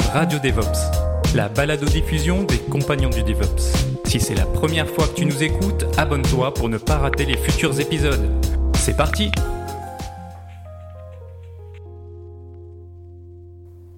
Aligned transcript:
Radio 0.00 0.38
DevOps, 0.38 1.34
la 1.34 1.50
balado-diffusion 1.50 2.44
des 2.44 2.56
compagnons 2.56 3.10
du 3.10 3.22
DevOps. 3.22 3.60
Si 4.06 4.20
c'est 4.20 4.34
la 4.34 4.46
première 4.46 4.88
fois 4.88 5.06
que 5.06 5.12
tu 5.12 5.26
nous 5.26 5.42
écoutes, 5.42 5.84
abonne-toi 5.98 6.54
pour 6.54 6.70
ne 6.70 6.78
pas 6.78 6.96
rater 6.96 7.26
les 7.26 7.36
futurs 7.36 7.78
épisodes. 7.78 8.30
C'est 8.74 8.96
parti! 8.96 9.30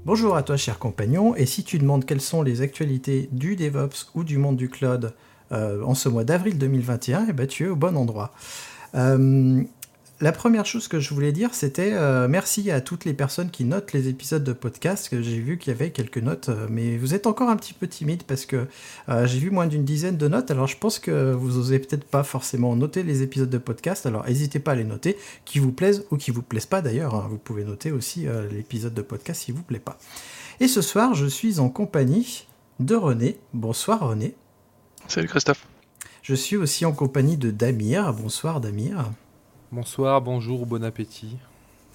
Bonjour 0.04 0.34
à 0.34 0.42
toi, 0.42 0.56
cher 0.56 0.80
compagnon, 0.80 1.36
et 1.36 1.46
si 1.46 1.62
tu 1.62 1.78
demandes 1.78 2.04
quelles 2.04 2.20
sont 2.20 2.42
les 2.42 2.60
actualités 2.60 3.28
du 3.30 3.54
DevOps 3.54 4.10
ou 4.16 4.24
du 4.24 4.36
monde 4.36 4.56
du 4.56 4.68
cloud 4.68 5.14
euh, 5.52 5.80
en 5.84 5.94
ce 5.94 6.08
mois 6.08 6.24
d'avril 6.24 6.58
2021, 6.58 7.26
eh 7.28 7.32
ben, 7.32 7.46
tu 7.46 7.66
es 7.66 7.68
au 7.68 7.76
bon 7.76 7.96
endroit. 7.96 8.32
Euh, 8.96 9.62
la 10.20 10.32
première 10.32 10.64
chose 10.64 10.86
que 10.86 11.00
je 11.00 11.12
voulais 11.12 11.32
dire, 11.32 11.54
c'était 11.54 11.92
euh, 11.92 12.28
merci 12.28 12.70
à 12.70 12.80
toutes 12.80 13.04
les 13.04 13.14
personnes 13.14 13.50
qui 13.50 13.64
notent 13.64 13.92
les 13.92 14.08
épisodes 14.08 14.44
de 14.44 14.52
podcast, 14.52 15.08
que 15.08 15.20
j'ai 15.20 15.40
vu 15.40 15.58
qu'il 15.58 15.72
y 15.72 15.76
avait 15.76 15.90
quelques 15.90 16.18
notes, 16.18 16.50
euh, 16.50 16.66
mais 16.70 16.96
vous 16.96 17.14
êtes 17.14 17.26
encore 17.26 17.48
un 17.48 17.56
petit 17.56 17.74
peu 17.74 17.88
timide 17.88 18.22
parce 18.22 18.46
que 18.46 18.66
euh, 19.08 19.26
j'ai 19.26 19.38
vu 19.38 19.50
moins 19.50 19.66
d'une 19.66 19.84
dizaine 19.84 20.16
de 20.16 20.28
notes, 20.28 20.50
alors 20.50 20.68
je 20.68 20.76
pense 20.76 20.98
que 21.00 21.32
vous 21.32 21.58
osez 21.58 21.80
peut-être 21.80 22.04
pas 22.04 22.22
forcément 22.22 22.76
noter 22.76 23.02
les 23.02 23.22
épisodes 23.22 23.50
de 23.50 23.58
podcast, 23.58 24.06
alors 24.06 24.24
n'hésitez 24.24 24.60
pas 24.60 24.72
à 24.72 24.74
les 24.76 24.84
noter, 24.84 25.16
qui 25.44 25.58
vous 25.58 25.72
plaisent 25.72 26.06
ou 26.10 26.16
qui 26.16 26.30
vous 26.30 26.42
plaisent 26.42 26.66
pas 26.66 26.80
d'ailleurs, 26.80 27.14
hein. 27.16 27.26
vous 27.28 27.38
pouvez 27.38 27.64
noter 27.64 27.90
aussi 27.90 28.26
l'épisode 28.52 28.94
de 28.94 29.02
podcast 29.02 29.42
s'il 29.42 29.54
vous 29.54 29.62
plaît 29.62 29.80
pas. 29.80 29.98
Et 30.60 30.68
ce 30.68 30.80
soir, 30.80 31.14
je 31.14 31.26
suis 31.26 31.58
en 31.58 31.68
compagnie 31.68 32.46
de 32.78 32.94
René. 32.94 33.38
Bonsoir 33.52 34.08
René. 34.08 34.34
Salut 35.08 35.28
Christophe. 35.28 35.66
Je 36.22 36.34
suis 36.34 36.56
aussi 36.56 36.86
en 36.86 36.92
compagnie 36.92 37.36
de 37.36 37.50
Damir. 37.50 38.12
Bonsoir 38.14 38.60
Damir. 38.60 39.10
Bonsoir, 39.74 40.22
bonjour, 40.22 40.66
bon 40.66 40.84
appétit. 40.84 41.36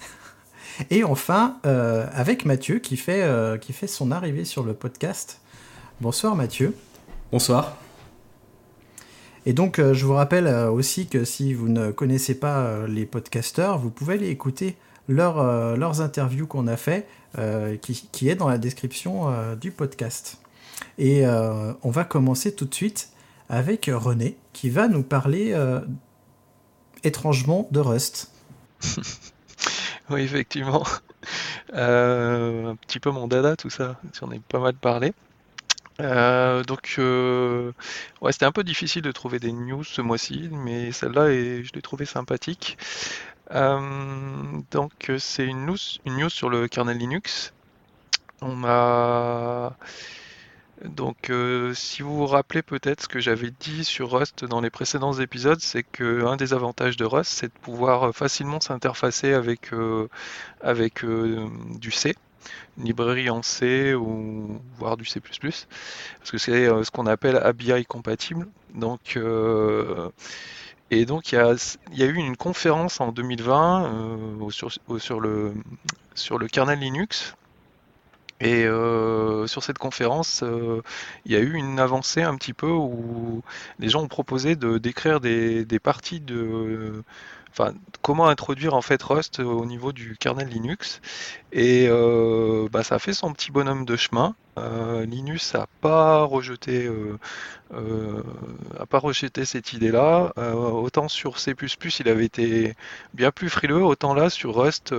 Et 0.90 1.02
enfin, 1.02 1.56
euh, 1.64 2.06
avec 2.12 2.44
Mathieu 2.44 2.78
qui 2.78 2.98
fait, 2.98 3.22
euh, 3.22 3.56
qui 3.56 3.72
fait 3.72 3.86
son 3.86 4.10
arrivée 4.12 4.44
sur 4.44 4.64
le 4.64 4.74
podcast. 4.74 5.40
Bonsoir 6.02 6.36
Mathieu. 6.36 6.76
Bonsoir. 7.32 7.78
Et 9.46 9.54
donc, 9.54 9.78
euh, 9.78 9.94
je 9.94 10.04
vous 10.04 10.12
rappelle 10.12 10.46
aussi 10.46 11.06
que 11.06 11.24
si 11.24 11.54
vous 11.54 11.70
ne 11.70 11.90
connaissez 11.90 12.38
pas 12.38 12.86
les 12.86 13.06
podcasteurs, 13.06 13.78
vous 13.78 13.88
pouvez 13.88 14.16
aller 14.16 14.28
écouter 14.28 14.76
leur, 15.08 15.42
leurs 15.74 16.02
interviews 16.02 16.46
qu'on 16.46 16.66
a 16.66 16.76
fait, 16.76 17.08
qui, 17.80 18.08
qui, 18.12 18.28
est 18.28 18.34
dans 18.34 18.48
la 18.48 18.58
description 18.58 19.32
du 19.58 19.70
podcast. 19.70 20.36
Et 20.98 21.24
on 21.26 21.90
va 21.90 22.04
commencer 22.04 22.54
tout 22.54 22.66
de 22.66 22.74
suite 22.74 23.08
avec 23.48 23.90
René, 23.90 24.36
qui 24.52 24.68
va 24.68 24.86
nous 24.86 25.02
parler 25.02 25.54
étrangement 27.04 27.68
de 27.70 27.80
Rust. 27.80 28.30
oui, 30.10 30.22
effectivement. 30.22 30.84
Euh, 31.74 32.70
un 32.70 32.76
petit 32.76 33.00
peu 33.00 33.10
mon 33.10 33.28
dada, 33.28 33.56
tout 33.56 33.70
ça. 33.70 33.96
J'en 34.18 34.30
ai 34.30 34.38
pas 34.40 34.58
mal 34.58 34.74
parlé. 34.74 35.12
Euh, 36.00 36.64
donc, 36.64 36.96
euh, 36.98 37.72
ouais, 38.20 38.32
c'était 38.32 38.46
un 38.46 38.52
peu 38.52 38.64
difficile 38.64 39.02
de 39.02 39.12
trouver 39.12 39.38
des 39.38 39.52
news 39.52 39.84
ce 39.84 40.00
mois-ci, 40.00 40.48
mais 40.50 40.92
celle-là, 40.92 41.28
je 41.28 41.72
l'ai 41.74 41.82
trouvée 41.82 42.06
sympathique. 42.06 42.78
donc, 43.50 45.12
c'est 45.18 45.46
une 45.46 45.66
news, 45.66 45.76
une 46.06 46.16
news 46.18 46.30
sur 46.30 46.48
le 46.48 46.68
kernel 46.68 46.98
Linux. 46.98 47.52
On 48.42 48.64
a 48.64 49.76
donc, 50.84 51.28
euh, 51.28 51.74
si 51.74 52.00
vous 52.02 52.16
vous 52.16 52.26
rappelez 52.26 52.62
peut-être 52.62 53.02
ce 53.02 53.08
que 53.08 53.20
j'avais 53.20 53.50
dit 53.50 53.84
sur 53.84 54.10
Rust 54.10 54.46
dans 54.46 54.62
les 54.62 54.70
précédents 54.70 55.12
épisodes, 55.12 55.60
c'est 55.60 55.82
que 55.82 56.24
un 56.24 56.36
des 56.36 56.54
avantages 56.54 56.96
de 56.96 57.04
Rust, 57.04 57.30
c'est 57.30 57.48
de 57.48 57.58
pouvoir 57.60 58.08
euh, 58.08 58.12
facilement 58.12 58.60
s'interfacer 58.60 59.34
avec, 59.34 59.74
euh, 59.74 60.08
avec 60.62 61.04
du 61.04 61.90
C, 61.90 62.16
une 62.78 62.84
librairie 62.84 63.28
en 63.28 63.42
C 63.42 63.94
ou 63.94 64.60
voire 64.78 64.96
du 64.96 65.04
C++, 65.04 65.20
parce 65.20 66.30
que 66.30 66.38
c'est 66.38 66.66
ce 66.66 66.90
qu'on 66.90 67.06
appelle 67.06 67.36
ABI 67.36 67.84
compatible. 67.84 68.46
Donc, 68.74 69.18
et 70.90 71.04
donc, 71.04 71.32
il 71.32 71.36
y, 71.92 72.02
a, 72.02 72.06
eu 72.06 72.14
une 72.14 72.36
conférence 72.36 73.00
en 73.00 73.12
2020 73.12 74.48
sur, 74.50 74.70
sur, 74.98 75.20
le, 75.20 75.52
sur 76.14 76.38
le 76.38 76.48
kernel 76.48 76.78
Linux 76.78 77.34
et 78.40 78.64
euh, 78.64 79.46
sur 79.46 79.62
cette 79.62 79.78
conférence, 79.78 80.42
euh, 80.42 80.82
il 81.26 81.32
y 81.32 81.36
a 81.36 81.40
eu 81.40 81.54
une 81.54 81.78
avancée 81.78 82.22
un 82.22 82.36
petit 82.36 82.54
peu 82.54 82.70
où 82.70 83.42
les 83.78 83.90
gens 83.90 84.02
ont 84.02 84.08
proposé 84.08 84.56
de 84.56 84.78
décrire 84.78 85.20
des, 85.20 85.66
parties 85.82 86.20
de, 86.20 87.02
comment 88.00 88.28
introduire 88.28 88.74
en 88.74 88.80
fait 88.80 89.02
Rust 89.02 89.40
au 89.40 89.66
niveau 89.66 89.92
du 89.92 90.16
kernel 90.18 90.48
Linux. 90.48 91.02
Et 91.52 91.86
euh, 91.90 92.66
bah, 92.72 92.82
ça 92.82 92.94
a 92.94 92.98
fait 92.98 93.12
son 93.12 93.32
petit 93.34 93.50
bonhomme 93.50 93.84
de 93.84 93.96
chemin. 93.96 94.34
Linux 95.06 95.54
n'a 95.54 95.66
pas 95.80 96.22
rejeté, 96.22 96.90
a 97.72 98.86
pas 98.86 98.98
rejeté 98.98 99.46
cette 99.46 99.72
idée-là. 99.72 100.34
autant 100.36 101.08
sur 101.08 101.38
C++, 101.38 101.54
il 102.00 102.08
avait 102.08 102.26
été 102.26 102.74
bien 103.14 103.30
plus 103.30 103.48
frileux, 103.48 103.82
autant 103.82 104.12
là 104.12 104.28
sur 104.28 104.54
Rust. 104.54 104.92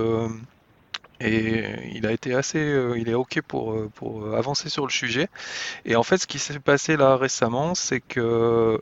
Et 1.22 1.64
il 1.94 2.06
a 2.06 2.12
été 2.12 2.34
assez, 2.34 2.58
euh, 2.58 2.98
il 2.98 3.08
est 3.08 3.14
ok 3.14 3.40
pour, 3.42 3.72
euh, 3.72 3.90
pour 3.94 4.34
avancer 4.34 4.68
sur 4.68 4.86
le 4.86 4.92
sujet. 4.92 5.28
Et 5.84 5.96
en 5.96 6.02
fait, 6.02 6.18
ce 6.18 6.26
qui 6.26 6.38
s'est 6.38 6.58
passé 6.58 6.96
là 6.96 7.16
récemment, 7.16 7.74
c'est 7.74 8.00
que 8.00 8.80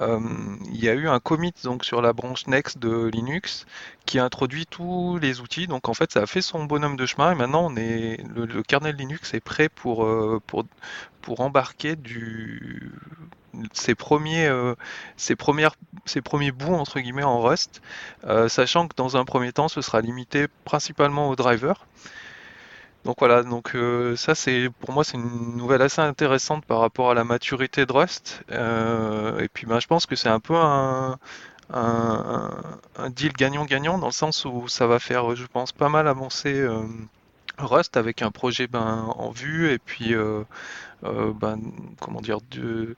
euh, 0.00 0.20
il 0.72 0.82
y 0.82 0.88
a 0.88 0.94
eu 0.94 1.08
un 1.08 1.20
commit 1.20 1.52
donc 1.62 1.84
sur 1.84 2.00
la 2.02 2.12
branche 2.12 2.46
Next 2.46 2.78
de 2.78 3.06
Linux 3.12 3.66
qui 4.06 4.18
a 4.18 4.24
introduit 4.24 4.66
tous 4.66 5.18
les 5.20 5.40
outils. 5.40 5.66
Donc 5.66 5.88
en 5.88 5.94
fait, 5.94 6.12
ça 6.12 6.22
a 6.22 6.26
fait 6.26 6.42
son 6.42 6.64
bonhomme 6.64 6.96
de 6.96 7.06
chemin 7.06 7.32
et 7.32 7.34
maintenant 7.34 7.70
on 7.70 7.76
est 7.76 8.22
le, 8.34 8.62
kernel 8.62 8.96
Linux 8.96 9.34
est 9.34 9.40
prêt 9.40 9.68
pour 9.68 10.08
pour 10.46 10.64
pour 11.20 11.40
embarquer 11.40 11.96
du 11.96 12.92
ses 13.72 13.94
premiers, 13.94 14.46
euh, 14.46 14.74
premières, 15.38 15.74
premiers 16.24 16.52
bouts 16.52 16.74
entre 16.74 17.00
guillemets 17.00 17.22
en 17.22 17.40
Rust, 17.40 17.82
euh, 18.24 18.48
sachant 18.48 18.88
que 18.88 18.94
dans 18.96 19.16
un 19.16 19.24
premier 19.24 19.52
temps, 19.52 19.68
ce 19.68 19.80
sera 19.80 20.00
limité 20.00 20.46
principalement 20.64 21.28
aux 21.28 21.36
drivers. 21.36 21.86
Donc 23.04 23.16
voilà, 23.20 23.42
donc 23.42 23.74
euh, 23.74 24.14
ça 24.16 24.34
c'est 24.34 24.68
pour 24.80 24.92
moi 24.92 25.04
c'est 25.04 25.16
une 25.16 25.56
nouvelle 25.56 25.80
assez 25.80 26.02
intéressante 26.02 26.66
par 26.66 26.80
rapport 26.80 27.10
à 27.10 27.14
la 27.14 27.24
maturité 27.24 27.86
de 27.86 27.92
Rust. 27.92 28.42
et 28.50 29.48
puis 29.52 29.66
ben, 29.66 29.80
je 29.80 29.86
pense 29.86 30.04
que 30.04 30.16
c'est 30.16 30.28
un 30.28 30.40
peu 30.40 30.54
un 30.54 31.16
deal 33.10 33.32
gagnant-gagnant 33.32 33.96
dans 33.98 34.08
le 34.08 34.12
sens 34.12 34.44
où 34.44 34.68
ça 34.68 34.86
va 34.86 34.98
faire, 34.98 35.34
je 35.34 35.46
pense, 35.46 35.72
pas 35.72 35.88
mal 35.88 36.08
avancer 36.08 36.66
Rust 37.56 37.96
avec 37.96 38.20
un 38.20 38.30
projet 38.30 38.66
ben, 38.66 39.06
en 39.16 39.30
vue 39.30 39.72
et 39.72 39.78
puis 39.78 40.14
ben, 41.02 41.58
comment 42.00 42.20
dire 42.20 42.40
de 42.50 42.96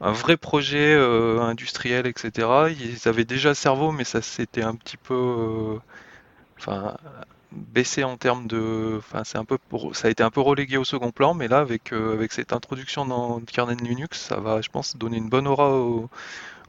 un 0.00 0.12
vrai 0.12 0.36
projet 0.36 0.94
euh, 0.94 1.40
industriel, 1.40 2.06
etc. 2.06 2.48
Ils 2.78 3.08
avaient 3.08 3.24
déjà 3.24 3.54
cerveau, 3.54 3.92
mais 3.92 4.04
ça 4.04 4.22
s'était 4.22 4.62
un 4.62 4.74
petit 4.74 4.96
peu, 4.96 5.14
euh, 5.14 5.78
enfin, 6.58 6.96
baissé 7.52 8.04
en 8.04 8.16
termes 8.16 8.46
de, 8.46 8.96
enfin, 8.98 9.22
c'est 9.24 9.38
un 9.38 9.44
peu, 9.44 9.58
ça 9.92 10.08
a 10.08 10.10
été 10.10 10.22
un 10.22 10.30
peu 10.30 10.40
relégué 10.40 10.76
au 10.76 10.84
second 10.84 11.10
plan, 11.10 11.34
mais 11.34 11.48
là, 11.48 11.58
avec 11.60 11.92
euh, 11.92 12.14
avec 12.14 12.32
cette 12.32 12.52
introduction 12.52 13.06
dans 13.06 13.38
le 13.38 13.44
kernel 13.44 13.78
Linux, 13.78 14.20
ça 14.20 14.36
va, 14.40 14.60
je 14.60 14.68
pense, 14.68 14.96
donner 14.96 15.16
une 15.16 15.28
bonne 15.28 15.48
aura 15.48 15.70
au, 15.72 16.08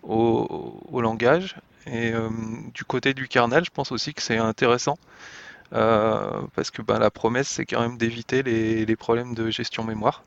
au, 0.04 1.02
langage. 1.02 1.56
Et 1.88 2.14
du 2.74 2.84
côté 2.86 3.14
du 3.14 3.28
kernel, 3.28 3.64
je 3.66 3.72
pense 3.72 3.92
aussi 3.92 4.14
que 4.14 4.22
c'est 4.22 4.38
intéressant. 4.38 4.98
parce 5.72 6.72
que 6.72 6.82
ben, 6.82 7.00
la 7.00 7.10
promesse, 7.12 7.48
c'est 7.48 7.66
quand 7.66 7.82
même 7.82 7.98
d'éviter 7.98 8.44
les, 8.44 8.86
les 8.86 8.96
problèmes 8.96 9.34
de 9.34 9.50
gestion 9.50 9.84
mémoire. 9.84 10.24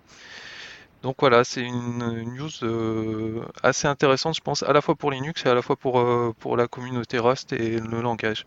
Donc 1.03 1.17
voilà, 1.19 1.43
c'est 1.43 1.63
une, 1.63 2.23
news 2.37 2.49
euh, 2.63 3.45
assez 3.63 3.89
intéressante, 3.89 4.37
je 4.37 4.41
pense, 4.41 4.63
à 4.63 4.73
la 4.73 4.81
fois 4.81 4.95
pour 4.95 5.11
Linux 5.11 5.45
et 5.45 5.49
à 5.49 5.55
la 5.55 5.63
fois 5.63 5.75
pour, 5.75 5.99
euh, 5.99 6.33
pour 6.39 6.57
la 6.57 6.69
communauté 6.69 7.19
Rust 7.19 7.53
et 7.53 7.79
le 7.79 8.01
langage. 8.01 8.47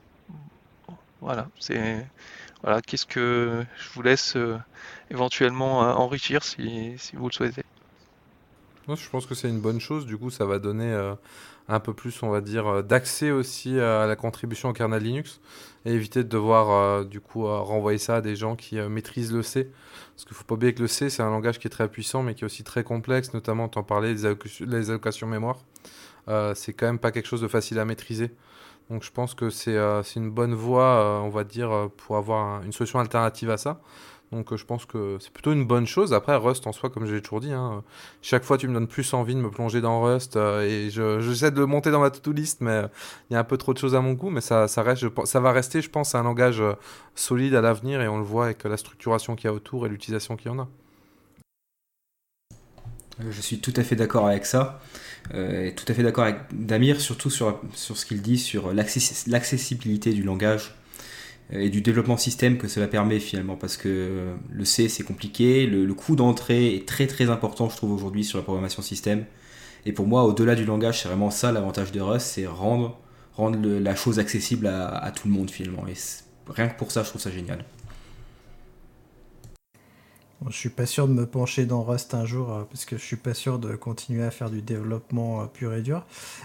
Voilà, 1.19 1.50
c'est 1.60 2.06
voilà, 2.63 2.81
qu'est-ce 2.81 3.06
que 3.06 3.66
je 3.78 3.90
vous 3.94 4.02
laisse 4.02 4.38
euh, 4.38 4.57
éventuellement 5.12 5.80
enrichir 5.80 6.44
si, 6.44 6.94
si, 6.98 7.16
vous 7.16 7.28
le 7.28 7.34
souhaitez. 7.34 7.63
je 8.88 9.10
pense 9.10 9.25
que 9.25 9.36
c'est 9.36 9.50
une 9.50 9.62
bonne 9.62 9.81
chose. 9.81 10.06
Du 10.06 10.18
coup, 10.18 10.30
ça 10.30 10.46
va 10.46 10.58
donner 10.58 10.94
un 11.67 11.79
peu 11.79 11.94
plus, 11.94 12.21
on 12.23 12.29
va 12.29 12.41
dire, 12.41 12.67
euh, 12.67 12.81
d'accès 12.81 13.31
aussi 13.31 13.79
à 13.79 14.06
la 14.06 14.15
contribution 14.15 14.69
au 14.69 14.73
kernel 14.73 15.03
Linux 15.03 15.39
et 15.85 15.94
éviter 15.94 16.23
de 16.23 16.29
devoir, 16.29 16.71
euh, 16.71 17.03
du 17.03 17.21
coup, 17.21 17.45
renvoyer 17.45 17.97
ça 17.97 18.17
à 18.17 18.21
des 18.21 18.35
gens 18.35 18.56
qui 18.56 18.79
maîtrisent 18.79 19.33
le 19.33 19.44
C. 19.44 19.71
Parce 20.13 20.25
qu'il 20.25 20.33
ne 20.33 20.38
faut 20.38 20.44
pas 20.44 20.56
oublier 20.56 20.73
que 20.73 20.81
le 20.81 20.88
C, 20.88 21.09
c'est 21.09 21.23
un 21.23 21.29
langage 21.29 21.59
qui 21.59 21.67
est 21.67 21.71
très 21.71 21.88
puissant, 21.89 22.23
mais 22.23 22.35
qui 22.35 22.44
est 22.44 22.45
aussi 22.45 22.63
très 22.63 22.83
complexe, 22.83 23.33
notamment, 23.33 23.69
en 23.75 23.83
parlais, 23.83 24.13
les 24.13 24.89
allocations 24.89 25.27
mémoire. 25.27 25.59
c'est 26.56 26.73
quand 26.73 26.85
même 26.85 27.00
pas 27.00 27.12
quelque 27.12 27.27
chose 27.27 27.41
de 27.41 27.47
facile 27.47 27.79
à 27.79 27.85
maîtriser. 27.85 28.31
Donc 28.89 29.03
je 29.03 29.12
pense 29.12 29.33
que 29.33 29.50
c'est 29.50 29.75
une 30.15 30.29
bonne 30.29 30.53
voie, 30.53 31.21
on 31.23 31.29
va 31.29 31.44
dire, 31.44 31.89
pour 31.97 32.17
avoir 32.17 32.63
une 32.63 32.71
solution 32.71 33.00
alternative 33.00 33.50
à 33.50 33.57
ça. 33.57 33.81
Donc 34.31 34.51
euh, 34.51 34.57
je 34.57 34.66
pense 34.66 34.86
que 34.86 35.18
c'est 35.19 35.31
plutôt 35.31 35.54
une 35.54 35.66
bonne 35.66 35.86
chose. 35.86 36.13
Après, 36.13 36.36
Rust 36.36 36.66
en 36.68 36.72
soi, 36.72 36.89
comme 36.89 37.06
j'ai 37.06 37.22
toujours 37.22 37.42
dit, 37.42 37.51
hein, 37.51 37.83
chaque 38.22 38.44
fois 38.44 38.57
tu 38.57 38.68
me 38.68 38.74
donnes 38.74 38.88
plus 38.88 39.13
envie 39.13 39.36
de 39.36 39.39
me 39.39 39.50
plonger 39.50 39.81
dans 39.81 40.01
Rust 40.01 40.36
euh, 40.36 40.62
et 40.62 40.89
j'essaie 40.89 41.51
de 41.51 41.60
le 41.60 41.66
monter 41.66 41.92
dans 41.92 42.00
ma 42.00 42.10
to-do 42.10 42.31
list, 42.31 42.62
mais 42.62 42.72
euh, 42.72 42.88
il 43.30 43.33
y 43.33 43.36
a 43.38 43.39
un 43.39 43.44
peu 43.44 43.57
trop 43.57 43.74
de 43.74 43.77
choses 43.77 43.95
à 43.95 44.01
mon 44.01 44.13
goût. 44.13 44.30
Mais 44.30 44.42
ça, 44.42 44.68
ça, 44.68 44.81
reste, 44.81 45.06
ça 45.25 45.39
va 45.39 45.51
rester, 45.51 45.81
je 45.81 45.89
pense, 45.89 46.16
un 46.16 46.24
langage 46.24 46.62
solide 47.13 47.56
à 47.56 47.62
l'avenir 47.62 48.01
et 48.01 48.07
on 48.07 48.18
le 48.18 48.24
voit 48.24 48.45
avec 48.45 48.63
la 48.63 48.77
structuration 48.77 49.36
qu'il 49.36 49.45
y 49.45 49.50
a 49.50 49.54
autour 49.54 49.86
et 49.86 49.89
l'utilisation 49.89 50.36
qu'il 50.36 50.51
y 50.51 50.54
en 50.54 50.60
a. 50.60 50.68
Je 53.30 53.39
suis 53.42 53.60
tout 53.60 53.74
à 53.77 53.83
fait 53.83 53.95
d'accord 53.95 54.27
avec 54.27 54.45
ça. 54.45 54.81
et 55.33 55.74
tout 55.74 55.86
à 55.88 55.94
fait 55.94 56.04
d'accord 56.04 56.25
avec 56.25 56.39
Damir, 56.51 57.00
surtout 57.00 57.30
sur, 57.30 57.62
sur 57.74 57.95
ce 57.95 58.06
qu'il 58.06 58.22
dit 58.22 58.38
sur 58.38 58.74
l'accessibilité 58.74 60.12
du 60.12 60.24
langage 60.24 60.75
et 61.51 61.69
du 61.69 61.81
développement 61.81 62.18
système 62.18 62.57
que 62.57 62.68
cela 62.68 62.88
permet 62.88 63.19
finalement 63.19 63.56
parce 63.56 63.77
que 63.77 64.33
le 64.50 64.65
C 64.65 64.89
c'est 64.89 65.03
compliqué, 65.03 65.68
le, 65.68 65.94
coût 65.94 66.15
d'entrée 66.15 66.75
est 66.75 66.88
très 66.88 67.07
très 67.07 67.30
important 67.30 67.69
je 67.69 67.77
trouve 67.77 67.92
aujourd'hui 67.92 68.24
sur 68.24 68.38
la 68.38 68.44
programmation 68.44 68.81
système 68.81 69.25
et 69.86 69.92
pour 69.92 70.07
moi 70.07 70.24
au-delà 70.24 70.56
du 70.56 70.65
langage 70.65 71.01
c'est 71.01 71.07
vraiment 71.07 71.30
ça 71.30 71.51
l'avantage 71.51 71.92
de 71.92 72.01
Rust 72.01 72.25
c'est 72.25 72.47
rendre, 72.47 72.97
rendre 73.33 73.59
la 73.68 73.95
chose 73.95 74.18
accessible 74.18 74.68
à, 74.68 74.89
à, 74.89 75.12
tout 75.12 75.27
le 75.27 75.33
monde 75.33 75.51
finalement 75.51 75.86
et 75.88 75.94
rien 76.50 76.68
que 76.68 76.77
pour 76.77 76.92
ça 76.92 77.03
je 77.03 77.09
trouve 77.09 77.21
ça 77.21 77.31
génial. 77.31 77.63
Je 80.50 80.56
suis 80.56 80.69
pas 80.69 80.86
sûr 80.86 81.07
de 81.07 81.13
me 81.13 81.25
pencher 81.25 81.65
dans 81.65 81.81
Rust 81.81 82.13
un 82.13 82.25
jour 82.25 82.51
euh, 82.51 82.63
parce 82.69 82.86
que 82.86 82.97
je 82.97 83.03
suis 83.03 83.15
pas 83.15 83.33
sûr 83.33 83.57
de 83.57 83.75
continuer 83.75 84.24
à 84.24 84.31
faire 84.31 84.50
du 84.50 84.62
développement 84.62 85.42
euh, 85.42 85.45
pur 85.45 85.74
et 85.74 85.81
dur. 85.81 86.03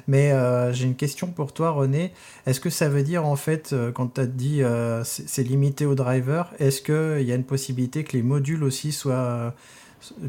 Mais 0.08 0.32
euh, 0.32 0.72
j'ai 0.72 0.86
une 0.86 0.94
question 0.94 1.26
pour 1.26 1.52
toi, 1.52 1.70
René. 1.70 2.12
Est-ce 2.46 2.60
que 2.60 2.70
ça 2.70 2.88
veut 2.88 3.02
dire 3.02 3.26
en 3.26 3.36
fait, 3.36 3.74
quand 3.94 4.14
tu 4.14 4.20
as 4.20 4.26
dit 4.26 4.62
c'est 5.04 5.42
limité 5.42 5.86
au 5.86 5.94
driver, 5.94 6.52
est-ce 6.58 6.80
qu'il 6.82 7.26
y 7.26 7.32
a 7.32 7.34
une 7.34 7.44
possibilité 7.44 8.04
que 8.04 8.16
les 8.16 8.22
modules 8.22 8.64
aussi 8.64 8.92
soient 8.92 9.54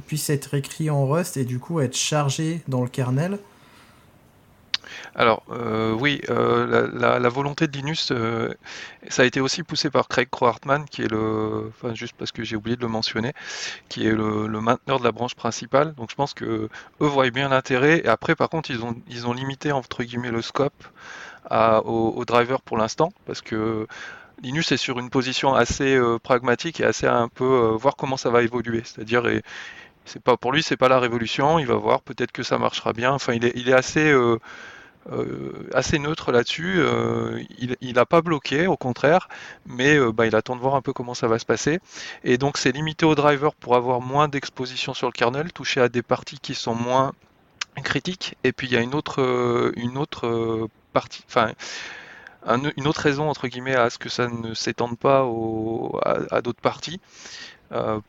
puissent 0.05 0.29
être 0.29 0.53
écrits 0.53 0.89
en 0.89 1.07
Rust 1.07 1.37
et 1.37 1.45
du 1.45 1.59
coup 1.59 1.79
être 1.79 1.95
chargés 1.95 2.61
dans 2.67 2.81
le 2.81 2.89
kernel? 2.89 3.39
Alors 5.15 5.43
euh, 5.49 5.93
oui, 5.93 6.21
euh, 6.29 6.89
la, 6.93 7.29
volonté 7.29 7.67
de 7.67 7.77
Linus, 7.77 8.11
euh, 8.11 8.53
ça 9.09 9.23
a 9.23 9.25
été 9.25 9.41
aussi 9.41 9.63
poussé 9.63 9.89
par 9.89 10.07
Craig 10.07 10.29
Croartman, 10.29 10.85
qui 10.85 11.01
est 11.03 11.07
le, 11.07 11.69
enfin 11.69 11.93
juste 11.93 12.13
parce 12.17 12.31
que 12.31 12.43
j'ai 12.43 12.55
oublié 12.55 12.75
de 12.77 12.81
le 12.81 12.87
mentionner, 12.87 13.33
qui 13.89 14.07
est 14.07 14.11
le, 14.11 14.47
mainteneur 14.61 14.99
de 14.99 15.03
la 15.03 15.11
branche 15.11 15.35
principale. 15.35 15.93
Donc 15.95 16.09
je 16.11 16.15
pense 16.15 16.33
que 16.33 16.45
eux 16.45 16.69
voient 17.07 17.29
bien 17.29 17.49
l'intérêt. 17.49 18.01
Et 18.03 18.07
après, 18.07 18.35
par 18.35 18.49
contre, 18.49 18.71
ils 18.71 18.83
ont 18.83 18.95
ils 19.09 19.27
ont 19.27 19.33
limité 19.33 19.71
entre 19.71 20.03
guillemets 20.03 20.31
le 20.31 20.41
scope 20.41 20.83
au, 21.49 22.23
driver 22.25 22.61
pour 22.61 22.77
l'instant, 22.77 23.11
parce 23.25 23.41
que 23.41 23.87
Linus 24.41 24.71
est 24.71 24.77
sur 24.77 24.99
une 24.99 25.09
position 25.09 25.53
assez 25.53 25.99
pragmatique 26.23 26.79
et 26.79 26.85
assez 26.85 27.07
un 27.07 27.27
peu 27.27 27.75
voir 27.79 27.95
comment 27.95 28.17
ça 28.17 28.29
va 28.29 28.43
évoluer. 28.43 28.81
C'est-à-dire 28.85 29.23
c'est 30.05 30.21
pas 30.23 30.37
pour 30.37 30.51
lui, 30.51 30.63
c'est 30.63 30.77
pas 30.77 30.89
la 30.89 30.99
révolution. 30.99 31.59
Il 31.59 31.67
va 31.67 31.75
voir 31.75 32.01
peut-être 32.01 32.31
que 32.31 32.43
ça 32.43 32.57
marchera 32.57 32.93
bien. 32.93 33.11
Enfin, 33.11 33.33
il 33.33 33.45
est, 33.45 33.53
il 33.55 33.69
est 33.69 33.73
assez 33.73 34.13
assez 35.73 35.99
neutre 35.99 36.31
là-dessus. 36.31 36.75
Euh, 36.77 37.43
il 37.81 37.93
n'a 37.93 38.05
pas 38.05 38.21
bloqué, 38.21 38.67
au 38.67 38.77
contraire, 38.77 39.27
mais 39.65 39.97
euh, 39.97 40.11
bah, 40.11 40.27
il 40.27 40.35
attend 40.35 40.55
de 40.55 40.61
voir 40.61 40.75
un 40.75 40.81
peu 40.81 40.93
comment 40.93 41.13
ça 41.13 41.27
va 41.27 41.39
se 41.39 41.45
passer. 41.45 41.79
Et 42.23 42.37
donc 42.37 42.57
c'est 42.57 42.71
limité 42.71 43.05
au 43.05 43.15
driver 43.15 43.55
pour 43.55 43.75
avoir 43.75 44.01
moins 44.01 44.27
d'exposition 44.27 44.93
sur 44.93 45.07
le 45.07 45.13
kernel, 45.13 45.51
toucher 45.53 45.81
à 45.81 45.89
des 45.89 46.01
parties 46.01 46.39
qui 46.39 46.55
sont 46.55 46.75
moins 46.75 47.13
critiques. 47.83 48.37
Et 48.43 48.51
puis 48.51 48.67
il 48.67 48.73
y 48.73 48.77
a 48.77 48.81
une 48.81 48.95
autre, 48.95 49.71
une 49.75 49.97
autre 49.97 50.69
partie, 50.93 51.23
enfin 51.27 51.53
une 52.47 52.87
autre 52.87 53.01
raison 53.01 53.29
entre 53.29 53.47
guillemets 53.47 53.75
à 53.75 53.91
ce 53.91 53.99
que 53.99 54.09
ça 54.09 54.27
ne 54.27 54.55
s'étende 54.55 54.97
pas 54.97 55.27
à, 56.03 56.41
d'autres 56.41 56.61
parties. 56.61 56.99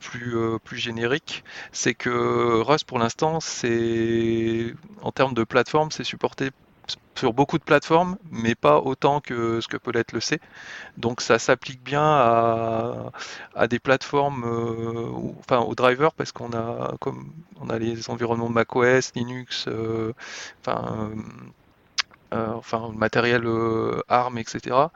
plus, 0.00 0.36
plus 0.64 0.78
génériques, 0.78 1.44
c'est 1.70 1.94
que 1.94 2.60
Rust 2.62 2.84
pour 2.86 2.98
l'instant, 2.98 3.40
c'est 3.40 4.74
en 5.02 5.12
termes 5.12 5.34
de 5.34 5.44
plateforme, 5.44 5.90
c'est 5.90 6.04
supporté 6.04 6.50
sur 7.22 7.32
beaucoup 7.32 7.58
de 7.58 7.62
plateformes, 7.62 8.16
mais 8.30 8.54
pas 8.54 8.78
autant 8.78 9.20
que 9.20 9.60
ce 9.60 9.68
que 9.68 9.76
peut 9.76 9.92
l'être 9.92 10.12
le 10.12 10.20
C. 10.20 10.40
Donc 10.96 11.20
ça 11.20 11.38
s'applique 11.38 11.82
bien 11.82 12.02
à, 12.02 13.68
des 13.68 13.78
plateformes, 13.78 14.44
euh, 14.44 15.08
enfin 15.38 15.58
aux 15.60 15.74
drivers, 15.74 16.12
parce 16.14 16.32
qu'on 16.32 16.52
a 16.52 16.94
comme 17.00 17.32
on 17.60 17.70
a 17.70 17.78
les 17.78 18.10
environnements 18.10 18.48
macOS, 18.48 19.12
Linux, 19.14 19.66
euh, 19.68 20.12
enfin, 20.60 21.10
euh, 22.32 22.88
matériel 22.94 23.44
ARM, 24.08 24.38
etc. 24.38 24.90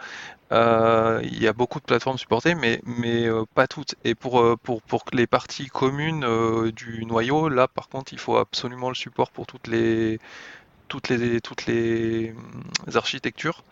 il 0.51 1.43
y 1.43 1.47
a 1.47 1.53
beaucoup 1.53 1.81
de 1.81 1.85
plateformes 1.85 2.19
supportées, 2.19 2.55
mais, 2.55 2.81
pas 3.55 3.67
toutes. 3.69 3.95
Et 4.05 4.15
pour, 4.15 4.59
pour 4.59 5.05
les 5.13 5.27
parties 5.27 5.69
communes 5.69 6.27
du 6.73 7.05
noyau, 7.07 7.49
là 7.49 7.69
par 7.69 7.89
contre, 7.89 8.13
il 8.13 8.19
faut 8.19 8.37
absolument 8.37 8.89
le 8.89 8.95
support 8.95 9.31
pour 9.31 9.47
toutes 9.47 9.67
les 9.69 10.19
toutes 10.89 11.09
les, 11.09 11.41
toutes 11.41 11.67
les 11.67 12.31
euh, 12.31 12.97
architectures. 12.97 13.63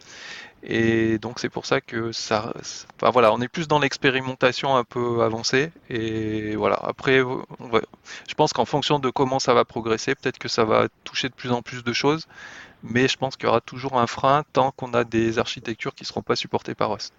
Et 0.66 1.18
donc 1.18 1.40
c'est 1.40 1.50
pour 1.50 1.66
ça 1.66 1.82
que 1.82 2.10
ça, 2.12 2.54
enfin 2.96 3.10
voilà, 3.10 3.34
on 3.34 3.40
est 3.42 3.48
plus 3.48 3.68
dans 3.68 3.78
l'expérimentation 3.78 4.76
un 4.76 4.84
peu 4.84 5.22
avancée. 5.22 5.70
Et 5.90 6.56
voilà, 6.56 6.78
après, 6.82 7.18
je 7.20 8.34
pense 8.34 8.54
qu'en 8.54 8.64
fonction 8.64 8.98
de 8.98 9.10
comment 9.10 9.38
ça 9.38 9.52
va 9.52 9.66
progresser, 9.66 10.14
peut-être 10.14 10.38
que 10.38 10.48
ça 10.48 10.64
va 10.64 10.88
toucher 11.04 11.28
de 11.28 11.34
plus 11.34 11.52
en 11.52 11.60
plus 11.60 11.84
de 11.84 11.92
choses. 11.92 12.26
Mais 12.82 13.08
je 13.08 13.16
pense 13.16 13.36
qu'il 13.36 13.44
y 13.46 13.48
aura 13.48 13.60
toujours 13.60 13.98
un 13.98 14.06
frein 14.06 14.42
tant 14.52 14.70
qu'on 14.70 14.94
a 14.94 15.04
des 15.04 15.38
architectures 15.38 15.94
qui 15.94 16.04
ne 16.04 16.06
seront 16.06 16.22
pas 16.22 16.36
supportées 16.36 16.74
par 16.74 16.92
Rust. 16.92 17.12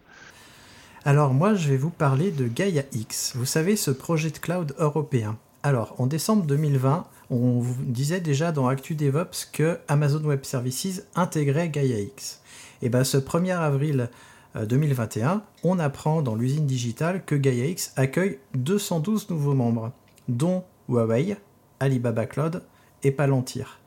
Alors 1.06 1.34
moi, 1.34 1.54
je 1.54 1.70
vais 1.70 1.78
vous 1.78 1.92
parler 1.92 2.32
de 2.32 2.48
Gaia 2.48 2.82
X. 2.94 3.34
Vous 3.36 3.46
savez, 3.46 3.76
ce 3.76 3.92
projet 3.92 4.32
de 4.32 4.40
cloud 4.40 4.74
européen. 4.80 5.38
Alors, 5.66 5.96
en 5.98 6.06
décembre 6.06 6.46
2020, 6.46 7.08
on 7.32 7.60
vous 7.60 7.84
disait 7.86 8.22
déjà 8.22 8.52
dans 8.52 8.68
Actu 8.68 8.94
DevOps 8.94 9.48
que 9.52 9.80
Amazon 9.88 10.24
Web 10.24 10.44
Services 10.44 11.08
intégrait 11.16 11.70
GaiaX. 11.70 12.40
Et 12.84 12.90
bien 12.90 13.04
ce 13.04 13.18
1er 13.18 13.58
avril 13.58 14.12
2021, 14.54 15.32
euh, 15.32 15.40
on 15.64 15.80
apprend 15.80 16.22
dans 16.22 16.36
l'usine 16.36 16.68
digitale 16.68 17.26
que 17.26 17.34
GaiaX 17.34 17.94
accueille 17.96 18.38
212 18.54 19.32
nouveaux 19.32 19.56
membres, 19.56 19.92
dont 20.28 20.64
Huawei, 20.88 21.36
Alibaba 21.80 22.28
Cloud 22.28 22.62
et 23.02 23.10
Palantir. 23.10 23.80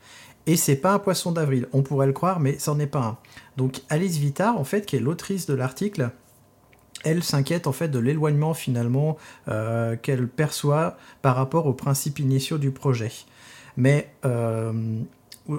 Et 0.47 0.57
c'est 0.57 0.75
pas 0.75 0.91
un 0.91 0.99
poisson 0.99 1.31
d'avril, 1.31 1.69
on 1.71 1.81
pourrait 1.81 2.07
le 2.07 2.13
croire, 2.13 2.41
mais 2.41 2.59
c'en 2.59 2.77
est 2.79 2.87
pas 2.87 3.05
un. 3.05 3.17
Donc 3.55 3.83
Alice 3.87 4.17
Vitar, 4.17 4.57
en 4.57 4.65
fait, 4.65 4.85
qui 4.85 4.97
est 4.97 4.99
l'autrice 4.99 5.45
de 5.45 5.53
l'article, 5.53 6.11
elle 7.03 7.23
s'inquiète 7.23 7.67
en 7.67 7.71
fait 7.71 7.87
de 7.87 7.99
l'éloignement 7.99 8.53
finalement 8.53 9.17
euh, 9.47 9.95
qu'elle 9.95 10.27
perçoit 10.27 10.97
par 11.21 11.35
rapport 11.35 11.65
aux 11.65 11.73
principes 11.73 12.19
initiaux 12.19 12.57
du 12.57 12.71
projet. 12.71 13.11
Mais 13.77 14.09
euh, 14.25 14.73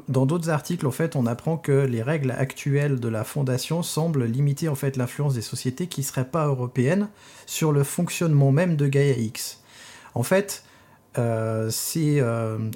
dans 0.09 0.26
d'autres 0.26 0.50
articles, 0.50 0.87
on 1.14 1.26
apprend 1.26 1.56
que 1.56 1.73
les 1.73 2.02
règles 2.02 2.32
actuelles 2.32 3.00
de 3.00 3.09
la 3.09 3.25
fondation 3.25 3.82
semblent 3.82 4.25
limiter 4.25 4.68
en 4.68 4.75
fait 4.75 4.97
l'influence 4.97 5.35
des 5.35 5.42
sociétés 5.42 5.87
qui 5.87 6.00
ne 6.00 6.06
seraient 6.06 6.28
pas 6.28 6.47
européennes 6.47 7.09
sur 7.47 7.73
le 7.73 7.82
fonctionnement 7.82 8.52
même 8.52 8.76
de 8.76 8.87
Gaia 8.87 9.16
X. 9.16 9.62
En 10.14 10.23
fait, 10.23 10.64
euh, 11.18 11.70
ces 11.70 12.23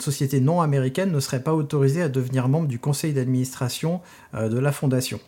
sociétés 0.00 0.40
non 0.40 0.60
américaines 0.60 1.12
ne 1.12 1.20
seraient 1.20 1.42
pas 1.42 1.54
autorisées 1.54 2.02
à 2.02 2.08
devenir 2.08 2.48
membres 2.48 2.68
du 2.68 2.78
conseil 2.78 3.12
d'administration 3.12 4.00
de 4.32 4.58
la 4.58 4.72
fondation. 4.72 5.20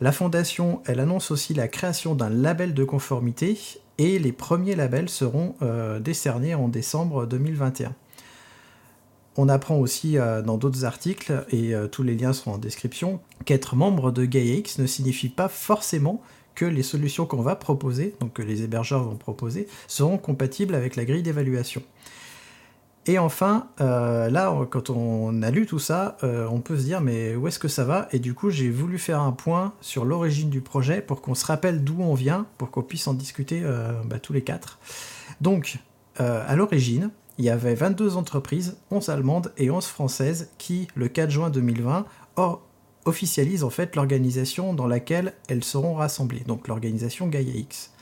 La 0.00 0.12
fondation, 0.12 0.80
elle 0.86 1.00
annonce 1.00 1.32
aussi 1.32 1.54
la 1.54 1.66
création 1.66 2.14
d'un 2.14 2.30
label 2.30 2.72
de 2.72 2.84
conformité 2.84 3.58
et 3.98 4.20
les 4.20 4.30
premiers 4.30 4.76
labels 4.76 5.08
seront 5.08 5.56
euh, 5.60 5.98
décernés 5.98 6.54
en 6.54 6.68
décembre 6.68 7.26
2021. 7.26 7.94
On 9.36 9.48
apprend 9.48 9.76
aussi 9.76 10.16
euh, 10.16 10.40
dans 10.40 10.56
d'autres 10.56 10.84
articles, 10.84 11.44
et 11.50 11.74
euh, 11.74 11.88
tous 11.88 12.04
les 12.04 12.16
liens 12.16 12.32
seront 12.32 12.54
en 12.54 12.58
description, 12.58 13.20
qu'être 13.44 13.74
membre 13.74 14.12
de 14.12 14.24
GaiaX 14.24 14.78
ne 14.78 14.86
signifie 14.86 15.28
pas 15.28 15.48
forcément 15.48 16.22
que 16.54 16.64
les 16.64 16.82
solutions 16.82 17.26
qu'on 17.26 17.42
va 17.42 17.56
proposer, 17.56 18.14
donc 18.20 18.34
que 18.34 18.42
les 18.42 18.62
hébergeurs 18.62 19.02
vont 19.02 19.16
proposer, 19.16 19.68
seront 19.88 20.18
compatibles 20.18 20.74
avec 20.74 20.94
la 20.94 21.04
grille 21.04 21.22
d'évaluation. 21.22 21.82
Et 23.08 23.18
enfin, 23.18 23.68
euh, 23.80 24.28
là, 24.28 24.54
quand 24.68 24.90
on 24.90 25.42
a 25.42 25.50
lu 25.50 25.64
tout 25.64 25.78
ça, 25.78 26.18
euh, 26.22 26.46
on 26.50 26.60
peut 26.60 26.76
se 26.76 26.82
dire 26.82 27.00
mais 27.00 27.34
où 27.34 27.48
est-ce 27.48 27.58
que 27.58 27.66
ça 27.66 27.84
va? 27.84 28.06
Et 28.12 28.18
du 28.18 28.34
coup, 28.34 28.50
j'ai 28.50 28.68
voulu 28.68 28.98
faire 28.98 29.22
un 29.22 29.32
point 29.32 29.72
sur 29.80 30.04
l'origine 30.04 30.50
du 30.50 30.60
projet 30.60 31.00
pour 31.00 31.22
qu'on 31.22 31.34
se 31.34 31.46
rappelle 31.46 31.82
d'où 31.82 32.02
on 32.02 32.12
vient, 32.12 32.46
pour 32.58 32.70
qu'on 32.70 32.82
puisse 32.82 33.06
en 33.06 33.14
discuter 33.14 33.62
euh, 33.64 33.92
bah, 34.04 34.18
tous 34.18 34.34
les 34.34 34.42
quatre. 34.42 34.78
Donc, 35.40 35.78
à 36.18 36.56
l'origine, 36.56 37.10
il 37.38 37.44
y 37.44 37.50
avait 37.50 37.76
22 37.76 38.16
entreprises, 38.16 38.76
11 38.90 39.08
allemandes 39.08 39.52
et 39.56 39.70
11 39.70 39.86
françaises, 39.86 40.50
qui, 40.58 40.88
le 40.96 41.06
4 41.06 41.30
juin 41.30 41.48
2020, 41.48 42.06
officialisent 43.04 43.62
en 43.62 43.70
fait 43.70 43.94
l'organisation 43.94 44.74
dans 44.74 44.88
laquelle 44.88 45.34
elles 45.48 45.62
seront 45.62 45.94
rassemblées, 45.94 46.42
donc 46.44 46.66
l'organisation 46.66 47.28
Gaia 47.28 47.54
X. 47.54 47.92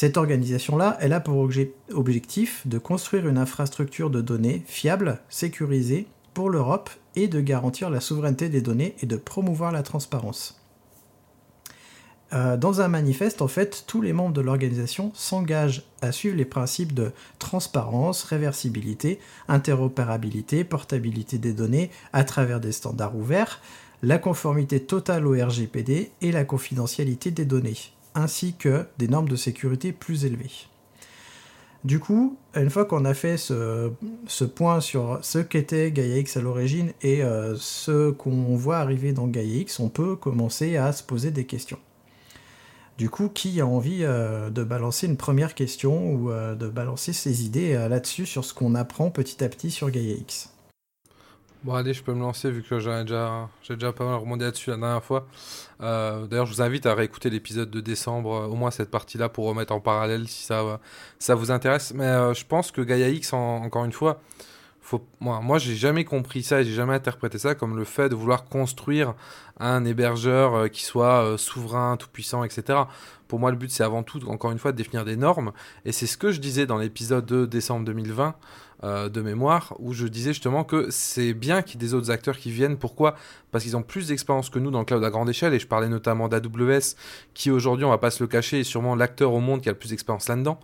Cette 0.00 0.16
organisation-là, 0.16 0.96
elle 1.00 1.12
a 1.12 1.18
pour 1.18 1.44
objectif 1.90 2.64
de 2.68 2.78
construire 2.78 3.26
une 3.26 3.36
infrastructure 3.36 4.10
de 4.10 4.20
données 4.20 4.62
fiable, 4.64 5.18
sécurisée 5.28 6.06
pour 6.34 6.50
l'Europe 6.50 6.88
et 7.16 7.26
de 7.26 7.40
garantir 7.40 7.90
la 7.90 7.98
souveraineté 7.98 8.48
des 8.48 8.60
données 8.60 8.94
et 9.02 9.06
de 9.06 9.16
promouvoir 9.16 9.72
la 9.72 9.82
transparence. 9.82 10.62
Euh, 12.32 12.56
dans 12.56 12.80
un 12.80 12.86
manifeste, 12.86 13.42
en 13.42 13.48
fait, 13.48 13.86
tous 13.88 14.00
les 14.00 14.12
membres 14.12 14.34
de 14.34 14.40
l'organisation 14.40 15.10
s'engagent 15.14 15.82
à 16.00 16.12
suivre 16.12 16.36
les 16.36 16.44
principes 16.44 16.94
de 16.94 17.10
transparence, 17.40 18.22
réversibilité, 18.22 19.18
interopérabilité, 19.48 20.62
portabilité 20.62 21.38
des 21.38 21.54
données 21.54 21.90
à 22.12 22.22
travers 22.22 22.60
des 22.60 22.70
standards 22.70 23.16
ouverts, 23.16 23.60
la 24.04 24.18
conformité 24.18 24.78
totale 24.78 25.26
au 25.26 25.32
RGPD 25.32 26.12
et 26.20 26.30
la 26.30 26.44
confidentialité 26.44 27.32
des 27.32 27.46
données 27.46 27.74
ainsi 28.14 28.54
que 28.54 28.86
des 28.98 29.08
normes 29.08 29.28
de 29.28 29.36
sécurité 29.36 29.92
plus 29.92 30.24
élevées. 30.24 30.68
Du 31.84 32.00
coup, 32.00 32.36
une 32.56 32.70
fois 32.70 32.84
qu'on 32.84 33.04
a 33.04 33.14
fait 33.14 33.36
ce, 33.36 33.92
point 34.54 34.80
sur 34.80 35.20
ce 35.22 35.38
qu'était 35.38 35.92
GaiaX 35.92 36.36
à 36.36 36.40
l'origine 36.40 36.92
et 37.02 37.22
euh, 37.22 37.54
ce 37.56 38.10
qu'on 38.10 38.56
voit 38.56 38.78
arriver 38.78 39.12
dans 39.12 39.28
GaiaX, 39.28 39.78
on 39.78 39.88
peut 39.88 40.16
commencer 40.16 40.76
à 40.76 40.92
se 40.92 41.04
poser 41.04 41.30
des 41.30 41.44
questions. 41.46 41.78
Du 42.98 43.10
coup, 43.10 43.28
qui 43.28 43.60
a 43.60 43.66
envie 43.66 44.00
euh, 44.02 44.50
de 44.50 44.64
balancer 44.64 45.06
une 45.06 45.16
première 45.16 45.54
question 45.54 46.12
ou 46.12 46.32
euh, 46.32 46.56
de 46.56 46.66
balancer 46.66 47.12
ses 47.12 47.44
idées 47.44 47.74
là-dessus 47.74 48.26
sur 48.26 48.44
ce 48.44 48.54
qu'on 48.54 48.74
apprend 48.74 49.10
petit 49.10 49.44
à 49.44 49.48
petit 49.48 49.70
sur 49.70 49.90
GaiaX 49.90 50.50
Bon, 51.64 51.74
allez, 51.74 51.92
je 51.92 52.04
peux 52.04 52.14
me 52.14 52.20
lancer 52.20 52.52
vu 52.52 52.62
que 52.62 52.78
j'ai 52.78 53.02
déjà, 53.02 53.48
déjà 53.68 53.92
pas 53.92 54.04
mal 54.04 54.14
remonté 54.14 54.44
là-dessus 54.44 54.70
la 54.70 54.76
dernière 54.76 55.02
fois. 55.02 55.26
Euh, 55.80 56.28
d'ailleurs, 56.28 56.46
je 56.46 56.54
vous 56.54 56.62
invite 56.62 56.86
à 56.86 56.94
réécouter 56.94 57.30
l'épisode 57.30 57.68
de 57.68 57.80
décembre, 57.80 58.32
euh, 58.32 58.46
au 58.46 58.54
moins 58.54 58.70
cette 58.70 58.92
partie-là, 58.92 59.28
pour 59.28 59.46
remettre 59.46 59.72
en 59.72 59.80
parallèle 59.80 60.28
si 60.28 60.44
ça, 60.44 60.78
ça 61.18 61.34
vous 61.34 61.50
intéresse. 61.50 61.92
Mais 61.94 62.04
euh, 62.04 62.32
je 62.32 62.46
pense 62.46 62.70
que 62.70 62.80
Gaia 62.80 63.08
X, 63.08 63.32
encore 63.32 63.84
une 63.84 63.92
fois, 63.92 64.20
moi, 65.20 65.40
moi 65.40 65.58
j'ai 65.58 65.74
jamais 65.74 66.04
compris 66.04 66.42
ça 66.42 66.60
et 66.60 66.64
j'ai 66.64 66.72
jamais 66.72 66.94
interprété 66.94 67.38
ça 67.38 67.54
comme 67.54 67.76
le 67.76 67.84
fait 67.84 68.08
de 68.08 68.14
vouloir 68.14 68.44
construire 68.44 69.14
un 69.60 69.84
hébergeur 69.84 70.70
qui 70.70 70.84
soit 70.84 71.36
souverain, 71.36 71.96
tout 71.96 72.08
puissant, 72.10 72.44
etc. 72.44 72.78
Pour 73.26 73.40
moi, 73.40 73.50
le 73.50 73.56
but, 73.56 73.70
c'est 73.70 73.82
avant 73.82 74.02
tout, 74.02 74.26
encore 74.28 74.52
une 74.52 74.58
fois, 74.58 74.72
de 74.72 74.76
définir 74.76 75.04
des 75.04 75.16
normes. 75.16 75.52
Et 75.84 75.92
c'est 75.92 76.06
ce 76.06 76.16
que 76.16 76.30
je 76.30 76.40
disais 76.40 76.66
dans 76.66 76.78
l'épisode 76.78 77.26
de 77.26 77.44
décembre 77.44 77.84
2020. 77.84 78.34
Euh, 78.84 79.08
de 79.08 79.20
mémoire, 79.22 79.74
où 79.80 79.92
je 79.92 80.06
disais 80.06 80.30
justement 80.32 80.62
que 80.62 80.86
c'est 80.90 81.34
bien 81.34 81.62
qu'il 81.62 81.82
y 81.82 81.84
ait 81.84 81.88
des 81.88 81.94
autres 81.94 82.12
acteurs 82.12 82.38
qui 82.38 82.52
viennent. 82.52 82.76
Pourquoi? 82.76 83.16
Parce 83.50 83.64
qu'ils 83.64 83.76
ont 83.76 83.82
plus 83.82 84.06
d'expérience 84.06 84.50
que 84.50 84.60
nous 84.60 84.70
dans 84.70 84.78
le 84.78 84.84
cloud 84.84 85.02
à 85.02 85.10
grande 85.10 85.28
échelle, 85.28 85.52
et 85.52 85.58
je 85.58 85.66
parlais 85.66 85.88
notamment 85.88 86.28
d'AWS, 86.28 86.94
qui 87.34 87.50
aujourd'hui, 87.50 87.84
on 87.84 87.90
va 87.90 87.98
pas 87.98 88.12
se 88.12 88.22
le 88.22 88.28
cacher, 88.28 88.60
est 88.60 88.64
sûrement 88.64 88.94
l'acteur 88.94 89.32
au 89.32 89.40
monde 89.40 89.62
qui 89.62 89.68
a 89.68 89.72
le 89.72 89.78
plus 89.78 89.88
d'expérience 89.88 90.28
là-dedans. 90.28 90.60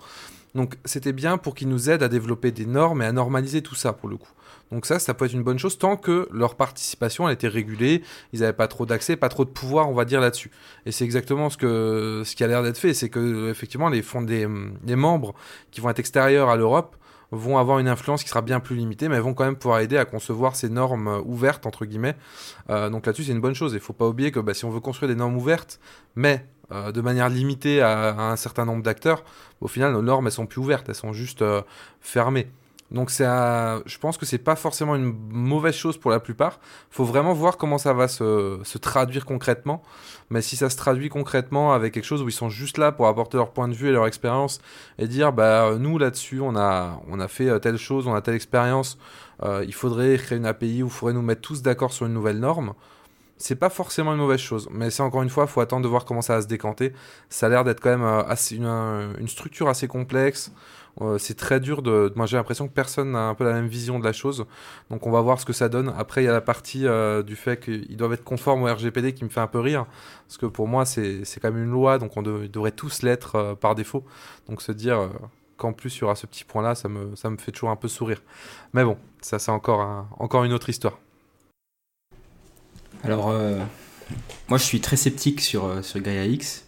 Donc 0.54 0.76
c'était 0.84 1.12
bien 1.12 1.38
pour 1.38 1.56
qu'ils 1.56 1.68
nous 1.68 1.90
aident 1.90 2.04
à 2.04 2.08
développer 2.08 2.52
des 2.52 2.66
normes 2.66 3.02
et 3.02 3.04
à 3.04 3.10
normaliser 3.10 3.62
tout 3.62 3.74
ça 3.74 3.92
pour 3.92 4.08
le 4.08 4.16
coup. 4.16 4.30
Donc 4.70 4.86
ça, 4.86 5.00
ça 5.00 5.12
peut 5.12 5.24
être 5.24 5.32
une 5.32 5.42
bonne 5.42 5.58
chose 5.58 5.76
tant 5.76 5.96
que 5.96 6.28
leur 6.32 6.54
participation 6.54 7.26
a 7.26 7.32
été 7.32 7.48
régulée, 7.48 8.04
ils 8.32 8.40
n'avaient 8.40 8.52
pas 8.52 8.68
trop 8.68 8.86
d'accès, 8.86 9.16
pas 9.16 9.28
trop 9.28 9.44
de 9.44 9.50
pouvoir, 9.50 9.90
on 9.90 9.94
va 9.94 10.04
dire 10.04 10.20
là-dessus. 10.20 10.52
Et 10.86 10.92
c'est 10.92 11.04
exactement 11.04 11.50
ce 11.50 11.56
que 11.56 12.22
ce 12.24 12.36
qui 12.36 12.44
a 12.44 12.46
l'air 12.46 12.62
d'être 12.62 12.78
fait, 12.78 12.94
c'est 12.94 13.08
que 13.08 13.50
effectivement 13.50 13.88
les 13.88 14.02
fonds 14.02 14.22
des 14.22 14.46
membres 14.94 15.34
qui 15.72 15.80
vont 15.80 15.90
être 15.90 15.98
extérieurs 15.98 16.48
à 16.48 16.54
l'Europe 16.54 16.94
vont 17.34 17.58
avoir 17.58 17.78
une 17.78 17.88
influence 17.88 18.22
qui 18.22 18.28
sera 18.28 18.42
bien 18.42 18.60
plus 18.60 18.76
limitée, 18.76 19.08
mais 19.08 19.16
elles 19.16 19.22
vont 19.22 19.34
quand 19.34 19.44
même 19.44 19.56
pouvoir 19.56 19.80
aider 19.80 19.96
à 19.96 20.04
concevoir 20.04 20.56
ces 20.56 20.68
normes 20.68 21.08
euh, 21.08 21.20
ouvertes, 21.24 21.66
entre 21.66 21.84
guillemets. 21.84 22.16
Euh, 22.70 22.90
donc 22.90 23.06
là-dessus, 23.06 23.24
c'est 23.24 23.32
une 23.32 23.40
bonne 23.40 23.54
chose. 23.54 23.72
Il 23.72 23.76
ne 23.76 23.80
faut 23.80 23.92
pas 23.92 24.06
oublier 24.06 24.30
que 24.30 24.40
bah, 24.40 24.54
si 24.54 24.64
on 24.64 24.70
veut 24.70 24.80
construire 24.80 25.08
des 25.08 25.16
normes 25.16 25.36
ouvertes, 25.36 25.80
mais 26.16 26.46
euh, 26.72 26.92
de 26.92 27.00
manière 27.00 27.28
limitée 27.28 27.82
à, 27.82 28.16
un 28.16 28.36
certain 28.36 28.64
nombre 28.64 28.82
d'acteurs, 28.82 29.24
au 29.60 29.68
final, 29.68 29.92
nos 29.92 30.02
normes, 30.02 30.26
elles 30.26 30.32
sont 30.32 30.46
plus 30.46 30.60
ouvertes, 30.60 30.88
elles 30.88 30.94
sont 30.94 31.12
juste 31.12 31.44
fermées. 32.00 32.48
Donc 32.90 33.10
je 33.10 33.98
pense 33.98 34.18
que 34.18 34.26
c'est 34.26 34.38
pas 34.38 34.56
forcément 34.56 34.94
une 34.94 35.14
mauvaise 35.30 35.74
chose 35.74 35.96
pour 35.96 36.10
la 36.10 36.20
plupart. 36.20 36.60
Faut 36.90 37.04
vraiment 37.04 37.32
voir 37.32 37.56
comment 37.56 37.78
ça 37.78 37.92
va 37.92 38.08
se, 38.08 38.60
se, 38.62 38.78
traduire 38.78 39.24
concrètement. 39.24 39.82
Mais 40.30 40.42
si 40.42 40.56
ça 40.56 40.70
se 40.70 40.76
traduit 40.76 41.08
concrètement 41.08 41.72
avec 41.72 41.94
quelque 41.94 42.04
chose 42.04 42.22
où 42.22 42.28
ils 42.28 42.32
sont 42.32 42.50
juste 42.50 42.78
là 42.78 42.92
pour 42.92 43.08
apporter 43.08 43.36
leur 43.36 43.52
point 43.52 43.68
de 43.68 43.74
vue 43.74 43.88
et 43.88 43.92
leur 43.92 44.06
expérience 44.06 44.60
et 44.98 45.08
dire 45.08 45.32
bah 45.32 45.74
nous 45.78 45.98
là-dessus 45.98 46.40
on 46.40 46.56
a 46.56 47.00
on 47.08 47.20
a 47.20 47.28
fait 47.28 47.48
euh, 47.48 47.58
telle 47.58 47.78
chose, 47.78 48.06
on 48.06 48.14
a 48.14 48.20
telle 48.20 48.34
expérience, 48.34 48.98
euh, 49.42 49.64
il 49.66 49.74
faudrait 49.74 50.16
créer 50.16 50.38
une 50.38 50.46
API 50.46 50.82
ou 50.82 50.86
il 50.86 50.92
faudrait 50.92 51.14
nous 51.14 51.22
mettre 51.22 51.40
tous 51.40 51.62
d'accord 51.62 51.92
sur 51.92 52.06
une 52.06 52.14
nouvelle 52.14 52.38
norme. 52.38 52.74
C'est 53.36 53.56
pas 53.56 53.70
forcément 53.70 54.12
une 54.12 54.20
mauvaise 54.20 54.40
chose, 54.40 54.68
mais 54.70 54.90
c'est 54.90 55.02
encore 55.02 55.22
une 55.22 55.28
fois, 55.28 55.46
faut 55.48 55.60
attendre 55.60 55.82
de 55.82 55.88
voir 55.88 56.04
comment 56.04 56.22
ça 56.22 56.36
va 56.36 56.42
se 56.42 56.46
décanter. 56.46 56.92
Ça 57.28 57.46
a 57.46 57.48
l'air 57.48 57.64
d'être 57.64 57.80
quand 57.80 57.90
même 57.90 58.04
euh, 58.04 58.22
assez, 58.24 58.56
une 58.56 59.28
structure 59.28 59.68
assez 59.68 59.88
complexe. 59.88 60.52
Euh, 61.00 61.18
c'est 61.18 61.34
très 61.34 61.60
dur 61.60 61.82
de. 61.82 62.12
Moi, 62.14 62.26
j'ai 62.26 62.36
l'impression 62.36 62.68
que 62.68 62.72
personne 62.72 63.12
n'a 63.12 63.26
un 63.28 63.34
peu 63.34 63.44
la 63.44 63.52
même 63.52 63.66
vision 63.66 63.98
de 63.98 64.04
la 64.04 64.12
chose. 64.12 64.46
Donc, 64.90 65.06
on 65.06 65.10
va 65.10 65.20
voir 65.20 65.40
ce 65.40 65.44
que 65.44 65.52
ça 65.52 65.68
donne. 65.68 65.92
Après, 65.98 66.22
il 66.22 66.26
y 66.26 66.28
a 66.28 66.32
la 66.32 66.40
partie 66.40 66.86
euh, 66.86 67.22
du 67.22 67.36
fait 67.36 67.58
qu'ils 67.58 67.96
doivent 67.96 68.12
être 68.12 68.24
conformes 68.24 68.62
au 68.62 68.72
RGPD 68.72 69.12
qui 69.14 69.24
me 69.24 69.28
fait 69.28 69.40
un 69.40 69.46
peu 69.46 69.58
rire. 69.58 69.86
Parce 70.26 70.38
que 70.38 70.46
pour 70.46 70.68
moi, 70.68 70.84
c'est 70.84 71.24
quand 71.40 71.50
même 71.50 71.64
une 71.64 71.70
loi, 71.70 71.98
donc 71.98 72.16
on 72.16 72.22
devrait 72.22 72.70
tous 72.70 73.02
l'être 73.02 73.36
euh, 73.36 73.54
par 73.54 73.74
défaut. 73.74 74.04
Donc, 74.48 74.62
se 74.62 74.72
dire 74.72 75.10
qu'en 75.56 75.72
plus, 75.72 75.96
il 75.96 76.00
y 76.02 76.04
aura 76.04 76.14
ce 76.14 76.26
petit 76.26 76.44
point-là, 76.44 76.74
ça 76.74 76.88
me, 76.88 77.14
ça 77.16 77.30
me 77.30 77.36
fait 77.36 77.52
toujours 77.52 77.70
un 77.70 77.76
peu 77.76 77.88
sourire. 77.88 78.22
Mais 78.72 78.84
bon, 78.84 78.96
ça, 79.20 79.38
c'est 79.38 79.50
encore, 79.50 80.06
encore 80.18 80.44
une 80.44 80.52
autre 80.52 80.68
histoire. 80.68 80.98
Alors, 83.02 83.32
moi, 84.48 84.58
je 84.58 84.64
suis 84.64 84.80
très 84.80 84.96
sceptique 84.96 85.40
sur, 85.40 85.84
sur 85.84 86.00
Gaia 86.00 86.24
X. 86.24 86.64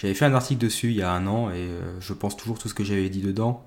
J'avais 0.00 0.14
fait 0.14 0.26
un 0.26 0.34
article 0.34 0.60
dessus 0.60 0.90
il 0.90 0.96
y 0.96 1.02
a 1.02 1.10
un 1.10 1.26
an 1.26 1.50
et 1.50 1.54
euh, 1.56 2.00
je 2.00 2.12
pense 2.12 2.36
toujours 2.36 2.56
tout 2.56 2.68
ce 2.68 2.74
que 2.74 2.84
j'avais 2.84 3.08
dit 3.08 3.20
dedans. 3.20 3.64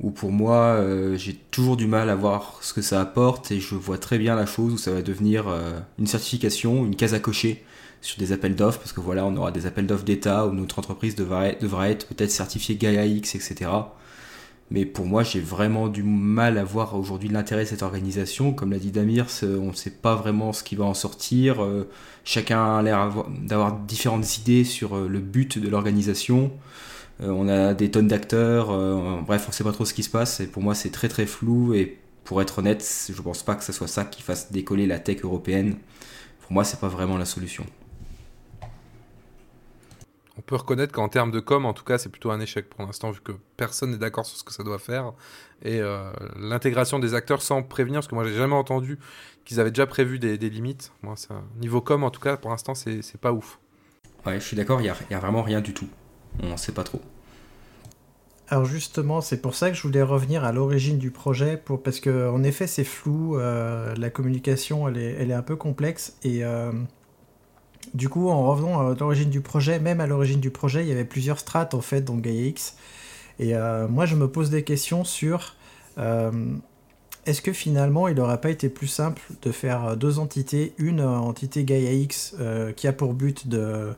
Où 0.00 0.10
pour 0.10 0.32
moi, 0.32 0.56
euh, 0.56 1.18
j'ai 1.18 1.34
toujours 1.34 1.76
du 1.76 1.86
mal 1.86 2.08
à 2.08 2.14
voir 2.14 2.58
ce 2.62 2.72
que 2.72 2.80
ça 2.80 3.02
apporte 3.02 3.52
et 3.52 3.60
je 3.60 3.74
vois 3.74 3.98
très 3.98 4.18
bien 4.18 4.34
la 4.34 4.46
chose 4.46 4.72
où 4.72 4.78
ça 4.78 4.90
va 4.90 5.02
devenir 5.02 5.48
euh, 5.48 5.78
une 5.98 6.06
certification, 6.06 6.86
une 6.86 6.96
case 6.96 7.12
à 7.12 7.20
cocher 7.20 7.62
sur 8.00 8.18
des 8.18 8.32
appels 8.32 8.56
d'offres 8.56 8.78
parce 8.78 8.94
que 8.94 9.00
voilà, 9.00 9.26
on 9.26 9.36
aura 9.36 9.52
des 9.52 9.66
appels 9.66 9.86
d'offres 9.86 10.04
d'État 10.04 10.46
où 10.46 10.52
notre 10.52 10.78
entreprise 10.78 11.16
devra 11.16 11.52
devra 11.52 11.90
être 11.90 12.06
peut-être 12.06 12.30
certifiée 12.30 12.76
Gaia 12.76 13.04
X, 13.04 13.34
etc. 13.34 13.70
Mais 14.72 14.86
pour 14.86 15.04
moi, 15.04 15.22
j'ai 15.22 15.40
vraiment 15.40 15.88
du 15.88 16.02
mal 16.02 16.56
à 16.56 16.64
voir 16.64 16.98
aujourd'hui 16.98 17.28
l'intérêt 17.28 17.64
de 17.64 17.68
cette 17.68 17.82
organisation. 17.82 18.54
Comme 18.54 18.72
l'a 18.72 18.78
dit 18.78 18.90
Damir, 18.90 19.26
on 19.42 19.66
ne 19.66 19.74
sait 19.74 19.90
pas 19.90 20.14
vraiment 20.14 20.54
ce 20.54 20.64
qui 20.64 20.76
va 20.76 20.86
en 20.86 20.94
sortir. 20.94 21.62
Euh, 21.62 21.90
chacun 22.24 22.78
a 22.78 22.82
l'air 22.82 23.12
d'avoir 23.42 23.76
différentes 23.80 24.38
idées 24.38 24.64
sur 24.64 24.96
euh, 24.96 25.08
le 25.08 25.18
but 25.18 25.58
de 25.58 25.68
l'organisation. 25.68 26.52
Euh, 27.20 27.28
on 27.28 27.50
a 27.50 27.74
des 27.74 27.90
tonnes 27.90 28.08
d'acteurs. 28.08 28.68
bref, 29.26 29.44
on 29.46 29.50
ne 29.50 29.54
sait 29.54 29.62
pas 29.62 29.72
trop 29.72 29.84
ce 29.84 29.92
qui 29.92 30.02
se 30.02 30.08
passe. 30.08 30.40
Et 30.40 30.46
pour 30.46 30.62
moi, 30.62 30.74
c'est 30.74 30.90
très 30.90 31.08
très 31.08 31.26
flou. 31.26 31.74
Et 31.74 31.98
pour 32.24 32.40
être 32.40 32.60
honnête, 32.60 32.82
je 33.08 33.12
ne 33.12 33.22
pense 33.22 33.42
pas 33.42 33.56
que 33.56 33.64
ce 33.64 33.72
soit 33.72 33.88
ça 33.88 34.06
qui 34.06 34.22
fasse 34.22 34.52
décoller 34.52 34.86
la 34.86 34.98
tech 34.98 35.18
européenne. 35.22 35.74
Pour 36.40 36.52
moi, 36.52 36.64
c'est 36.64 36.80
pas 36.80 36.88
vraiment 36.88 37.18
la 37.18 37.26
solution 37.26 37.66
on 40.38 40.40
peut 40.40 40.56
reconnaître 40.56 40.92
qu'en 40.92 41.08
termes 41.08 41.30
de 41.30 41.40
com, 41.40 41.66
en 41.66 41.74
tout 41.74 41.84
cas, 41.84 41.98
c'est 41.98 42.08
plutôt 42.08 42.30
un 42.30 42.40
échec 42.40 42.68
pour 42.70 42.84
l'instant, 42.84 43.10
vu 43.10 43.20
que 43.20 43.32
personne 43.56 43.90
n'est 43.90 43.98
d'accord 43.98 44.24
sur 44.24 44.38
ce 44.38 44.44
que 44.44 44.52
ça 44.52 44.62
doit 44.62 44.78
faire. 44.78 45.12
Et 45.62 45.80
euh, 45.80 46.10
l'intégration 46.38 46.98
des 46.98 47.14
acteurs 47.14 47.42
sans 47.42 47.62
prévenir, 47.62 48.00
parce 48.00 48.08
que 48.08 48.14
moi, 48.14 48.24
j'ai 48.24 48.34
jamais 48.34 48.54
entendu 48.54 48.98
qu'ils 49.44 49.60
avaient 49.60 49.70
déjà 49.70 49.86
prévu 49.86 50.18
des, 50.18 50.36
limites. 50.38 50.92
Moi, 51.02 51.14
niveau 51.60 51.80
com, 51.82 52.02
en 52.02 52.10
tout 52.10 52.20
cas, 52.20 52.36
pour 52.36 52.50
l'instant, 52.50 52.74
c'est 52.74 53.20
pas 53.20 53.32
ouf. 53.32 53.58
Ouais, 54.24 54.40
je 54.40 54.46
suis 54.46 54.56
d'accord, 54.56 54.80
il 54.80 54.84
n'y 54.84 55.14
a, 55.16 55.18
vraiment 55.18 55.42
rien 55.42 55.60
du 55.60 55.74
tout. 55.74 55.88
On 56.42 56.52
ne 56.52 56.56
sait 56.56 56.72
pas 56.72 56.84
trop. 56.84 57.02
Alors 58.48 58.64
justement, 58.66 59.20
c'est 59.20 59.40
pour 59.40 59.54
ça 59.54 59.70
que 59.70 59.76
je 59.76 59.82
voulais 59.82 60.02
revenir 60.02 60.44
à 60.44 60.52
l'origine 60.52 60.98
du 60.98 61.10
projet, 61.10 61.56
pour, 61.56 61.82
parce 61.82 62.00
qu'en 62.00 62.42
effet, 62.42 62.66
c'est 62.66 62.84
flou, 62.84 63.36
euh, 63.36 63.94
la 63.96 64.10
communication, 64.10 64.88
elle 64.88 64.98
est, 64.98 65.16
elle 65.18 65.30
est, 65.30 65.34
un 65.34 65.42
peu 65.42 65.56
complexe, 65.56 66.16
et... 66.22 66.42
Euh, 66.42 66.72
du 67.94 68.08
coup, 68.08 68.28
en 68.30 68.46
revenant 68.46 68.80
à 68.80 68.94
l'origine 68.94 69.30
du 69.30 69.40
projet, 69.40 69.78
même 69.78 70.00
à 70.00 70.06
l'origine 70.06 70.40
du 70.40 70.50
projet, 70.50 70.82
il 70.82 70.88
y 70.88 70.92
avait 70.92 71.04
plusieurs 71.04 71.38
strates 71.38 71.74
en 71.74 71.80
fait 71.80 72.00
dans 72.02 72.16
GaiaX. 72.16 72.76
Et 73.38 73.54
euh, 73.54 73.86
moi, 73.88 74.06
je 74.06 74.16
me 74.16 74.28
pose 74.28 74.50
des 74.50 74.62
questions 74.64 75.04
sur 75.04 75.56
euh, 75.98 76.30
est-ce 77.26 77.42
que 77.42 77.52
finalement, 77.52 78.08
il 78.08 78.16
n'aurait 78.16 78.40
pas 78.40 78.50
été 78.50 78.68
plus 78.68 78.86
simple 78.86 79.22
de 79.42 79.52
faire 79.52 79.96
deux 79.96 80.18
entités 80.18 80.74
Une 80.78 81.02
entité 81.02 81.64
GaiaX 81.64 82.34
euh, 82.40 82.72
qui 82.72 82.88
a 82.88 82.92
pour 82.92 83.12
but 83.12 83.48
de 83.48 83.92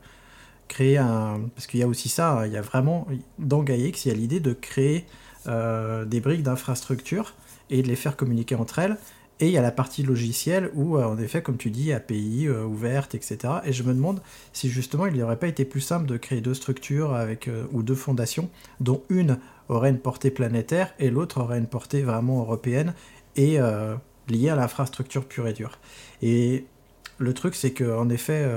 créer 0.67 0.97
un. 0.97 1.41
Parce 1.55 1.67
qu'il 1.67 1.79
y 1.79 1.83
a 1.83 1.87
aussi 1.87 2.09
ça, 2.09 2.39
hein, 2.39 2.45
il 2.47 2.51
y 2.51 2.57
a 2.57 2.61
vraiment. 2.61 3.07
Dans 3.39 3.63
GaiaX, 3.63 4.05
il 4.05 4.09
y 4.09 4.11
a 4.11 4.15
l'idée 4.15 4.39
de 4.39 4.53
créer 4.53 5.05
des 5.47 6.21
briques 6.21 6.41
d'infrastructure 6.41 7.35
et 7.69 7.83
de 7.83 7.87
les 7.87 7.95
faire 7.95 8.17
communiquer 8.17 8.55
entre 8.55 8.79
elles. 8.79 8.97
Et 9.41 9.47
il 9.47 9.51
y 9.51 9.57
a 9.57 9.61
la 9.61 9.71
partie 9.71 10.01
logicielle 10.01 10.71
où, 10.75 10.97
euh, 10.97 11.03
en 11.03 11.17
effet, 11.17 11.41
comme 11.41 11.57
tu 11.57 11.69
dis, 11.69 11.91
API 11.91 12.47
euh, 12.47 12.63
ouverte, 12.63 13.15
etc. 13.15 13.55
Et 13.65 13.73
je 13.73 13.83
me 13.83 13.93
demande 13.93 14.21
si 14.53 14.69
justement 14.69 15.07
il 15.07 15.17
n'aurait 15.17 15.39
pas 15.39 15.47
été 15.47 15.65
plus 15.65 15.81
simple 15.81 16.05
de 16.05 16.15
créer 16.15 16.39
deux 16.39 16.53
structures 16.53 17.13
avec, 17.13 17.49
euh, 17.49 17.65
ou 17.73 17.83
deux 17.83 17.95
fondations, 17.95 18.49
dont 18.79 19.03
une 19.09 19.37
aurait 19.67 19.89
une 19.89 19.99
portée 19.99 20.31
planétaire 20.31 20.93
et 20.99 21.09
l'autre 21.09 21.41
aurait 21.41 21.57
une 21.57 21.67
portée 21.67 22.01
vraiment 22.01 22.39
européenne 22.39 22.93
et 23.35 23.57
liée 24.29 24.49
à 24.49 24.55
l'infrastructure 24.55 25.25
pure 25.25 25.47
et 25.47 25.53
dure. 25.53 25.79
Et 26.21 26.65
le 27.17 27.33
truc, 27.33 27.55
c'est 27.55 27.71
que 27.71 27.97
en 27.97 28.09
effet, 28.09 28.47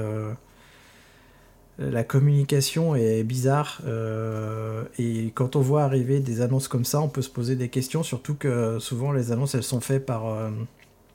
la 1.79 2.05
communication 2.05 2.95
est 2.97 3.23
bizarre 3.23 3.81
euh, 3.87 4.85
et 4.99 5.33
quand 5.35 5.57
on 5.57 5.61
voit 5.61 5.85
arriver 5.85 6.21
des 6.21 6.41
annonces 6.41 6.69
comme 6.69 6.85
ça, 6.85 7.01
on 7.01 7.09
peut 7.09 7.23
se 7.23 7.31
poser 7.31 7.57
des 7.57 7.69
questions, 7.69 8.03
surtout 8.03 8.35
que 8.35 8.79
souvent 8.81 9.13
les 9.13 9.33
annonces 9.33 9.55
elles 9.55 9.63
sont 9.63 9.81
faites 9.81 10.05
par 10.05 10.51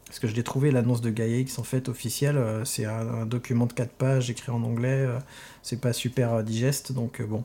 parce 0.05 0.19
que 0.19 0.27
je 0.27 0.35
l'ai 0.35 0.43
trouvé, 0.43 0.71
l'annonce 0.71 1.01
de 1.01 1.09
Gaia 1.09 1.37
X 1.37 1.59
en 1.59 1.63
fait 1.63 1.89
officielle, 1.89 2.39
c'est 2.65 2.85
un, 2.85 3.25
document 3.25 3.65
de 3.65 3.73
4 3.73 3.91
pages 3.91 4.29
écrit 4.29 4.51
en 4.51 4.63
anglais, 4.63 5.07
c'est 5.63 5.81
pas 5.81 5.91
super 5.91 6.43
digeste, 6.43 6.91
donc 6.91 7.21
bon, 7.21 7.43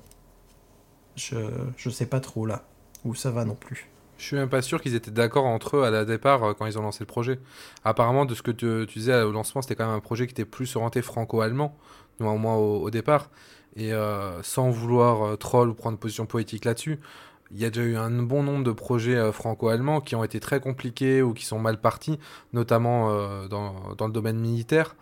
je, 1.16 1.36
je 1.76 1.90
sais 1.90 2.06
pas 2.06 2.20
trop 2.20 2.46
là 2.46 2.64
où 3.04 3.14
ça 3.14 3.30
va 3.30 3.44
non 3.44 3.54
plus. 3.54 3.88
Je 4.18 4.24
suis 4.24 4.36
même 4.36 4.48
pas 4.48 4.62
sûr 4.62 4.82
qu'ils 4.82 4.96
étaient 4.96 5.12
d'accord 5.12 5.46
entre 5.46 5.76
eux 5.76 5.84
à 5.84 5.90
la 5.90 6.04
départ 6.04 6.42
euh, 6.42 6.52
quand 6.52 6.66
ils 6.66 6.76
ont 6.76 6.82
lancé 6.82 6.98
le 7.00 7.06
projet. 7.06 7.38
Apparemment, 7.84 8.24
de 8.26 8.34
ce 8.34 8.42
que 8.42 8.50
tu, 8.50 8.86
disais 8.86 9.22
au 9.22 9.30
lancement, 9.30 9.62
c'était 9.62 9.76
quand 9.76 9.86
même 9.86 9.94
un 9.94 10.00
projet 10.00 10.26
qui 10.26 10.32
était 10.32 10.44
plus 10.44 10.74
orienté 10.76 11.02
franco-allemand, 11.02 11.76
au 12.20 12.36
moins 12.36 12.56
au, 12.56 12.90
départ. 12.90 13.30
Et 13.76 13.92
euh, 13.92 14.42
sans 14.42 14.70
vouloir 14.70 15.22
euh, 15.22 15.36
troll 15.36 15.68
ou 15.68 15.74
prendre 15.74 15.98
position 15.98 16.26
politique 16.26 16.64
là-dessus, 16.64 16.98
il 17.52 17.60
y 17.60 17.64
a 17.64 17.70
déjà 17.70 17.86
eu 17.86 17.96
un 17.96 18.10
bon 18.10 18.42
nombre 18.42 18.64
de 18.64 18.72
projets 18.72 19.32
franco-allemands 19.32 20.02
qui 20.02 20.14
ont 20.16 20.24
été 20.24 20.38
très 20.38 20.60
compliqués 20.60 21.22
ou 21.22 21.32
qui 21.32 21.46
sont 21.46 21.58
mal 21.58 21.80
partis, 21.80 22.18
notamment 22.52 23.08
dans, 23.46 23.72
le 23.98 24.12
domaine 24.12 24.38
militaire. 24.38 24.96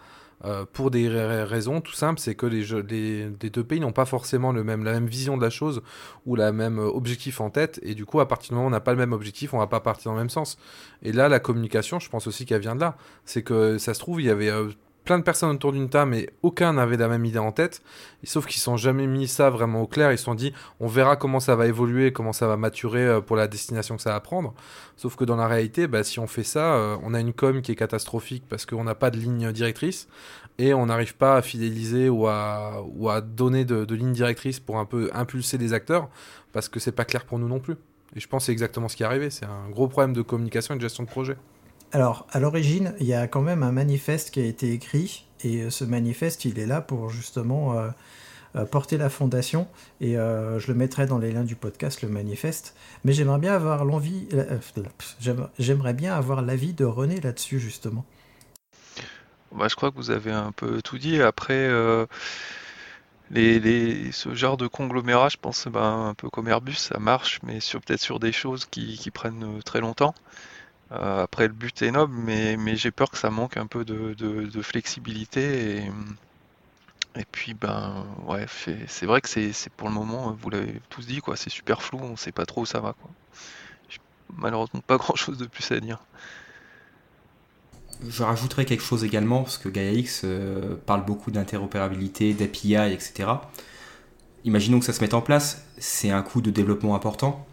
Euh, 0.45 0.67
pour 0.71 0.91
des 0.91 1.09
raisons 1.09 1.81
tout 1.81 1.95
simples, 1.95 2.21
c'est 2.21 2.35
que 2.35 2.47
les, 2.47 3.31
deux 3.51 3.65
pays 3.65 3.81
n'ont 3.81 3.93
pas 3.93 4.05
forcément 4.05 4.53
la 4.53 4.63
même 4.63 5.07
vision 5.07 5.37
de 5.37 5.43
la 5.43 5.51
chose 5.51 5.83
ou 6.27 6.37
la 6.37 6.53
même 6.53 6.79
euh, 6.79 6.89
objectif 6.89 7.41
en 7.41 7.51
tête, 7.51 7.81
et 7.83 7.95
du 7.95 8.05
coup, 8.05 8.21
à 8.21 8.29
partir 8.29 8.51
du 8.51 8.55
moment 8.55 8.67
où 8.67 8.69
on 8.69 8.71
n'a 8.71 8.81
pas 8.81 8.93
le 8.93 8.99
même 8.99 9.13
objectif, 9.13 9.55
on 9.55 9.59
va 9.59 9.67
pas 9.67 9.81
partir 9.81 10.11
dans 10.11 10.17
le 10.17 10.23
même 10.23 10.31
sens. 10.31 10.59
Et 11.03 11.13
là, 11.13 11.29
la 11.29 11.41
communication, 11.41 11.99
je 11.99 12.11
pense 12.11 12.27
aussi 12.27 12.45
qu'elle 12.45 12.61
vient 12.61 12.75
de 12.75 12.81
là. 12.81 12.97
C'est 13.25 13.43
que 13.43 13.79
ça 13.79 13.95
se 13.95 13.99
trouve, 13.99 14.21
il 14.21 14.27
y 14.27 14.31
avait 14.31 14.51
euh, 14.51 14.69
plein 15.07 15.19
de 15.19 15.23
personnes 15.23 15.51
autour 15.51 15.73
d'une 15.73 15.89
table, 15.89 16.11
mais 16.11 16.29
aucun 16.43 16.75
n'avait 16.75 16.99
la 16.99 17.09
même 17.09 17.25
idée 17.25 17.39
en 17.39 17.53
tête. 17.53 17.81
Sauf 18.25 18.45
qu'ils 18.47 18.61
sont 18.61 18.77
jamais 18.77 19.07
mis 19.07 19.29
ça 19.29 19.51
vraiment 19.51 19.83
au 19.83 19.87
clair. 19.87 20.13
Ils 20.13 20.19
se 20.19 20.25
sont 20.25 20.35
dit, 20.35 20.53
on 20.81 20.89
verra 20.89 21.17
comment 21.17 21.41
ça 21.41 21.55
va 21.55 21.67
évoluer, 21.67 22.13
comment 22.13 22.33
ça 22.33 22.49
va 22.49 22.57
maturer 22.57 23.07
euh, 23.07 23.21
pour 23.21 23.37
la 23.37 23.47
destination 23.47 23.97
que 23.97 24.03
ça 24.03 24.11
va 24.11 24.21
prendre. 24.21 24.53
Sauf 24.97 25.17
que 25.17 25.25
dans 25.25 25.37
la 25.37 25.47
réalité, 25.47 25.87
bah, 25.87 26.03
si 26.03 26.19
on 26.19 26.27
fait 26.27 26.43
ça, 26.43 26.75
euh, 26.75 26.97
on 27.03 27.15
a 27.15 27.21
une 27.21 27.33
com 27.33 27.63
qui 27.63 27.73
est 27.73 27.77
catastrophique 27.77 28.45
parce 28.49 28.67
qu'on 28.67 28.85
n'a 28.85 28.97
pas 28.97 29.11
de 29.11 29.17
ligne 29.17 29.53
directrice 29.53 30.09
et 30.59 30.75
on 30.75 30.87
n'arrive 30.87 31.17
pas 31.17 31.37
à 31.37 31.43
fidéliser 31.43 32.09
ou 32.09 32.27
à, 32.27 32.83
donner 33.25 33.65
de, 33.65 33.95
ligne 33.95 34.13
directrice 34.13 34.59
pour 34.59 34.79
un 34.79 34.85
peu 34.85 35.09
impulser 35.15 35.57
des 35.57 35.73
acteurs 35.73 36.09
parce 36.53 36.69
que 36.69 36.81
c'est 36.81 36.93
pas 36.93 37.05
clair 37.05 37.25
pour 37.25 37.39
nous 37.39 37.49
non 37.49 37.61
plus. 37.61 37.77
Et 38.17 38.21
je 38.21 38.27
pense 38.27 38.43
que 38.43 38.47
c'est 38.47 38.53
exactement 38.53 38.89
ce 38.89 38.97
qui 38.97 39.05
est 39.05 39.07
arrivé. 39.07 39.31
C'est 39.31 39.47
un 39.47 39.71
gros 39.71 39.87
problème 39.87 40.15
de 40.15 40.23
communication 40.23 40.75
et 40.75 40.79
de 40.79 40.83
gestion 40.83 41.05
de 41.05 41.09
projet. 41.09 41.37
Alors, 41.93 42.27
à 42.31 42.41
l'origine, 42.41 42.95
il 42.99 43.07
y 43.07 43.15
a 43.15 43.29
quand 43.29 43.43
même 43.43 43.63
un 43.63 43.73
manifeste 43.73 44.31
qui 44.31 44.41
a 44.41 44.45
été 44.45 44.73
écrit, 44.73 45.25
et 45.45 45.63
euh, 45.63 45.71
ce 45.71 45.85
manifeste, 45.85 46.45
il 46.45 46.59
est 46.59 46.67
là 46.67 46.81
pour 46.81 47.11
justement 47.11 47.79
euh, 47.79 47.89
euh, 48.57 48.65
porter 48.65 48.99
la 48.99 49.09
fondation, 49.09 49.69
et 50.01 50.15
je 50.15 50.67
le 50.67 50.75
mettrai 50.75 51.07
dans 51.07 51.19
les 51.19 51.31
liens 51.31 51.45
du 51.45 51.55
podcast, 51.55 52.03
le 52.03 52.09
manifeste. 52.09 52.75
Mais 53.05 53.13
j'aimerais 53.13 53.39
bien 53.39 53.55
avoir 53.55 53.85
l'envie, 53.85 54.29
j'aimerais 55.59 55.95
bien 55.95 56.15
avoir 56.15 56.43
l'avis 56.43 56.73
de 56.73 56.85
René 56.85 57.21
là-dessus, 57.21 57.61
justement. 57.61 58.05
Bah, 59.53 59.69
je 59.69 59.77
crois 59.77 59.91
que 59.91 59.97
vous 59.97 60.11
avez 60.11 60.33
un 60.33 60.53
peu 60.53 60.83
tout 60.83 60.99
dit. 60.99 61.23
Après, 61.23 61.69
ce 63.31 64.35
genre 64.35 64.57
de 64.57 64.67
conglomérat, 64.67 65.29
je 65.29 65.37
pense, 65.37 65.69
ben, 65.69 66.09
un 66.09 66.15
peu 66.15 66.29
comme 66.31 66.49
Airbus, 66.49 66.75
ça 66.75 66.99
marche, 66.99 67.39
mais 67.45 67.61
sur 67.61 67.81
peut-être 67.81 68.01
sur 68.01 68.19
des 68.19 68.33
choses 68.33 68.67
qui 68.67 69.11
prennent 69.13 69.63
très 69.65 69.81
longtemps. 69.81 70.15
Euh, 70.93 71.25
après, 71.25 71.49
le 71.49 71.53
but 71.53 71.83
est 71.83 71.91
noble, 71.91 72.15
mais, 72.15 72.77
j'ai 72.77 72.91
peur 72.91 73.11
que 73.11 73.19
ça 73.19 73.31
manque 73.31 73.57
un 73.57 73.67
peu 73.67 73.85
de, 73.85 74.63
flexibilité. 74.63 75.85
Et, 77.17 77.25
puis, 77.33 77.55
ben, 77.55 78.05
ouais, 78.27 78.47
c'est 78.87 79.07
vrai 79.07 79.21
que 79.21 79.29
c'est 79.29 79.73
pour 79.77 79.89
le 79.89 79.95
moment, 79.95 80.37
vous 80.41 80.51
l'avez 80.51 80.81
tous 80.91 81.07
dit, 81.07 81.21
quoi, 81.21 81.37
c'est 81.37 81.51
super 81.51 81.83
flou, 81.83 81.99
on 82.01 82.17
sait 82.17 82.33
pas 82.33 82.47
trop 82.47 82.63
où 82.63 82.67
ça 82.67 82.81
va. 82.81 82.93
Quoi. 82.93 83.11
Malheureusement, 84.37 84.81
pas 84.87 84.97
grand 84.99 85.17
chose 85.17 85.39
de 85.39 85.47
plus 85.47 85.71
à 85.73 85.81
dire. 85.81 85.99
Je 88.07 88.23
rajouterais 88.23 88.67
quelque 88.67 88.83
chose 88.83 89.05
également, 89.05 89.43
parce 89.43 89.57
que 89.57 89.71
Gaia 89.71 89.93
X 89.93 90.23
euh, 90.25 90.77
parle 90.85 91.05
beaucoup 91.05 91.31
d'interopérabilité, 91.31 92.35
d'API, 92.35 92.93
etc. 92.93 93.31
Imaginons 94.45 94.79
que 94.79 94.85
ça 94.85 94.93
se 94.93 95.01
mette 95.01 95.15
en 95.15 95.23
place, 95.23 95.65
c'est 95.79 96.11
un 96.11 96.23
coût 96.23 96.43
de 96.43 96.51
développement 96.51 96.95
important 96.95 97.47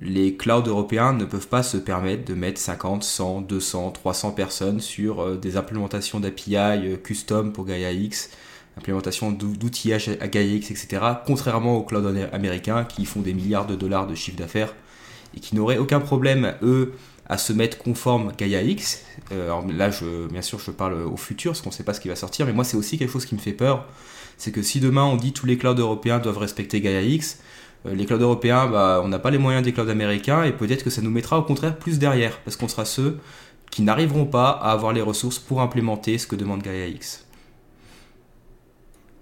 les 0.00 0.36
clouds 0.36 0.64
européens 0.66 1.12
ne 1.12 1.24
peuvent 1.24 1.48
pas 1.48 1.62
se 1.62 1.76
permettre 1.76 2.24
de 2.24 2.34
mettre 2.34 2.60
50, 2.60 3.04
100, 3.04 3.40
200, 3.42 3.90
300 3.92 4.32
personnes 4.32 4.80
sur 4.80 5.20
euh, 5.20 5.36
des 5.36 5.56
implémentations 5.56 6.20
d'API 6.20 6.56
euh, 6.56 6.96
custom 6.96 7.52
pour 7.52 7.66
Gaia 7.66 7.92
X, 7.92 8.30
implémentation 8.76 9.32
d'outillage 9.32 10.08
à 10.20 10.28
Gaia 10.28 10.54
X, 10.54 10.70
etc. 10.70 11.02
Contrairement 11.26 11.76
aux 11.76 11.82
clouds 11.82 12.14
américains 12.32 12.84
qui 12.84 13.04
font 13.04 13.20
des 13.20 13.34
milliards 13.34 13.66
de 13.66 13.76
dollars 13.76 14.06
de 14.06 14.14
chiffre 14.14 14.38
d'affaires 14.38 14.74
et 15.36 15.40
qui 15.40 15.54
n'auraient 15.54 15.78
aucun 15.78 16.00
problème, 16.00 16.54
eux, 16.62 16.94
à 17.26 17.38
se 17.38 17.52
mettre 17.52 17.78
conforme 17.78 18.32
Gaia 18.36 18.62
X. 18.62 19.04
Euh, 19.30 19.44
alors 19.46 19.66
là, 19.66 19.90
je, 19.90 20.26
bien 20.28 20.42
sûr, 20.42 20.58
je 20.58 20.70
parle 20.70 20.94
au 21.02 21.16
futur, 21.16 21.52
parce 21.52 21.62
qu'on 21.62 21.70
ne 21.70 21.74
sait 21.74 21.84
pas 21.84 21.94
ce 21.94 22.00
qui 22.00 22.08
va 22.08 22.16
sortir, 22.16 22.46
mais 22.46 22.52
moi, 22.52 22.64
c'est 22.64 22.76
aussi 22.76 22.98
quelque 22.98 23.10
chose 23.10 23.24
qui 23.24 23.34
me 23.34 23.40
fait 23.40 23.52
peur. 23.52 23.86
C'est 24.36 24.52
que 24.52 24.62
si 24.62 24.80
demain 24.80 25.04
on 25.04 25.16
dit 25.16 25.32
tous 25.32 25.46
les 25.46 25.56
clouds 25.56 25.74
européens 25.74 26.18
doivent 26.18 26.38
respecter 26.38 26.80
Gaia 26.80 27.02
X, 27.02 27.38
euh, 27.38 27.42
les 27.84 28.06
clouds 28.06 28.18
européens, 28.18 28.66
bah, 28.68 29.00
on 29.04 29.08
n'a 29.08 29.18
pas 29.18 29.30
les 29.30 29.38
moyens 29.38 29.64
des 29.64 29.72
clouds 29.72 29.88
américains 29.88 30.44
et 30.44 30.52
peut-être 30.52 30.84
que 30.84 30.90
ça 30.90 31.02
nous 31.02 31.10
mettra 31.10 31.38
au 31.38 31.42
contraire 31.42 31.76
plus 31.76 31.98
derrière 31.98 32.38
parce 32.40 32.56
qu'on 32.56 32.68
sera 32.68 32.84
ceux 32.84 33.18
qui 33.70 33.82
n'arriveront 33.82 34.26
pas 34.26 34.50
à 34.50 34.72
avoir 34.72 34.92
les 34.92 35.00
ressources 35.00 35.38
pour 35.38 35.60
implémenter 35.60 36.18
ce 36.18 36.26
que 36.26 36.36
demande 36.36 36.62
Gaia 36.62 36.86
X. 36.86 37.26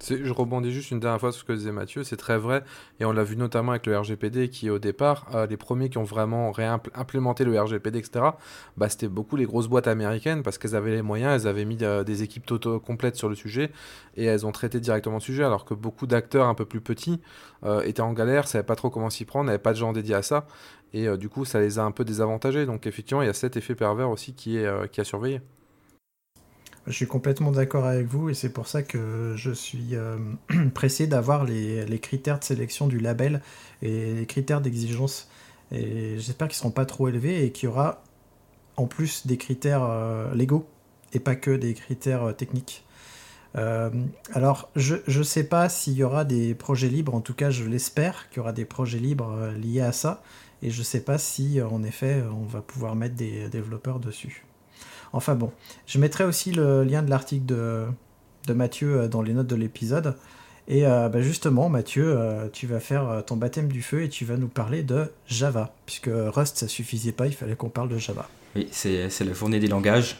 Je 0.08 0.32
rebondis 0.32 0.72
juste 0.72 0.90
une 0.92 1.00
dernière 1.00 1.20
fois 1.20 1.30
sur 1.30 1.42
ce 1.42 1.44
que 1.44 1.52
disait 1.52 1.72
Mathieu, 1.72 2.04
c'est 2.04 2.16
très 2.16 2.38
vrai, 2.38 2.64
et 3.00 3.04
on 3.04 3.12
l'a 3.12 3.22
vu 3.22 3.36
notamment 3.36 3.72
avec 3.72 3.84
le 3.84 3.98
RGPD 3.98 4.48
qui 4.48 4.70
au 4.70 4.78
départ, 4.78 5.26
euh, 5.34 5.46
les 5.46 5.58
premiers 5.58 5.90
qui 5.90 5.98
ont 5.98 6.04
vraiment 6.04 6.52
implémenté 6.94 7.44
le 7.44 7.60
RGPD, 7.60 7.98
etc., 7.98 8.24
bah, 8.78 8.88
c'était 8.88 9.08
beaucoup 9.08 9.36
les 9.36 9.44
grosses 9.44 9.68
boîtes 9.68 9.88
américaines 9.88 10.42
parce 10.42 10.56
qu'elles 10.56 10.74
avaient 10.74 10.92
les 10.92 11.02
moyens, 11.02 11.42
elles 11.42 11.48
avaient 11.48 11.66
mis 11.66 11.76
euh, 11.82 12.02
des 12.02 12.22
équipes 12.22 12.50
complètes 12.84 13.16
sur 13.16 13.28
le 13.28 13.34
sujet, 13.34 13.70
et 14.16 14.24
elles 14.24 14.46
ont 14.46 14.52
traité 14.52 14.80
directement 14.80 15.16
le 15.16 15.20
sujet, 15.20 15.44
alors 15.44 15.66
que 15.66 15.74
beaucoup 15.74 16.06
d'acteurs 16.06 16.46
un 16.46 16.54
peu 16.54 16.64
plus 16.64 16.80
petits 16.80 17.20
euh, 17.64 17.82
étaient 17.82 18.00
en 18.00 18.14
galère, 18.14 18.48
savaient 18.48 18.64
pas 18.64 18.76
trop 18.76 18.88
comment 18.88 19.10
s'y 19.10 19.26
prendre, 19.26 19.46
n'avaient 19.46 19.58
pas 19.58 19.72
de 19.72 19.78
gens 19.78 19.92
dédiés 19.92 20.14
à 20.14 20.22
ça, 20.22 20.46
et 20.94 21.14
du 21.18 21.28
coup 21.28 21.44
ça 21.44 21.60
les 21.60 21.78
a 21.78 21.84
un 21.84 21.92
peu 21.92 22.04
désavantagés, 22.04 22.66
donc 22.66 22.86
effectivement 22.86 23.22
il 23.22 23.26
y 23.26 23.30
a 23.30 23.34
cet 23.34 23.56
effet 23.56 23.74
pervers 23.74 24.10
aussi 24.10 24.32
qui 24.32 24.56
est 24.56 24.90
qui 24.90 25.00
a 25.00 25.04
surveillé. 25.04 25.40
Je 26.90 26.96
suis 26.96 27.06
complètement 27.06 27.52
d'accord 27.52 27.86
avec 27.86 28.08
vous 28.08 28.30
et 28.30 28.34
c'est 28.34 28.52
pour 28.52 28.66
ça 28.66 28.82
que 28.82 29.34
je 29.36 29.52
suis 29.52 29.94
euh, 29.94 30.18
pressé 30.74 31.06
d'avoir 31.06 31.44
les, 31.44 32.00
critères 32.00 32.40
de 32.40 32.44
sélection 32.44 32.88
du 32.88 32.98
label 32.98 33.42
et 33.80 34.14
les 34.14 34.26
critères 34.26 34.60
d'exigence. 34.60 35.28
Et 35.70 36.18
j'espère 36.18 36.48
qu'ils 36.48 36.56
ne 36.56 36.60
seront 36.62 36.70
pas 36.72 36.86
trop 36.86 37.08
élevés 37.08 37.44
et 37.44 37.52
qu'il 37.52 37.68
y 37.68 37.72
aura 37.72 38.02
en 38.76 38.86
plus 38.86 39.24
des 39.26 39.36
critères 39.36 39.84
euh, 39.84 40.34
légaux 40.34 40.66
et 41.12 41.20
pas 41.20 41.36
que 41.36 41.52
des 41.52 41.74
critères 41.74 42.24
euh, 42.24 42.32
techniques. 42.32 42.84
alors, 44.32 44.70
je 44.74 44.96
ne 45.06 45.22
sais 45.22 45.44
pas 45.44 45.68
s'il 45.68 45.94
y 45.94 46.02
aura 46.02 46.24
des 46.24 46.54
projets 46.54 46.88
libres, 46.88 47.14
en 47.14 47.20
tout 47.20 47.34
cas 47.34 47.50
je 47.50 47.64
l'espère 47.64 48.28
qu'il 48.28 48.38
y 48.38 48.40
aura 48.40 48.52
des 48.52 48.64
projets 48.64 48.98
libres 48.98 49.52
liés 49.56 49.80
à 49.80 49.92
ça, 49.92 50.22
et 50.62 50.70
je 50.70 50.78
ne 50.78 50.84
sais 50.84 51.00
pas 51.00 51.18
si 51.18 51.60
en 51.60 51.82
effet 51.82 52.22
on 52.30 52.44
va 52.44 52.62
pouvoir 52.62 52.94
mettre 52.94 53.16
des 53.16 53.48
développeurs 53.48 53.98
dessus. 53.98 54.44
Enfin 55.12 55.34
bon, 55.34 55.52
je 55.86 55.98
mettrai 55.98 56.24
aussi 56.24 56.52
le 56.52 56.84
lien 56.84 57.02
de 57.02 57.10
l'article 57.10 57.46
de, 57.46 57.86
Mathieu 58.52 59.00
euh, 59.00 59.08
dans 59.08 59.22
les 59.22 59.32
notes 59.32 59.46
de 59.46 59.56
l'épisode. 59.56 60.16
Et 60.68 60.86
euh, 60.86 61.08
bah, 61.08 61.20
justement, 61.20 61.68
Mathieu, 61.68 62.14
euh, 62.16 62.48
tu 62.52 62.66
vas 62.66 62.80
faire 62.80 63.22
ton 63.26 63.36
baptême 63.36 63.68
du 63.68 63.82
feu 63.82 64.02
et 64.02 64.08
tu 64.08 64.24
vas 64.24 64.36
nous 64.36 64.48
parler 64.48 64.82
de 64.82 65.10
Java, 65.26 65.74
puisque 65.86 66.10
Rust, 66.12 66.58
ça 66.58 66.68
suffisait 66.68 67.12
pas, 67.12 67.26
il 67.26 67.34
fallait 67.34 67.56
qu'on 67.56 67.68
parle 67.70 67.88
de 67.88 67.98
Java. 67.98 68.28
Oui, 68.56 68.68
c'est 68.70 69.08
la 69.20 69.32
journée 69.32 69.60
des 69.60 69.68
langages. 69.68 70.16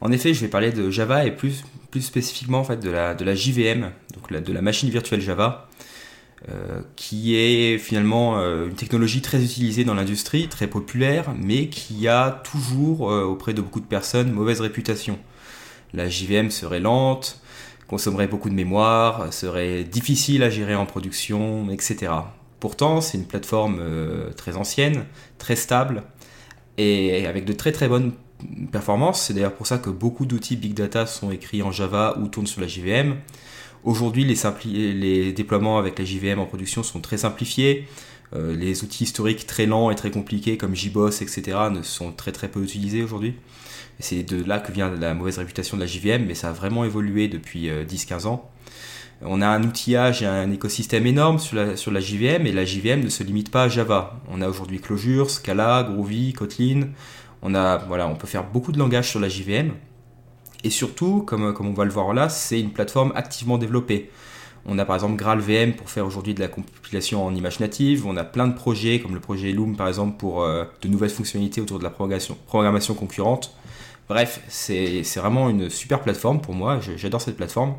En 0.00 0.10
effet, 0.10 0.34
je 0.34 0.40
vais 0.40 0.48
parler 0.48 0.72
de 0.72 0.90
Java 0.90 1.24
et 1.24 1.30
plus, 1.30 1.64
spécifiquement 2.00 2.58
en 2.58 2.64
fait, 2.64 2.78
de, 2.78 2.90
la, 2.90 3.14
de 3.14 3.24
la 3.24 3.36
JVM, 3.36 3.90
donc 4.14 4.32
de 4.32 4.52
la 4.52 4.60
machine 4.60 4.90
virtuelle 4.90 5.20
Java. 5.20 5.68
Euh, 6.50 6.80
qui 6.96 7.36
est 7.36 7.78
finalement 7.78 8.36
euh, 8.36 8.66
une 8.66 8.74
technologie 8.74 9.22
très 9.22 9.44
utilisée 9.44 9.84
dans 9.84 9.94
l'industrie, 9.94 10.48
très 10.48 10.66
populaire, 10.66 11.32
mais 11.38 11.68
qui 11.68 12.08
a 12.08 12.42
toujours, 12.42 13.12
euh, 13.12 13.22
auprès 13.22 13.54
de 13.54 13.60
beaucoup 13.60 13.78
de 13.78 13.86
personnes, 13.86 14.32
mauvaise 14.32 14.60
réputation. 14.60 15.20
La 15.94 16.08
JVM 16.08 16.50
serait 16.50 16.80
lente, 16.80 17.40
consommerait 17.86 18.26
beaucoup 18.26 18.50
de 18.50 18.56
mémoire, 18.56 19.32
serait 19.32 19.84
difficile 19.84 20.42
à 20.42 20.50
gérer 20.50 20.74
en 20.74 20.84
production, 20.84 21.70
etc. 21.70 22.12
Pourtant, 22.58 23.00
c'est 23.00 23.18
une 23.18 23.26
plateforme 23.26 23.80
très 24.36 24.56
ancienne, 24.56 25.04
très 25.38 25.54
stable, 25.54 26.02
et 26.78 27.26
avec 27.26 27.44
de 27.44 27.52
très 27.52 27.70
très 27.70 27.88
bonnes 27.88 28.12
performances. 28.72 29.22
C'est 29.22 29.34
d'ailleurs 29.34 29.54
pour 29.54 29.66
ça 29.66 29.78
que 29.78 29.90
beaucoup 29.90 30.26
d'outils 30.26 30.56
Big 30.56 30.74
Data 30.74 31.06
sont 31.06 31.30
écrits 31.30 31.62
en 31.62 31.70
Java 31.70 32.16
ou 32.18 32.28
tournent 32.28 32.46
sur 32.46 32.60
la 32.62 32.66
JVM. 32.66 33.16
Aujourd'hui, 33.84 34.24
les, 34.24 35.32
déploiements 35.32 35.78
avec 35.78 35.98
la 35.98 36.04
JVM 36.04 36.38
en 36.38 36.46
production 36.46 36.82
sont 36.82 37.00
très 37.00 37.18
simplifiés. 37.18 37.88
les 38.34 38.84
outils 38.84 39.04
historiques 39.04 39.46
très 39.46 39.66
lents 39.66 39.90
et 39.90 39.94
très 39.94 40.10
compliqués 40.10 40.56
comme 40.56 40.74
JBoss, 40.74 41.20
etc., 41.20 41.58
ne 41.70 41.82
sont 41.82 42.12
très 42.12 42.32
très 42.32 42.48
peu 42.48 42.62
utilisés 42.62 43.02
aujourd'hui. 43.02 43.34
C'est 43.98 44.22
de 44.22 44.42
là 44.42 44.60
que 44.60 44.72
vient 44.72 44.90
la 44.90 45.14
mauvaise 45.14 45.38
réputation 45.38 45.76
de 45.76 45.82
la 45.82 45.86
JVM, 45.86 46.26
mais 46.26 46.34
ça 46.34 46.50
a 46.50 46.52
vraiment 46.52 46.84
évolué 46.84 47.28
depuis 47.28 47.68
10-15 47.68 48.26
ans. 48.26 48.50
On 49.24 49.40
a 49.40 49.46
un 49.46 49.62
outillage 49.62 50.22
et 50.22 50.26
un 50.26 50.50
écosystème 50.50 51.06
énorme 51.06 51.38
sur 51.38 51.56
la, 51.56 51.76
sur 51.76 51.92
la 51.92 52.00
JVM, 52.00 52.46
et 52.46 52.52
la 52.52 52.64
JVM 52.64 53.00
ne 53.00 53.08
se 53.08 53.22
limite 53.22 53.50
pas 53.50 53.64
à 53.64 53.68
Java. 53.68 54.20
On 54.28 54.42
a 54.42 54.48
aujourd'hui 54.48 54.80
Clojure, 54.80 55.30
Scala, 55.30 55.84
Groovy, 55.84 56.32
Kotlin. 56.32 56.88
On, 57.42 57.54
a, 57.54 57.78
voilà, 57.78 58.08
on 58.08 58.16
peut 58.16 58.26
faire 58.26 58.44
beaucoup 58.44 58.72
de 58.72 58.78
langages 58.78 59.10
sur 59.10 59.20
la 59.20 59.28
JVM. 59.28 59.72
Et 60.64 60.70
surtout, 60.70 61.22
comme, 61.22 61.52
comme 61.54 61.66
on 61.66 61.72
va 61.72 61.84
le 61.84 61.90
voir 61.90 62.14
là, 62.14 62.28
c'est 62.28 62.60
une 62.60 62.70
plateforme 62.70 63.12
activement 63.14 63.58
développée. 63.58 64.10
On 64.64 64.78
a 64.78 64.84
par 64.84 64.94
exemple 64.96 65.16
GraalVM 65.16 65.72
pour 65.72 65.90
faire 65.90 66.06
aujourd'hui 66.06 66.34
de 66.34 66.40
la 66.40 66.48
compilation 66.48 67.24
en 67.24 67.34
image 67.34 67.58
native. 67.58 68.06
On 68.06 68.16
a 68.16 68.24
plein 68.24 68.46
de 68.46 68.54
projets, 68.54 69.00
comme 69.00 69.14
le 69.14 69.20
projet 69.20 69.52
Loom 69.52 69.76
par 69.76 69.88
exemple, 69.88 70.16
pour 70.16 70.42
euh, 70.42 70.64
de 70.82 70.88
nouvelles 70.88 71.10
fonctionnalités 71.10 71.60
autour 71.60 71.78
de 71.78 71.84
la 71.84 71.90
programmation, 71.90 72.94
concurrente. 72.94 73.56
Bref, 74.08 74.40
c'est 74.48 75.02
vraiment 75.16 75.48
une 75.48 75.70
super 75.70 76.00
plateforme 76.00 76.40
pour 76.40 76.54
moi. 76.54 76.80
J'adore 76.96 77.20
cette 77.20 77.36
plateforme. 77.36 77.74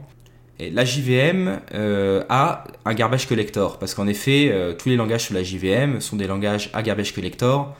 Et 0.60 0.70
la 0.70 0.86
JVM 0.86 1.60
euh, 1.74 2.24
a 2.30 2.66
un 2.86 2.94
garbage 2.94 3.28
collector, 3.28 3.80
parce 3.80 3.96
qu'en 3.96 4.08
effet, 4.08 4.50
euh, 4.52 4.74
tous 4.74 4.90
les 4.90 4.96
langages 4.96 5.26
sur 5.26 5.34
la 5.34 5.44
JVM 5.44 6.00
sont 6.00 6.16
des 6.16 6.28
langages 6.28 6.70
à 6.74 6.84
garbage 6.84 7.14
collector, 7.14 7.76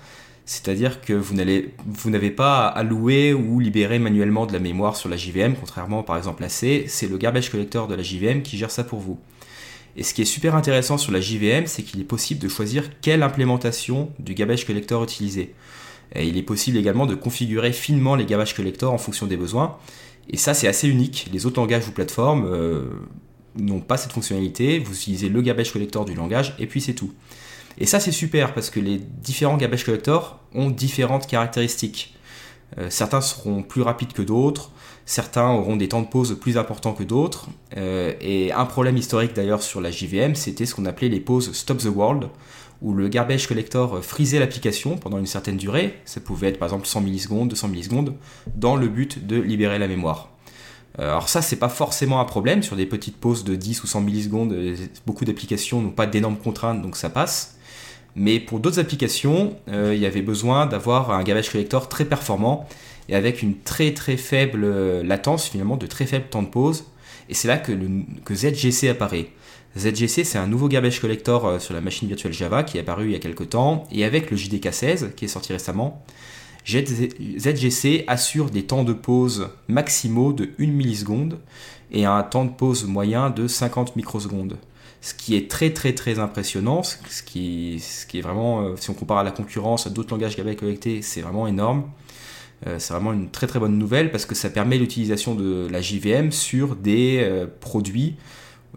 c'est-à-dire 0.46 1.00
que 1.02 1.14
vous 1.14 1.36
n'avez 1.36 2.32
pas 2.32 2.68
à 2.68 2.80
allouer 2.80 3.34
ou 3.34 3.60
libérer 3.60 3.98
manuellement 3.98 4.46
de 4.46 4.54
la 4.54 4.60
mémoire 4.60 4.98
sur 4.98 5.08
la 5.08 5.16
JVM, 5.16 5.56
contrairement 5.56 6.04
par 6.04 6.18
exemple 6.18 6.44
à 6.44 6.50
C, 6.50 6.86
c'est 6.88 7.08
le 7.08 7.18
garbage 7.18 7.50
collector 7.50 7.88
de 7.88 7.96
la 7.96 8.04
JVM 8.04 8.42
qui 8.42 8.58
gère 8.58 8.72
ça 8.72 8.84
pour 8.84 9.00
vous. 9.00 9.20
Et 9.96 10.04
ce 10.04 10.14
qui 10.14 10.24
est 10.24 10.26
super 10.26 10.56
intéressant 10.56 10.98
sur 10.98 11.12
la 11.12 11.22
JVM, 11.22 11.68
c'est 11.68 11.84
qu'il 11.84 12.02
est 12.02 12.06
possible 12.06 12.42
de 12.42 12.48
choisir 12.48 12.90
quelle 13.02 13.24
implémentation 13.24 14.12
du 14.20 14.34
garbage 14.34 14.66
collector 14.66 15.04
utiliser. 15.04 15.54
Et 16.16 16.28
il 16.28 16.38
est 16.38 16.44
possible 16.44 16.78
également 16.78 17.06
de 17.06 17.16
configurer 17.16 17.72
finement 17.72 18.16
les 18.16 18.26
garbage 18.26 18.56
collector 18.56 18.92
en 18.92 18.98
fonction 18.98 19.28
des 19.28 19.38
besoins. 19.38 19.78
Et 20.30 20.38
ça, 20.38 20.54
c'est 20.54 20.68
assez 20.68 20.88
unique. 20.88 21.30
Les 21.32 21.46
autres 21.46 21.60
langages 21.60 21.88
ou 21.88 21.92
plateformes 21.92 22.46
euh, 22.48 22.86
n'ont 23.58 23.82
pas 23.82 23.98
cette 23.98 24.12
fonctionnalité. 24.12 24.80
Vous 24.80 24.94
utilisez 24.94 25.30
le 25.30 25.42
garbage 25.42 25.72
collector 25.72 26.06
du 26.06 26.16
langage 26.16 26.56
et 26.60 26.68
puis 26.68 26.82
c'est 26.82 26.94
tout. 26.94 27.14
Et 27.78 27.86
ça, 27.86 28.00
c'est 28.00 28.12
super 28.12 28.54
parce 28.54 28.70
que 28.70 28.80
les 28.80 28.98
différents 28.98 29.58
garbage 29.58 29.84
collectors 29.86 30.40
ont 30.54 30.70
différentes 30.70 31.28
caractéristiques. 31.28 32.16
Euh, 32.78 32.88
certains 32.90 33.22
seront 33.22 33.64
plus 33.64 33.82
rapides 33.82 34.14
que 34.14 34.22
d'autres, 34.22 34.72
certains 35.06 35.50
auront 35.50 35.76
des 35.76 35.90
temps 35.90 36.02
de 36.02 36.08
pause 36.08 36.38
plus 36.40 36.58
importants 36.58 36.94
que 36.94 37.04
d'autres. 37.04 37.48
Euh, 37.78 38.14
et 38.22 38.52
un 38.52 38.66
problème 38.66 38.98
historique 38.98 39.34
d'ailleurs 39.34 39.62
sur 39.62 39.82
la 39.82 39.92
JVM, 39.92 40.36
c'était 40.36 40.66
ce 40.66 40.76
qu'on 40.76 40.86
appelait 40.86 41.10
les 41.10 41.20
pauses 41.20 41.52
Stop 41.54 41.80
the 41.80 41.86
World, 41.86 42.30
où 42.82 42.94
le 42.94 43.08
garbage 43.08 43.48
collector 43.48 44.04
frisait 44.04 44.40
l'application 44.40 44.98
pendant 44.98 45.18
une 45.18 45.26
certaine 45.26 45.58
durée, 45.58 46.00
ça 46.06 46.20
pouvait 46.20 46.50
être 46.50 46.60
par 46.60 46.68
exemple 46.68 46.88
100 46.88 47.02
millisecondes, 47.02 47.50
200 47.50 47.68
millisecondes, 47.70 48.16
dans 48.56 48.76
le 48.76 48.88
but 48.88 49.26
de 49.26 49.40
libérer 49.40 49.80
la 49.80 49.88
mémoire. 49.88 50.30
Euh, 51.00 51.10
alors 51.10 51.30
ça, 51.30 51.42
c'est 51.42 51.56
pas 51.56 51.70
forcément 51.70 52.20
un 52.20 52.26
problème 52.26 52.62
sur 52.62 52.76
des 52.76 52.86
petites 52.86 53.18
pauses 53.18 53.44
de 53.44 53.56
10 53.56 53.84
ou 53.84 53.88
100 53.88 54.02
millisecondes. 54.02 54.56
Beaucoup 55.06 55.26
d'applications 55.26 55.82
n'ont 55.82 55.92
pas 55.92 56.06
d'énormes 56.06 56.38
contraintes, 56.38 56.82
donc 56.82 56.96
ça 56.98 57.10
passe. 57.10 57.58
Mais 58.16 58.40
pour 58.40 58.60
d'autres 58.60 58.80
applications, 58.80 59.56
euh, 59.70 59.94
il 59.96 60.02
y 60.02 60.06
avait 60.06 60.22
besoin 60.22 60.66
d'avoir 60.66 61.12
un 61.12 61.24
garbage 61.24 61.50
collector 61.50 61.90
très 61.90 62.06
performant 62.06 62.68
et 63.10 63.16
avec 63.16 63.42
une 63.42 63.58
très 63.60 63.94
très 63.94 64.18
faible 64.18 65.02
latence, 65.02 65.48
finalement, 65.50 65.78
de 65.78 65.88
très 65.88 66.06
faible 66.06 66.26
temps 66.30 66.44
de 66.44 66.48
pause. 66.48 66.86
Et 67.30 67.34
c'est 67.34 67.48
là 67.48 67.58
que 67.58 67.74
ZGC 68.34 68.90
apparaît. 68.90 69.30
ZGC, 69.78 70.24
c'est 70.24 70.38
un 70.38 70.46
nouveau 70.46 70.68
garbage 70.68 71.00
collector 71.00 71.48
euh, 71.48 71.60
sur 71.60 71.74
la 71.74 71.82
machine 71.82 72.08
virtuelle 72.08 72.34
Java 72.34 72.64
qui 72.64 72.78
est 72.78 72.82
apparu 72.82 73.06
il 73.06 73.12
y 73.12 73.16
a 73.16 73.20
quelques 73.20 73.50
temps, 73.50 73.86
et 73.92 74.06
avec 74.06 74.30
le 74.30 74.38
JDK 74.38 74.72
16 74.72 75.12
qui 75.16 75.26
est 75.26 75.30
sorti 75.30 75.52
récemment, 75.52 76.04
ZGC 76.66 78.04
assure 78.08 78.50
des 78.50 78.64
temps 78.64 78.84
de 78.84 78.94
pause 78.94 79.50
maximaux 79.68 80.32
de 80.32 80.52
1 80.60 80.68
milliseconde 80.68 81.40
et 81.92 82.06
un 82.06 82.22
temps 82.24 82.46
de 82.46 82.52
pause 82.52 82.86
moyen 82.86 83.32
de 83.32 83.48
50 83.48 83.96
microsecondes. 83.96 84.58
Ce 85.04 85.14
qui 85.14 85.36
est 85.36 85.52
très 85.52 85.74
très 85.74 85.94
très 85.94 86.18
impressionnant, 86.18 86.82
ce 86.82 87.24
qui, 87.24 87.76
est 88.14 88.22
vraiment, 88.22 88.62
euh, 88.62 88.76
si 88.78 88.90
on 88.90 88.94
compare 88.94 89.18
à 89.18 89.24
la 89.26 89.32
concurrence, 89.32 89.86
à 89.86 89.90
d'autres 89.90 90.12
langages 90.14 90.38
garbage 90.38 90.56
collectés, 90.56 91.02
c'est 91.02 91.20
vraiment 91.20 91.46
énorme. 91.46 91.90
Euh, 92.68 92.80
c'est 92.80 92.94
vraiment 92.94 93.12
une 93.12 93.30
très 93.30 93.46
très 93.46 93.60
bonne 93.60 93.78
nouvelle 93.78 94.12
parce 94.12 94.26
que 94.26 94.34
ça 94.34 94.50
permet 94.50 94.78
l'utilisation 94.78 95.36
de 95.36 95.68
la 95.70 95.82
JVM 95.82 96.32
sur 96.32 96.78
des 96.78 97.46
produits 97.60 98.16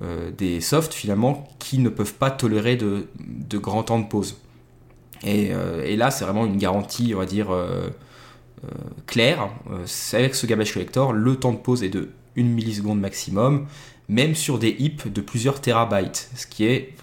euh, 0.03 0.33
des 0.37 0.61
softs 0.61 0.95
finalement 0.95 1.47
qui 1.61 1.79
ne 1.79 1.89
peuvent 1.89 2.15
pas 2.15 2.33
tolérer 2.33 2.75
de, 2.75 3.07
grands 3.59 3.85
temps 3.85 4.01
de 4.01 4.09
pause. 4.09 4.37
Et, 5.23 5.53
là, 5.95 6.11
c'est 6.11 6.25
vraiment 6.25 6.45
une 6.45 6.59
garantie, 6.59 7.13
on 7.15 7.19
va 7.19 7.27
dire, 7.27 7.55
claire. 9.07 9.49
avec 10.13 10.35
ce 10.35 10.47
garbage 10.47 10.73
collector, 10.73 11.13
le 11.13 11.37
temps 11.37 11.53
de 11.53 11.59
pause 11.59 11.85
est 11.85 11.89
de 11.89 12.11
1 12.37 12.43
milliseconde 12.43 13.01
maximum, 13.01 13.67
même 14.09 14.35
sur 14.35 14.59
des 14.59 14.75
hips 14.79 15.13
de 15.13 15.21
plusieurs 15.21 15.61
terabytes, 15.61 16.31
ce 16.35 16.47
qui 16.47 16.65
est, 16.65 16.95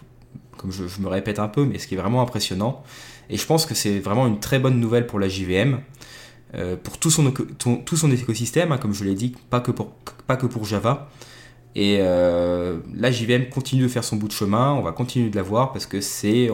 comme 0.57 0.71
je, 0.71 0.83
me 1.01 1.07
répète 1.07 1.39
un 1.39 1.47
peu, 1.47 1.65
mais 1.65 1.79
ce 1.79 1.87
qui 1.87 1.95
est 1.95 1.97
vraiment 1.97 2.21
impressionnant. 2.21 2.83
Et 3.29 3.37
je 3.37 3.45
pense 3.45 3.65
que 3.65 3.73
c'est 3.73 3.99
vraiment 3.99 4.27
une 4.27 4.39
très 4.39 4.59
bonne 4.59 4.79
nouvelle 4.79 5.07
pour 5.07 5.19
la 5.19 5.27
JVM. 5.27 5.79
pour 6.83 6.97
tout 6.99 7.09
son, 7.09 7.31
tout 7.31 7.97
son 7.97 8.11
écosystème, 8.11 8.71
hein, 8.71 8.77
comme 8.77 8.93
je 8.93 9.03
l'ai 9.03 9.15
dit, 9.15 9.35
pas 9.49 9.59
que 9.59 9.71
pour, 9.71 9.91
pas 10.27 10.35
que 10.35 10.45
pour 10.45 10.65
Java. 10.65 11.09
Et 11.75 11.97
euh, 12.01 12.79
la 12.93 13.11
JVM 13.11 13.49
continue 13.49 13.83
de 13.83 13.87
faire 13.87 14.03
son 14.03 14.15
bout 14.17 14.27
de 14.27 14.33
chemin, 14.33 14.73
on 14.73 14.81
va 14.81 14.91
continuer 14.91 15.29
de 15.29 15.35
la 15.35 15.41
voir 15.41 15.71
parce 15.71 15.85
que 15.85 16.01
c'est, 16.01 16.49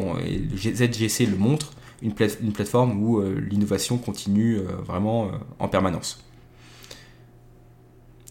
ZGC 0.55 1.25
le 1.25 1.35
montre, 1.35 1.73
une, 2.01 2.13
plateforme 2.13 3.03
où 3.03 3.19
euh, 3.19 3.39
l'innovation 3.39 3.97
continue 3.97 4.57
euh, 4.57 4.63
vraiment 4.85 5.25
euh, 5.25 5.31
en 5.59 5.67
permanence. 5.67 6.23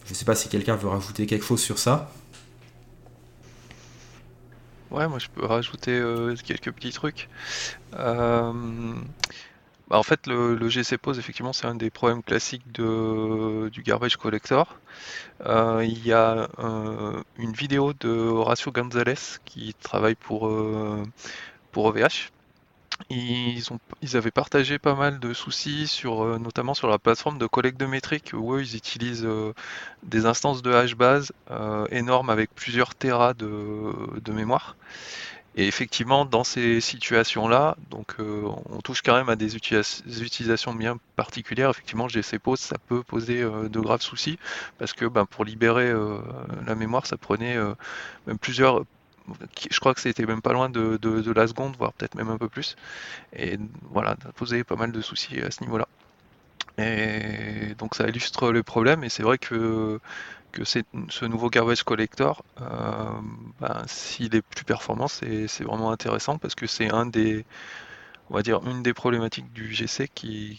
Je 0.09 0.15
sais 0.15 0.25
pas 0.25 0.35
si 0.35 0.49
quelqu'un 0.49 0.77
veut 0.77 0.89
rajouter 0.89 1.27
quelque 1.27 1.45
chose 1.45 1.61
sur 1.61 1.79
ça. 1.79 2.11
Ouais, 4.91 5.07
moi 5.07 5.19
je 5.19 5.29
peux 5.29 5.45
rajouter 5.45 6.03
quelques 6.45 6.73
petits 6.73 6.93
trucs. 6.93 7.29
Bah, 9.89 9.97
en 9.97 10.03
fait, 10.03 10.27
le, 10.27 10.69
GC 10.69 10.99
Pose, 10.99 11.19
effectivement, 11.19 11.55
c'est 11.55 11.67
un 11.67 11.75
des 11.75 11.89
problèmes 11.91 12.23
classiques 12.23 12.71
du 12.73 13.83
garbage 13.83 14.17
collector. 14.17 14.79
Euh, 15.47 15.83
il 15.85 16.07
y 16.07 16.13
a 16.13 16.49
euh, 16.59 17.23
une 17.39 17.53
vidéo 17.53 17.95
de 17.95 18.11
Horacio 18.11 18.71
Gonzalez 18.71 19.39
qui 19.47 19.75
travaille 19.81 20.15
pour, 20.15 20.49
euh, 20.49 21.03
pour 21.73 21.87
OVH. 21.87 22.31
Ils, 23.11 23.63
avaient 24.15 24.31
partagé 24.31 24.79
pas 24.79 24.95
mal 24.95 25.19
de 25.19 25.33
soucis, 25.33 25.87
sur, 25.87 26.39
notamment 26.39 26.75
sur 26.75 26.89
la 26.89 26.99
plateforme 26.99 27.39
de 27.39 27.47
collecte 27.47 27.79
de 27.79 27.87
métriques, 27.87 28.33
où 28.35 28.55
eux, 28.55 28.63
ils 28.63 28.77
utilisent 28.77 29.27
des 30.03 30.27
instances 30.27 30.63
de 30.63 30.73
HBase 30.73 31.33
énormes 31.91 32.31
avec 32.31 32.55
plusieurs 32.55 32.95
terras 32.95 33.35
de, 33.35 34.33
mémoire. 34.33 34.77
Et 35.59 35.67
effectivement, 35.67 36.25
dans 36.25 36.45
ces 36.45 36.81
situations-là, 36.81 37.77
donc 37.91 38.15
euh, 38.21 38.45
on 38.71 38.81
touche 38.81 39.03
quand 39.03 39.17
même 39.17 39.29
à 39.29 39.35
des, 39.35 39.57
utilisations 39.57 40.73
bien 40.73 41.01
particulières. 41.17 41.71
Effectivement, 41.71 42.07
GC 42.07 42.39
ça 42.55 42.77
peut 42.87 43.03
poser 43.03 43.43
euh, 43.43 43.69
de 43.69 43.81
graves 43.81 44.03
soucis 44.03 44.39
parce 44.79 44.93
que 44.93 45.05
ben, 45.05 45.27
pour 45.27 45.45
libérer 45.45 45.89
euh, 45.89 46.21
la 46.65 46.77
mémoire, 46.77 47.07
ça 47.07 47.17
prenait 47.17 47.57
même 48.29 48.39
plusieurs. 48.39 48.85
Je 49.71 49.81
crois 49.81 49.95
que 49.95 50.01
c'était 50.01 50.27
même 50.27 50.43
pas 50.43 50.53
loin 50.53 50.69
de, 50.71 51.33
la 51.33 51.47
seconde, 51.47 51.77
voire 51.77 51.93
peut-être 51.93 52.15
même 52.15 52.31
un 52.31 52.39
peu 52.39 52.49
plus. 52.49 52.77
Et 53.35 53.59
voilà, 53.91 54.17
ça 54.23 54.33
posait 54.33 54.65
pas 54.65 54.77
mal 54.77 54.93
de 54.93 55.01
soucis 55.01 55.41
à 55.41 55.51
ce 55.51 55.63
niveau-là. 55.63 55.89
Et 56.79 57.75
donc 57.79 57.95
ça 57.95 58.09
illustre 58.09 58.53
le 58.53 58.63
problème. 58.63 59.05
Et 59.05 59.09
c'est 59.09 59.23
vrai 59.23 59.39
que 59.39 60.01
que 60.53 60.65
ce 60.65 61.25
nouveau 61.27 61.51
garbage 61.51 61.83
collector, 61.83 62.43
euh, 62.63 62.65
ben, 63.61 63.83
s'il 63.87 64.35
est 64.35 64.43
plus 64.43 64.65
performant, 64.65 65.07
c'est 65.09 65.47
vraiment 65.61 65.91
intéressant 65.91 66.39
parce 66.39 66.55
que 66.55 66.67
c'est 66.67 66.91
un 66.91 67.05
des, 67.07 67.45
on 68.31 68.35
va 68.35 68.43
dire, 68.43 68.61
une 68.67 68.83
des 68.83 68.93
problématiques 68.93 69.53
du 69.53 69.73
GC 69.73 70.09
qui, 70.15 70.59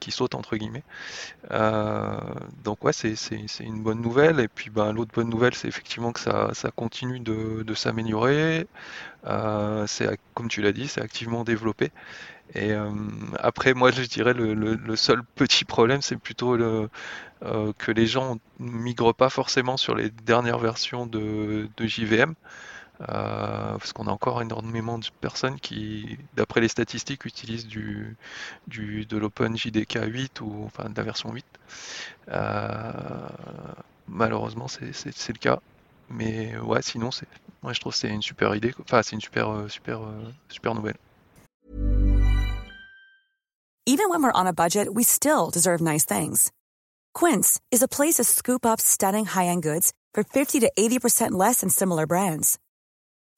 qui, 0.00 0.10
saute 0.10 0.34
entre 0.34 0.56
guillemets. 0.56 0.82
Euh, 1.50 2.18
donc 2.64 2.84
ouais, 2.84 2.92
c'est 2.92 3.14
une 3.60 3.82
bonne 3.82 4.00
nouvelle. 4.00 4.40
Et 4.40 4.48
puis 4.48 4.70
ben, 4.70 4.92
l'autre 4.92 5.12
bonne 5.14 5.28
nouvelle, 5.28 5.54
c'est 5.54 5.68
effectivement 5.68 6.12
que 6.12 6.20
ça, 6.20 6.52
continue 6.74 7.20
de, 7.20 7.74
s'améliorer. 7.74 8.66
Euh, 9.26 9.86
c'est 9.86 10.18
comme 10.34 10.48
tu 10.48 10.62
l'as 10.62 10.72
dit, 10.72 10.88
c'est 10.88 11.02
activement 11.02 11.44
développé. 11.44 11.90
Et 12.54 12.72
euh, 12.72 12.90
après, 13.38 13.74
moi, 13.74 13.90
je 13.92 14.02
dirais 14.02 14.34
le, 14.34 14.54
le, 14.54 14.96
seul 14.96 15.22
petit 15.36 15.64
problème, 15.64 16.02
c'est 16.02 16.16
plutôt 16.16 16.56
que 16.56 17.92
les 17.92 18.06
gens 18.06 18.38
migrent 18.58 19.14
pas 19.14 19.30
forcément 19.30 19.76
sur 19.76 19.94
les 19.94 20.10
dernières 20.10 20.58
versions 20.58 21.06
de, 21.06 21.68
de 21.76 21.86
JVM. 21.86 22.34
Euh, 23.08 23.78
parce 23.78 23.92
qu'on 23.92 24.06
a 24.06 24.10
encore 24.10 24.42
énormément 24.42 24.98
de 24.98 25.06
personnes 25.20 25.58
qui, 25.58 26.18
d'après 26.36 26.60
les 26.60 26.68
statistiques, 26.68 27.24
utilisent 27.24 27.66
du, 27.66 28.16
du 28.66 29.06
de 29.06 29.16
l'OpenJDK 29.16 30.00
8 30.06 30.40
ou 30.42 30.64
enfin 30.66 30.90
de 30.90 30.96
la 30.96 31.02
version 31.02 31.32
8. 31.32 31.44
malheureusement, 34.08 34.68
c'est 34.68 35.32
le 35.32 35.38
cas. 35.38 35.60
Mais 36.10 36.58
ouais, 36.58 36.82
sinon, 36.82 37.10
moi 37.62 37.72
je 37.72 37.80
trouve 37.80 37.92
que 37.92 37.98
c'est 37.98 38.08
une 38.08 38.22
super 38.22 38.54
idée. 38.54 38.74
Enfin, 38.82 39.02
c'est 39.02 39.14
une 39.14 39.20
super, 39.20 39.50
euh, 39.50 39.68
super, 39.68 40.02
euh, 40.02 40.32
super 40.48 40.74
nouvelle. 40.74 40.96
Even 43.86 44.08
when 44.10 44.22
we're 44.22 44.32
on 44.34 44.46
a 44.46 44.52
budget, 44.52 44.88
we 44.92 45.04
still 45.04 45.50
deserve 45.50 45.80
nice 45.80 46.04
things. 46.04 46.52
Quince 47.14 47.60
is 47.70 47.82
a 47.82 47.88
place 47.88 48.14
to 48.14 48.24
scoop 48.24 48.64
up 48.64 48.80
stunning 48.80 49.24
high-end 49.24 49.62
goods 49.62 49.92
for 50.14 50.22
50 50.22 50.60
to 50.60 50.70
80% 50.78 51.32
less 51.32 51.60
than 51.60 51.70
similar 51.70 52.06
brands. 52.06 52.58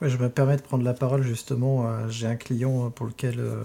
Ouais, 0.00 0.08
je 0.10 0.16
me 0.18 0.28
permets 0.28 0.56
de 0.56 0.62
prendre 0.62 0.84
la 0.84 0.94
parole 0.94 1.22
justement. 1.22 1.86
euh, 1.88 2.08
J'ai 2.08 2.26
un 2.26 2.36
client 2.36 2.90
pour 2.90 3.06
lequel 3.06 3.38
euh, 3.38 3.62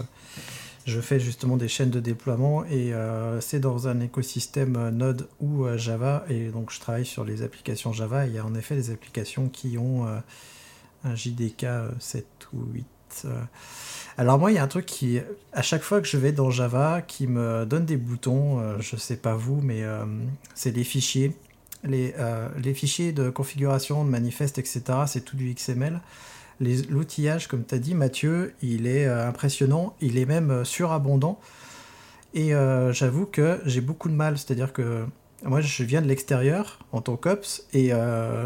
je 0.86 1.00
fais 1.00 1.20
justement 1.20 1.56
des 1.56 1.68
chaînes 1.68 1.90
de 1.90 2.00
déploiement 2.00 2.64
et 2.64 2.92
euh, 2.94 3.40
c'est 3.40 3.60
dans 3.60 3.88
un 3.88 4.00
écosystème 4.00 4.76
euh, 4.76 4.90
Node 4.90 5.28
ou 5.40 5.64
euh, 5.64 5.76
Java 5.76 6.24
et 6.28 6.48
donc 6.48 6.72
je 6.72 6.80
travaille 6.80 7.06
sur 7.06 7.24
les 7.24 7.42
applications 7.42 7.92
Java. 7.92 8.26
Et 8.26 8.30
il 8.30 8.34
y 8.34 8.38
a 8.38 8.44
en 8.44 8.54
effet 8.54 8.76
des 8.76 8.90
applications 8.90 9.48
qui 9.48 9.76
ont 9.78 10.06
euh, 10.06 10.18
un 11.04 11.14
JDK 11.14 11.64
euh, 11.64 11.90
7 11.98 12.26
ou 12.54 12.64
8. 12.72 12.86
euh. 13.26 13.42
Alors 14.18 14.38
moi, 14.38 14.52
il 14.52 14.56
y 14.56 14.58
a 14.58 14.62
un 14.62 14.68
truc 14.68 14.86
qui, 14.86 15.20
à 15.52 15.62
chaque 15.62 15.82
fois 15.82 16.00
que 16.00 16.08
je 16.08 16.16
vais 16.18 16.32
dans 16.32 16.50
Java, 16.50 17.02
qui 17.02 17.26
me 17.26 17.64
donne 17.66 17.86
des 17.86 17.96
boutons, 17.96 18.60
euh, 18.60 18.76
je 18.80 18.96
sais 18.96 19.16
pas 19.16 19.34
vous, 19.34 19.60
mais 19.62 19.82
euh, 19.84 20.04
c'est 20.54 20.72
les 20.72 20.84
fichiers. 20.84 21.34
Les, 21.82 22.14
euh, 22.18 22.48
les 22.62 22.74
fichiers 22.74 23.12
de 23.12 23.30
configuration, 23.30 24.04
de 24.04 24.10
manifeste, 24.10 24.58
etc., 24.58 24.82
c'est 25.06 25.24
tout 25.24 25.36
du 25.36 25.52
XML. 25.54 26.00
L'outillage, 26.60 27.48
comme 27.48 27.64
tu 27.64 27.74
as 27.74 27.78
dit, 27.78 27.94
Mathieu, 27.94 28.52
il 28.60 28.86
est 28.86 29.06
euh, 29.06 29.26
impressionnant, 29.26 29.96
il 30.02 30.18
est 30.18 30.26
même 30.26 30.50
euh, 30.50 30.64
surabondant. 30.64 31.40
Et 32.32 32.52
j'avoue 32.92 33.26
que 33.26 33.60
j'ai 33.66 33.80
beaucoup 33.80 34.08
de 34.08 34.14
mal, 34.14 34.38
c'est-à-dire 34.38 34.72
que 34.72 35.04
moi 35.42 35.60
je 35.60 35.82
viens 35.82 36.00
de 36.00 36.06
l'extérieur 36.06 36.78
en 36.92 37.00
tant 37.00 37.16
qu'ops, 37.16 37.66
et 37.72 37.90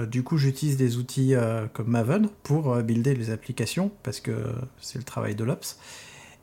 du 0.06 0.22
coup 0.22 0.38
j'utilise 0.38 0.78
des 0.78 0.96
outils 0.96 1.34
comme 1.74 1.88
Maven 1.88 2.30
pour 2.44 2.76
builder 2.76 3.14
les 3.14 3.28
applications, 3.28 3.90
parce 4.02 4.20
que 4.20 4.32
c'est 4.80 4.96
le 4.96 5.04
travail 5.04 5.34
de 5.34 5.44
l'ops. 5.44 5.78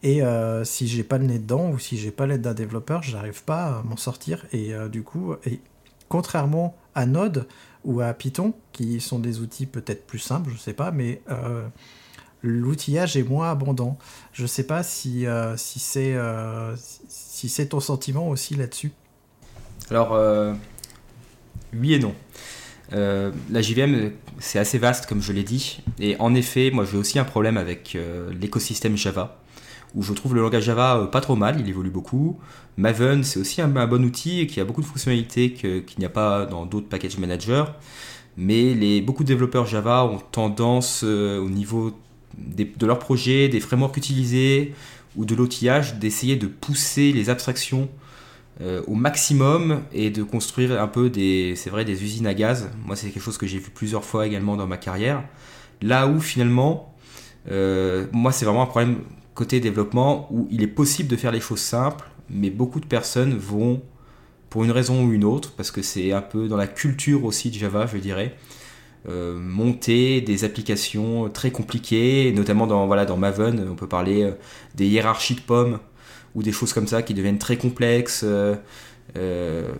Et 0.03 0.21
si 0.65 0.87
j'ai 0.87 1.01
pas 1.03 1.17
le 1.17 1.25
nez 1.25 1.39
dedans, 1.39 1.71
ou 1.71 1.79
si 1.79 1.97
j'ai 1.97 2.11
pas 2.11 2.27
l'aide 2.27 2.41
d'un 2.41 2.53
développeur, 2.53 3.01
j'arrive 3.01 3.43
pas 3.43 3.79
à 3.79 3.81
m'en 3.81 3.97
sortir. 3.97 4.45
Et 4.53 4.75
du 4.91 5.01
coup, 5.01 5.33
et 5.47 5.61
contrairement 6.09 6.77
à 6.95 7.05
Node 7.05 7.47
ou 7.83 8.01
à 8.01 8.13
Python, 8.13 8.53
qui 8.71 8.99
sont 8.99 9.19
des 9.19 9.39
outils 9.39 9.65
peut-être 9.65 10.05
plus 10.05 10.19
simples, 10.19 10.51
je 10.53 10.57
sais 10.57 10.73
pas, 10.73 10.91
mais 10.91 11.21
euh, 11.29 11.67
l'outillage 12.43 13.17
est 13.17 13.23
moins 13.23 13.51
abondant. 13.51 13.97
Je 14.33 14.45
sais 14.45 14.65
pas 14.65 14.83
si, 14.83 15.25
euh, 15.25 15.57
si 15.57 15.79
c'est 15.79 16.13
euh, 16.13 16.75
si 16.77 17.49
c'est 17.49 17.67
ton 17.67 17.79
sentiment 17.79 18.29
aussi 18.29 18.55
là-dessus. 18.55 18.91
Alors, 19.89 20.17
oui 21.73 21.95
et 21.95 21.99
non. 21.99 22.13
La 22.91 23.61
JVM, 23.61 24.11
c'est 24.39 24.59
assez 24.59 24.77
vaste, 24.77 25.05
comme 25.07 25.21
je 25.21 25.33
l'ai 25.33 25.43
dit. 25.43 25.81
Et 25.99 26.15
en 26.19 26.33
effet, 26.35 26.71
moi, 26.71 26.85
j'ai 26.85 26.97
aussi 26.97 27.19
un 27.19 27.25
problème 27.25 27.57
avec 27.57 27.97
l'écosystème 28.39 28.95
Java, 28.95 29.40
où 29.95 30.03
je 30.03 30.13
trouve 30.13 30.35
le 30.35 30.41
langage 30.41 30.63
Java 30.63 30.97
euh, 30.97 31.05
pas 31.05 31.21
trop 31.21 31.35
mal, 31.35 31.59
il 31.59 31.67
évolue 31.67 31.89
beaucoup. 31.89 32.39
Maven, 32.77 33.23
c'est 33.23 33.39
aussi 33.39 33.61
un, 33.61 33.67
bon 33.67 34.03
outil 34.03 34.47
qui 34.47 34.59
a 34.59 34.65
beaucoup 34.65 34.81
de 34.81 34.85
fonctionnalités 34.85 35.51
qu'il 35.51 35.83
n'y 35.99 36.05
a 36.05 36.09
pas 36.09 36.45
dans 36.45 36.65
d'autres 36.65 36.87
package 36.87 37.17
managers. 37.17 37.65
Mais 38.37 39.01
beaucoup 39.01 39.23
de 39.23 39.27
développeurs 39.27 39.65
Java 39.65 40.05
ont 40.05 40.19
tendance, 40.19 41.01
euh, 41.03 41.39
au 41.39 41.49
niveau 41.49 41.91
de 42.37 42.85
leur 42.85 42.97
projet, 42.97 43.49
des 43.49 43.59
frameworks 43.59 43.97
utilisés 43.97 44.73
ou 45.17 45.25
de 45.25 45.35
l'outillage, 45.35 45.95
d'essayer 45.95 46.37
de 46.37 46.47
pousser 46.47 47.11
les 47.11 47.29
abstractions 47.29 47.89
euh, 48.61 48.81
au 48.87 48.95
maximum 48.95 49.81
et 49.91 50.09
de 50.09 50.23
construire 50.23 50.81
un 50.81 50.87
peu 50.87 51.09
des, 51.09 51.53
usines 52.01 52.25
à 52.25 52.33
gaz. 52.33 52.69
Moi, 52.85 52.95
c'est 52.95 53.09
quelque 53.09 53.21
chose 53.21 53.37
que 53.37 53.47
j'ai 53.47 53.57
vu 53.57 53.69
plusieurs 53.69 54.05
fois 54.05 54.25
également 54.25 54.55
dans 54.55 54.67
ma 54.67 54.77
carrière. 54.77 55.23
Là 55.81 56.07
où 56.07 56.21
finalement, 56.21 56.95
moi, 58.13 58.31
c'est 58.31 58.45
vraiment 58.45 58.63
un 58.63 58.67
problème 58.67 58.99
côté 59.41 59.59
développement 59.59 60.13
où 60.29 60.47
il 60.51 60.61
est 60.61 60.73
possible 60.81 61.09
de 61.09 61.17
faire 61.23 61.33
les 61.37 61.43
choses 61.47 61.65
simples, 61.75 62.05
mais 62.29 62.51
beaucoup 62.51 62.79
de 62.85 62.89
personnes 62.97 63.33
vont, 63.51 63.81
pour 64.51 64.63
une 64.65 64.71
raison 64.79 64.95
ou 65.03 65.11
une 65.13 65.23
autre, 65.35 65.49
parce 65.57 65.71
que 65.71 65.81
c'est 65.81 66.11
un 66.21 66.21
peu 66.21 66.47
dans 66.51 66.57
la 66.65 66.67
culture 66.67 67.25
aussi 67.25 67.49
de 67.49 67.57
Java, 67.63 67.87
je 67.91 67.97
dirais, 67.97 68.29
euh, 69.09 69.39
monter 69.39 70.21
des 70.21 70.43
applications 70.43 71.27
très 71.29 71.49
compliquées, 71.59 72.31
notamment 72.35 72.67
dans, 72.67 72.85
voilà, 72.85 73.05
dans 73.05 73.17
Maven, 73.17 73.55
on 73.71 73.75
peut 73.75 73.87
parler 73.99 74.21
euh, 74.23 74.33
des 74.75 74.87
hiérarchies 74.87 75.37
de 75.41 75.41
pommes 75.41 75.79
ou 76.35 76.43
des 76.43 76.51
choses 76.51 76.73
comme 76.75 76.87
ça 76.93 77.01
qui 77.01 77.13
deviennent 77.15 77.39
très 77.47 77.57
complexes. 77.57 78.21
euh, 78.23 78.55
euh, 79.17 79.71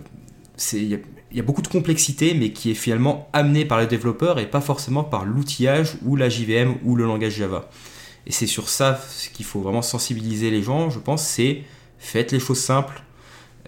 Il 0.74 0.92
y, 0.94 1.00
y 1.38 1.40
a 1.40 1.44
beaucoup 1.44 1.62
de 1.62 1.72
complexité, 1.78 2.34
mais 2.34 2.50
qui 2.52 2.72
est 2.72 2.80
finalement 2.86 3.30
amenée 3.32 3.66
par 3.66 3.80
le 3.80 3.88
développeur 3.88 4.40
et 4.40 4.48
pas 4.56 4.62
forcément 4.62 5.04
par 5.04 5.24
l'outillage 5.24 5.90
ou 6.06 6.16
la 6.16 6.28
JVM 6.30 6.70
ou 6.84 6.96
le 6.96 7.06
langage 7.06 7.36
Java. 7.36 7.70
Et 8.28 8.32
c'est 8.32 8.48
sur 8.48 8.70
ça 8.70 9.00
qu'il 9.34 9.46
faut 9.46 9.62
vraiment 9.62 9.82
sensibiliser 9.82 10.52
les 10.52 10.62
gens, 10.62 10.90
je 10.90 11.00
pense, 11.00 11.24
c'est 11.24 11.64
faites 11.98 12.32
les 12.32 12.40
choses 12.40 12.60
simples. 12.60 13.02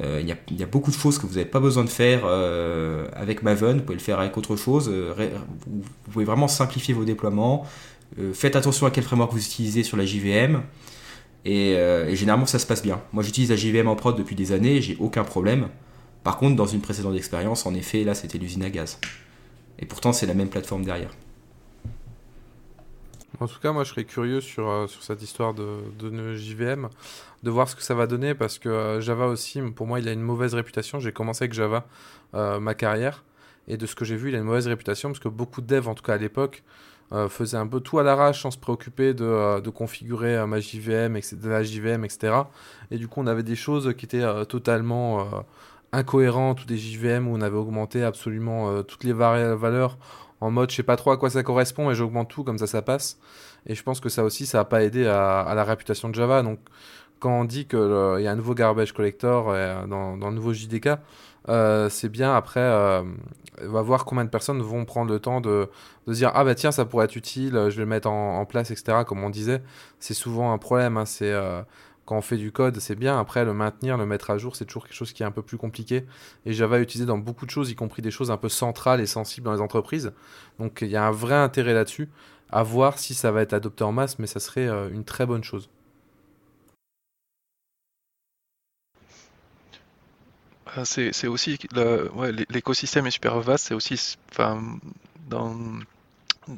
Euh, 0.02 0.22
Il 0.22 0.58
y, 0.58 0.64
a, 0.64 0.66
beaucoup 0.66 0.90
de 0.90 0.96
choses 0.96 1.20
que 1.20 1.28
vous 1.28 1.36
n'avez 1.36 1.46
pas 1.46 1.60
besoin 1.60 1.84
de 1.84 1.90
faire 1.90 2.22
euh, 2.26 3.08
avec 3.14 3.44
Maven, 3.44 3.78
vous 3.78 3.84
pouvez 3.84 3.98
le 3.98 4.02
faire 4.02 4.20
avec 4.20 4.36
autre 4.38 4.56
chose. 4.56 4.90
euh, 4.92 5.14
vous, 5.68 5.84
pouvez 6.12 6.26
vraiment 6.26 6.48
simplifier 6.48 6.94
vos 6.94 7.06
déploiements. 7.06 7.66
Faites 8.34 8.56
attention 8.56 8.86
à 8.86 8.92
quel 8.92 9.04
framework 9.04 9.32
vous 9.32 9.44
utilisez 9.44 9.82
sur 9.82 9.98
la 9.98 10.06
JVM. 10.06 10.62
Et, 11.46 11.72
et 11.72 12.16
généralement, 12.16 12.46
ça 12.46 12.60
se 12.60 12.66
passe 12.68 12.84
bien. 12.84 13.02
Moi, 13.12 13.24
j'utilise 13.24 13.50
la 13.50 13.56
JVM 13.56 13.88
en 13.88 13.96
prod 13.96 14.16
depuis 14.16 14.36
des 14.36 14.52
années, 14.52 14.82
j'ai 14.82 14.96
aucun 15.00 15.24
problème. 15.24 15.70
Par 16.24 16.38
contre, 16.38 16.56
dans 16.56 16.68
une 16.68 16.82
précédente 16.82 17.16
expérience, 17.16 17.66
en 17.66 17.74
effet, 17.74 18.04
là, 18.04 18.14
c'était 18.14 18.38
l'usine 18.38 18.64
à 18.64 18.70
gaz. 18.70 19.00
Et 19.80 19.86
pourtant, 19.86 20.14
c'est 20.14 20.28
la 20.28 20.36
même 20.36 20.50
plateforme 20.50 20.86
derrière. 20.86 21.10
En 23.44 23.48
tout 23.48 23.60
cas, 23.60 23.74
moi, 23.74 23.84
je 23.84 23.90
serais 23.90 24.06
curieux 24.06 24.40
sur, 24.40 24.70
euh, 24.70 24.88
sur 24.88 25.04
cette 25.04 25.22
histoire 25.22 25.54
de, 25.54 25.80
de 26.00 26.34
JVM, 26.34 26.88
de 27.44 27.52
voir 27.52 27.68
ce 27.68 27.76
que 27.76 27.84
ça 27.84 27.94
va 27.94 28.08
donner, 28.08 28.36
parce 28.36 28.58
que 28.58 28.70
euh, 28.70 29.02
Java 29.02 29.28
aussi, 29.28 29.62
pour 29.62 29.86
moi, 29.86 30.00
il 30.00 30.08
a 30.08 30.14
une 30.14 30.22
mauvaise 30.22 30.54
réputation. 30.54 31.02
J'ai 31.02 31.12
commencé 31.12 31.44
avec 31.44 31.54
Java 31.54 31.86
euh, 32.36 32.62
ma 32.62 32.74
carrière, 32.74 33.26
et 33.68 33.76
de 33.76 33.86
ce 33.86 33.96
que 33.96 34.06
j'ai 34.06 34.16
vu, 34.16 34.30
il 34.30 34.36
a 34.36 34.38
une 34.38 34.46
mauvaise 34.46 34.68
réputation, 34.68 35.10
parce 35.10 35.20
que 35.20 35.28
beaucoup 35.28 35.60
de 35.60 35.68
devs, 35.68 35.90
en 35.90 35.94
tout 35.94 36.04
cas 36.04 36.14
à 36.14 36.18
l'époque, 36.18 36.64
faisaient 37.30 37.58
un 37.58 37.68
peu 37.68 37.80
tout 37.80 38.00
à 38.00 38.04
l'arrache 38.04 38.42
sans 38.42 38.50
se 38.50 38.58
préoccuper 38.58 39.14
de, 39.14 39.60
de 39.60 39.70
configurer 39.70 40.48
ma 40.48 40.60
JVM, 40.60 41.16
etc., 41.16 41.38
la 41.44 41.62
JVM, 41.62 42.04
etc. 42.06 42.34
Et 42.90 42.98
du 42.98 43.08
coup, 43.08 43.22
on 43.22 43.28
avait 43.28 43.44
des 43.44 43.56
choses 43.56 43.94
qui 43.96 44.06
étaient 44.06 44.26
totalement 44.46 45.28
incohérentes, 45.92 46.64
ou 46.64 46.66
des 46.66 46.78
JVM 46.78 47.28
où 47.28 47.36
on 47.36 47.42
avait 47.42 47.58
augmenté 47.58 48.04
absolument 48.04 48.82
toutes 48.82 49.04
les 49.04 49.14
valeurs 49.14 50.00
en 50.44 50.52
mode 50.52 50.72
je 50.72 50.76
sais 50.76 50.84
pas 50.84 50.98
trop 50.98 51.12
à 51.12 51.18
quoi 51.18 51.30
ça 51.30 51.42
correspond 51.42 51.90
et 51.90 51.96
j'augmente 51.96 52.30
tout 52.30 52.44
comme 52.44 52.58
ça 52.58 52.68
ça 52.68 52.82
passe. 52.82 53.18
Et 53.66 53.76
je 53.76 53.84
pense 53.84 54.00
que 54.00 54.10
ça 54.10 54.24
aussi 54.24 54.46
ça 54.46 54.60
n'a 54.60 54.66
pas 54.66 54.84
aidé 54.84 55.08
à, 55.08 55.54
la 55.56 55.64
réputation 55.64 56.10
de 56.10 56.16
Java. 56.16 56.44
Donc 56.44 56.60
quand 57.20 57.40
on 57.40 57.46
dit 57.46 57.66
qu'il 57.66 57.80
y 57.80 58.28
a 58.28 58.32
un 58.32 58.36
nouveau 58.36 58.54
garbage 58.54 58.92
collector 58.92 59.50
euh, 59.50 59.86
dans, 59.88 60.16
le 60.16 60.36
nouveau 60.36 60.52
JDK 60.54 60.90
euh, 61.48 61.88
c'est 61.90 62.10
bien. 62.10 62.36
Après 62.36 62.60
euh, 62.60 63.04
on 63.62 63.72
va 63.72 63.82
voir 63.82 64.04
combien 64.04 64.26
de 64.26 64.30
personnes 64.30 64.62
vont 64.62 64.84
prendre 64.84 65.12
le 65.12 65.20
temps 65.20 65.40
de, 65.40 65.70
dire 66.08 66.32
ah 66.34 66.44
bah 66.44 66.56
tiens 66.56 66.74
ça 66.74 66.84
pourrait 66.84 67.06
être 67.06 67.16
utile 67.16 67.54
je 67.70 67.78
vais 67.78 67.84
le 67.84 67.86
mettre 67.86 68.10
en, 68.10 68.46
place 68.46 68.70
etc 68.70 69.00
comme 69.08 69.24
on 69.24 69.30
disait. 69.30 69.62
C'est 70.00 70.14
souvent 70.14 70.52
un 70.52 70.58
problème 70.58 70.98
hein, 70.98 71.06
c'est 71.06 71.34
quand 72.06 72.18
on 72.18 72.22
fait 72.22 72.38
du 72.38 72.52
code, 72.52 72.80
c'est 72.80 72.96
bien. 72.96 73.20
Après, 73.20 73.46
le 73.46 73.54
maintenir, 73.54 73.98
le 73.98 74.06
mettre 74.06 74.30
à 74.30 74.38
jour, 74.38 74.56
c'est 74.56 74.66
toujours 74.66 74.86
quelque 74.86 74.96
chose 74.96 75.14
qui 75.14 75.24
est 75.24 75.26
un 75.26 75.32
peu 75.32 75.42
plus 75.42 75.58
compliqué. 75.58 76.06
Et 76.46 76.54
Java 76.54 76.80
est 76.80 76.84
utilisé 76.84 77.06
dans 77.06 77.18
beaucoup 77.18 77.46
de 77.46 77.52
choses, 77.52 77.72
y 77.72 77.76
compris 77.76 78.02
des 78.02 78.12
choses 78.12 78.32
un 78.32 78.38
peu 78.38 78.50
centrales 78.50 79.00
et 79.02 79.06
sensibles 79.06 79.46
dans 79.46 79.54
les 79.54 79.62
entreprises. 79.62 80.12
Donc 80.60 80.80
il 80.82 80.90
y 80.90 80.96
a 80.98 81.06
un 81.06 81.12
vrai 81.12 81.36
intérêt 81.36 81.74
là-dessus. 81.74 82.10
À 82.50 82.62
voir 82.64 83.00
si 83.00 83.16
ça 83.16 83.32
va 83.32 83.42
être 83.42 83.54
adopté 83.54 83.84
en 83.84 83.92
masse, 83.92 84.20
mais 84.20 84.28
ça 84.28 84.40
serait 84.40 84.68
euh, 84.68 84.90
une 84.90 85.04
très 85.06 85.26
bonne 85.26 85.44
chose. 85.44 85.70
Ah, 90.76 90.86
c'est 90.86 91.28
aussi 91.28 91.58
l'écosystème 92.50 93.06
est 93.08 93.12
super 93.12 93.40
vaste. 93.40 93.68
C'est 93.68 93.74
aussi, 93.74 94.18
enfin, 94.32 94.62
dans 95.30 95.56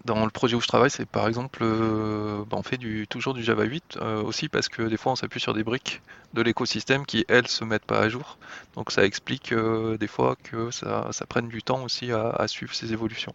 dans 0.06 0.24
le 0.26 0.32
projet 0.32 0.56
où 0.56 0.62
je 0.62 0.68
travaille, 0.68 0.90
c'est 0.90 1.06
par 1.06 1.28
exemple, 1.28 1.60
euh, 1.62 2.44
bah, 2.50 2.58
on 2.58 2.64
fait 2.64 2.78
du, 2.78 3.08
toujours 3.08 3.34
du 3.34 3.44
Java 3.44 3.64
8 3.64 3.98
euh, 4.02 4.24
aussi 4.24 4.50
parce 4.50 4.70
que 4.70 4.84
des 4.84 4.98
fois 4.98 5.12
on 5.12 5.16
s'appuie 5.16 5.40
sur 5.40 5.54
des 5.54 5.64
briques 5.64 6.02
de 6.34 6.42
l'écosystème 6.42 7.06
qui 7.06 7.26
elles 7.28 7.48
se 7.48 7.64
mettent 7.64 7.86
pas 7.86 8.00
à 8.00 8.10
jour. 8.10 8.38
Donc 8.76 8.92
ça 8.92 9.06
explique 9.06 9.54
des 9.54 10.08
fois 10.08 10.36
que 10.44 10.72
ça, 10.72 11.10
prenne 11.30 11.48
du 11.48 11.64
temps 11.64 11.84
aussi 11.84 12.12
à, 12.12 12.48
suivre 12.48 12.74
ces 12.74 12.94
évolutions. 12.94 13.34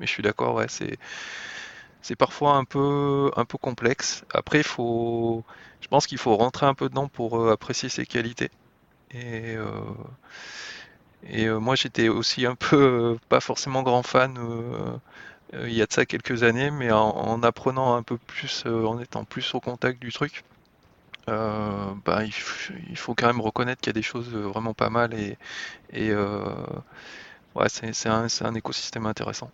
Mais 0.00 0.06
je 0.06 0.10
suis 0.10 0.22
d'accord, 0.22 0.54
ouais, 0.56 0.66
c'est 0.68 0.98
c'est 2.02 2.16
parfois 2.16 2.56
un 2.56 2.64
peu 2.64 3.30
un 3.36 3.44
peu 3.44 3.56
complexe. 3.58 4.24
Après, 4.32 4.62
faut, 4.62 5.44
je 5.80 5.88
pense 5.88 6.06
qu'il 6.06 6.18
faut 6.18 6.36
rentrer 6.36 6.66
un 6.66 6.74
peu 6.74 6.88
dedans 6.88 7.08
pour 7.08 7.50
apprécier 7.50 7.88
ses 7.88 8.04
qualités. 8.06 8.50
Et, 9.14 9.54
euh, 9.56 9.68
et 11.26 11.46
euh, 11.46 11.58
moi 11.58 11.76
j'étais 11.76 12.08
aussi 12.08 12.46
un 12.46 12.54
peu 12.56 12.76
euh, 12.76 13.18
pas 13.28 13.40
forcément 13.40 13.82
grand 13.82 14.02
fan 14.02 14.36
il 15.52 15.72
y 15.72 15.82
a 15.82 15.86
de 15.86 15.92
ça 15.92 16.06
quelques 16.06 16.42
années, 16.42 16.70
mais 16.70 16.90
en, 16.90 17.42
apprenant 17.42 17.94
un 17.94 18.02
peu 18.02 18.18
plus, 18.18 18.64
en 18.66 18.98
étant 19.00 19.24
plus 19.24 19.54
au 19.54 19.60
contact 19.60 20.00
du 20.00 20.12
truc, 20.12 20.44
bah, 21.26 22.24
il, 22.24 22.96
faut 22.96 23.14
quand 23.14 23.26
même 23.26 23.40
reconnaître 23.40 23.80
qu'il 23.80 23.90
y 23.90 23.94
a 23.96 24.00
des 24.00 24.02
choses 24.02 24.28
vraiment 24.28 24.74
pas 24.74 24.90
mal 24.90 25.14
et, 25.14 25.36
ouais, 27.54 27.68
c'est 27.68 28.08
un, 28.08 28.26
un, 28.40 28.54
écosystème 28.54 29.06
intéressant. 29.06 29.50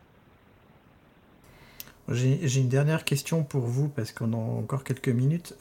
J'ai 2.08 2.60
une 2.60 2.68
dernière 2.68 3.04
question 3.04 3.44
pour 3.44 3.66
vous 3.66 3.88
parce 3.88 4.12
qu'on 4.12 4.32
a 4.32 4.36
encore 4.36 4.84
quelques 4.84 5.10
minutes. 5.10 5.54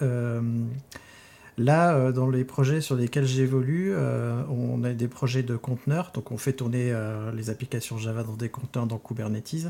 Là, 1.60 1.94
euh, 1.94 2.12
dans 2.13 2.30
les 2.30 2.46
projets 2.46 2.80
sur 2.80 2.96
lesquels 2.96 3.26
j'évolue, 3.26 3.92
euh, 3.92 4.42
on 4.50 4.82
a 4.86 4.94
des 4.94 5.10
projets 5.10 5.44
de 5.44 5.58
conteneurs, 5.58 6.12
donc 6.13 6.32
on 6.32 6.38
fait 6.38 6.54
tourner 6.54 6.92
euh, 6.94 7.34
les 7.34 7.50
applications 7.50 7.98
Java 7.98 8.24
dans 8.24 8.38
des 8.38 8.48
conteneurs 8.48 8.88
dans 8.88 8.98
Kubernetes. 8.98 9.68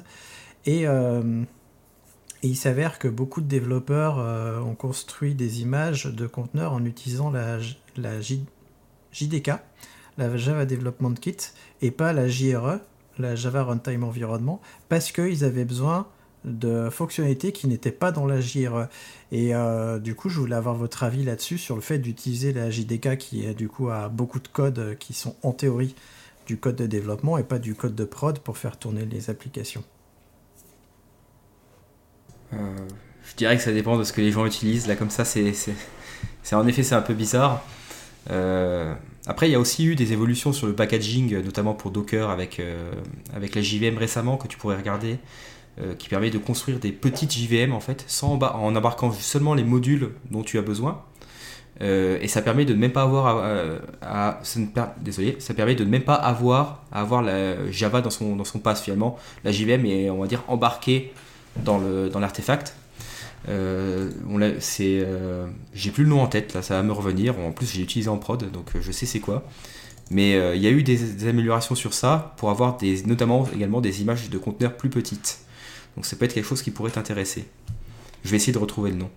Et, 0.65 0.85
il 2.41 2.55
s'avère 2.55 2.99
que 2.99 3.09
beaucoup 3.09 3.41
de 3.41 3.47
développeurs 3.47 4.17
ont 4.65 4.75
construit 4.75 5.35
des 5.35 5.61
images 5.61 6.05
de 6.05 6.25
conteneurs 6.25 6.71
en 6.71 6.85
utilisant 6.85 7.29
la, 7.31 7.57
la 7.97 8.21
JDK, 8.21 9.51
la 10.17 10.37
Java 10.37 10.65
Development 10.65 11.13
Kit, 11.19 11.37
et 11.81 11.91
pas 11.91 12.13
la 12.13 12.29
JRE, 12.29 12.79
la 13.17 13.35
Java 13.35 13.63
Runtime 13.63 14.05
Environment, 14.05 14.61
parce 14.87 15.11
qu'ils 15.11 15.43
avaient 15.43 15.65
besoin 15.65 16.07
de 16.45 16.89
fonctionnalités 16.89 17.51
qui 17.51 17.67
n'étaient 17.67 17.91
pas 17.91 18.11
dans 18.11 18.25
la 18.25 18.41
JRE. 18.41 18.87
Et 19.31 19.53
euh, 19.53 19.99
du 19.99 20.15
coup, 20.15 20.29
je 20.29 20.39
voulais 20.39 20.55
avoir 20.55 20.75
votre 20.75 21.03
avis 21.03 21.23
là-dessus 21.23 21.57
sur 21.57 21.75
le 21.75 21.81
fait 21.81 21.99
d'utiliser 21.99 22.53
la 22.53 22.69
JDK 22.69 23.17
qui 23.17 23.53
du 23.55 23.67
coup 23.67 23.89
a 23.89 24.09
beaucoup 24.09 24.39
de 24.39 24.47
codes 24.47 24.97
qui 24.99 25.13
sont 25.13 25.35
en 25.43 25.51
théorie 25.51 25.95
du 26.45 26.57
code 26.57 26.77
de 26.77 26.87
développement 26.87 27.37
et 27.37 27.43
pas 27.43 27.59
du 27.59 27.75
code 27.75 27.95
de 27.95 28.05
prod 28.05 28.39
pour 28.39 28.57
faire 28.57 28.77
tourner 28.77 29.05
les 29.05 29.29
applications. 29.29 29.83
Euh, 32.53 32.57
je 33.29 33.35
dirais 33.35 33.57
que 33.57 33.63
ça 33.63 33.71
dépend 33.71 33.97
de 33.97 34.03
ce 34.03 34.13
que 34.13 34.21
les 34.21 34.31
gens 34.31 34.45
utilisent. 34.45 34.87
Là, 34.87 34.95
comme 34.95 35.09
ça, 35.09 35.25
c'est, 35.25 35.53
en 36.51 36.67
effet 36.67 36.83
c'est 36.83 36.95
un 36.95 37.01
peu 37.01 37.13
bizarre. 37.13 37.63
Euh, 38.31 38.93
après, 39.27 39.49
il 39.49 39.51
y 39.51 39.55
a 39.55 39.59
aussi 39.59 39.85
eu 39.85 39.95
des 39.95 40.13
évolutions 40.13 40.53
sur 40.53 40.67
le 40.67 40.73
packaging, 40.73 41.41
notamment 41.43 41.73
pour 41.73 41.91
Docker 41.91 42.29
avec, 42.29 42.61
avec 43.35 43.55
la 43.55 43.61
JVM 43.61 43.97
récemment 43.97 44.37
que 44.37 44.47
tu 44.47 44.57
pourrais 44.57 44.77
regarder. 44.77 45.19
Euh, 45.81 45.93
qui 45.95 46.09
permet 46.09 46.29
de 46.29 46.37
construire 46.37 46.77
des 46.77 46.91
petites 46.91 47.31
JVM 47.31 47.71
en 47.71 47.79
fait, 47.79 48.03
sans 48.05 48.37
en 48.37 48.75
embarquant 48.75 49.13
seulement 49.13 49.53
les 49.53 49.63
modules 49.63 50.09
dont 50.29 50.43
tu 50.43 50.57
as 50.57 50.61
besoin. 50.61 51.03
Euh, 51.81 52.17
et 52.21 52.27
ça 52.27 52.41
permet 52.41 52.65
de 52.65 52.73
ne 52.73 52.79
même 52.79 52.91
pas 52.91 53.03
avoir 53.03 53.41
à, 54.01 54.41
désolé, 54.99 55.37
ça 55.39 55.53
permet 55.53 55.75
de 55.75 55.85
ne 55.85 55.89
même 55.89 56.03
pas 56.03 56.15
avoir 56.15 56.83
à 56.91 56.99
avoir 56.99 57.21
la 57.21 57.71
Java 57.71 58.01
dans 58.01 58.09
son 58.09 58.35
dans 58.35 58.43
son 58.43 58.59
pass 58.59 58.81
finalement. 58.81 59.17
La 59.45 59.53
JVM 59.53 59.85
est 59.85 60.09
on 60.09 60.19
va 60.19 60.27
dire 60.27 60.43
embarquée 60.49 61.13
dans 61.63 61.77
le 61.77 62.09
dans 62.09 62.19
l'artefact. 62.19 62.75
Euh, 63.47 64.11
c'est, 64.59 65.05
j'ai 65.73 65.91
plus 65.91 66.03
le 66.03 66.09
nom 66.09 66.21
en 66.21 66.27
tête 66.27 66.53
là, 66.53 66.61
ça 66.61 66.75
va 66.75 66.83
me 66.83 66.91
revenir. 66.91 67.39
En 67.39 67.51
plus 67.51 67.71
j'ai 67.71 67.81
utilisé 67.81 68.09
en 68.09 68.17
prod 68.17 68.51
donc 68.51 68.71
je 68.79 68.91
sais 68.91 69.05
c'est 69.05 69.19
quoi. 69.19 69.43
Mais 70.11 70.31
il 70.55 70.61
y 70.61 70.67
a 70.67 70.71
eu 70.71 70.83
des, 70.83 71.27
améliorations 71.27 71.75
sur 71.75 71.93
ça 71.93 72.33
pour 72.37 72.49
avoir 72.49 72.77
des, 72.77 73.03
notamment 73.03 73.47
également 73.53 73.79
des 73.79 74.01
images 74.01 74.29
de 74.29 74.37
conteneurs 74.37 74.75
plus 74.75 74.89
petites. 74.89 75.39
Donc 75.95 76.05
ça 76.05 76.15
peut 76.15 76.25
être 76.25 76.33
quelque 76.33 76.47
chose 76.47 76.61
qui 76.61 76.71
pourrait 76.71 76.91
t'intéresser. 76.91 77.47
Je 78.23 78.31
vais 78.31 78.37
essayer 78.37 78.53
de 78.53 78.57
retrouver 78.57 78.91
le 78.91 78.97
nom. 78.97 79.09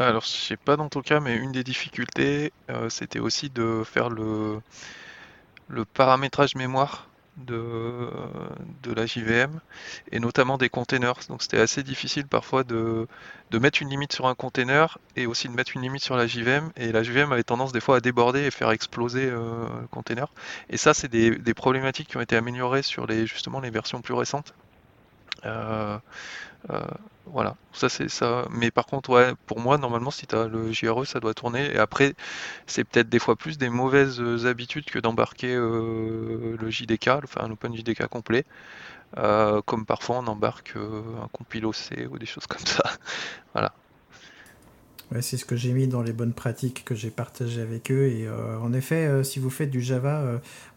Alors, 0.00 0.22
je 0.22 0.28
sais 0.28 0.56
pas 0.56 0.76
dans 0.76 0.88
ton 0.88 1.02
cas, 1.02 1.20
mais 1.20 1.36
une 1.36 1.52
des 1.52 1.62
difficultés, 1.62 2.54
euh, 2.70 2.88
c'était 2.88 3.18
aussi 3.18 3.50
de 3.50 3.82
faire 3.84 4.08
le, 4.08 4.60
le 5.68 5.84
paramétrage 5.84 6.54
mémoire 6.54 7.09
de, 7.36 8.08
la 8.94 9.06
JVM 9.06 9.60
et 10.12 10.20
notamment 10.20 10.58
des 10.58 10.68
containers. 10.68 11.20
Donc 11.28 11.42
c'était 11.42 11.60
assez 11.60 11.82
difficile 11.82 12.26
parfois 12.26 12.64
de, 12.64 13.06
de 13.50 13.58
mettre 13.58 13.82
une 13.82 13.88
limite 13.88 14.12
sur 14.12 14.26
un 14.26 14.34
container 14.34 14.98
et 15.16 15.26
aussi 15.26 15.48
de 15.48 15.54
mettre 15.54 15.72
une 15.74 15.82
limite 15.82 16.02
sur 16.02 16.16
la 16.16 16.26
JVM. 16.26 16.70
Et 16.76 16.92
la 16.92 17.02
JVM 17.02 17.32
avait 17.32 17.44
tendance 17.44 17.72
des 17.72 17.80
fois 17.80 17.96
à 17.96 18.00
déborder 18.00 18.40
et 18.40 18.50
faire 18.50 18.70
exploser 18.70 19.26
euh, 19.26 19.66
le 19.80 19.86
container. 19.88 20.28
Et 20.68 20.76
ça, 20.76 20.94
c'est 20.94 21.08
des, 21.08 21.30
des, 21.30 21.54
problématiques 21.54 22.08
qui 22.08 22.16
ont 22.16 22.20
été 22.20 22.36
améliorées 22.36 22.82
sur 22.82 23.06
les, 23.06 23.26
justement 23.26 23.60
les 23.60 23.70
versions 23.70 24.02
plus 24.02 24.14
récentes. 24.14 24.54
Euh, 25.46 25.98
euh, 26.70 26.80
voilà, 27.26 27.56
ça 27.72 27.88
c'est 27.88 28.08
ça. 28.08 28.46
Mais 28.50 28.70
par 28.70 28.86
contre, 28.86 29.34
pour 29.46 29.60
moi, 29.60 29.78
normalement, 29.78 30.10
si 30.10 30.26
tu 30.26 30.34
as 30.34 30.48
le 30.48 30.72
JRE, 30.72 31.06
ça 31.06 31.20
doit 31.20 31.34
tourner. 31.34 31.72
Et 31.72 31.78
après, 31.78 32.14
c'est 32.66 32.84
peut-être 32.84 33.08
des 33.08 33.18
fois 33.18 33.36
plus 33.36 33.58
des 33.58 33.68
mauvaises 33.68 34.20
habitudes 34.46 34.86
que 34.86 34.98
d'embarquer 34.98 35.54
euh, 35.54 36.56
le 36.58 36.70
JDK, 36.70 37.08
enfin 37.24 37.42
un 37.42 37.50
Open 37.50 37.76
JDK 37.76 38.06
complet. 38.06 38.44
Euh, 39.18 39.60
comme 39.62 39.86
parfois 39.86 40.18
on 40.18 40.26
embarque 40.28 40.74
un 40.76 41.26
compilo 41.32 41.72
C 41.72 42.06
ou 42.10 42.18
des 42.18 42.26
choses 42.26 42.46
comme 42.46 42.64
ça. 42.64 42.84
voilà. 43.52 43.72
C'est 45.20 45.36
ce 45.36 45.44
que 45.44 45.56
j'ai 45.56 45.72
mis 45.72 45.88
dans 45.88 46.02
les 46.02 46.12
bonnes 46.12 46.32
pratiques 46.32 46.84
que 46.84 46.94
j'ai 46.94 47.10
partagées 47.10 47.60
avec 47.60 47.90
eux. 47.90 48.06
Et 48.06 48.28
en 48.30 48.72
effet, 48.72 49.24
si 49.24 49.40
vous 49.40 49.50
faites 49.50 49.70
du 49.70 49.82
Java, 49.82 50.22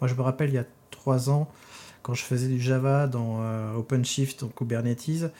moi 0.01 0.07
je 0.07 0.15
me 0.15 0.21
rappelle 0.21 0.49
il 0.49 0.55
y 0.55 0.59
a 0.59 0.65
trois 0.89 1.29
ans, 1.29 1.47
quand 2.01 2.15
je 2.15 2.23
faisais 2.23 2.47
du 2.47 2.59
Java 2.59 3.05
dans 3.05 3.43
OpenShift, 3.75 4.41
en 4.41 4.47
Kubernetes, 4.47 5.31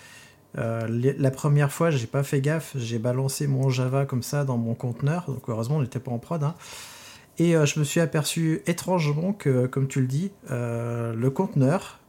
euh, 0.58 1.13
la 1.18 1.32
première 1.32 1.72
fois, 1.72 1.89
j'ai 1.89 2.08
pas 2.08 2.24
fait 2.24 2.42
gaffe, 2.42 2.74
j'ai 2.76 3.00
balancé 3.00 3.48
mon 3.48 3.70
Java 3.70 4.06
comme 4.06 4.24
ça 4.24 4.44
dans 4.44 4.58
mon 4.58 4.76
conteneur, 4.76 5.26
donc 5.28 5.44
heureusement 5.48 5.78
on 5.78 5.82
n'était 5.82 6.00
pas 6.00 6.12
en 6.12 6.20
prod. 6.20 6.44
Hein. 6.44 6.56
Et 7.39 7.56
euh, 7.56 7.66
je 7.66 7.80
me 7.80 7.84
suis 7.84 8.00
aperçu 8.00 8.62
étrangement 8.68 9.34
que, 9.34 9.66
comme 9.66 9.88
tu 9.88 10.02
le 10.02 10.08
dis, 10.08 10.32
euh, 10.52 11.13
le 11.13 11.30
conteneur, 11.32 12.00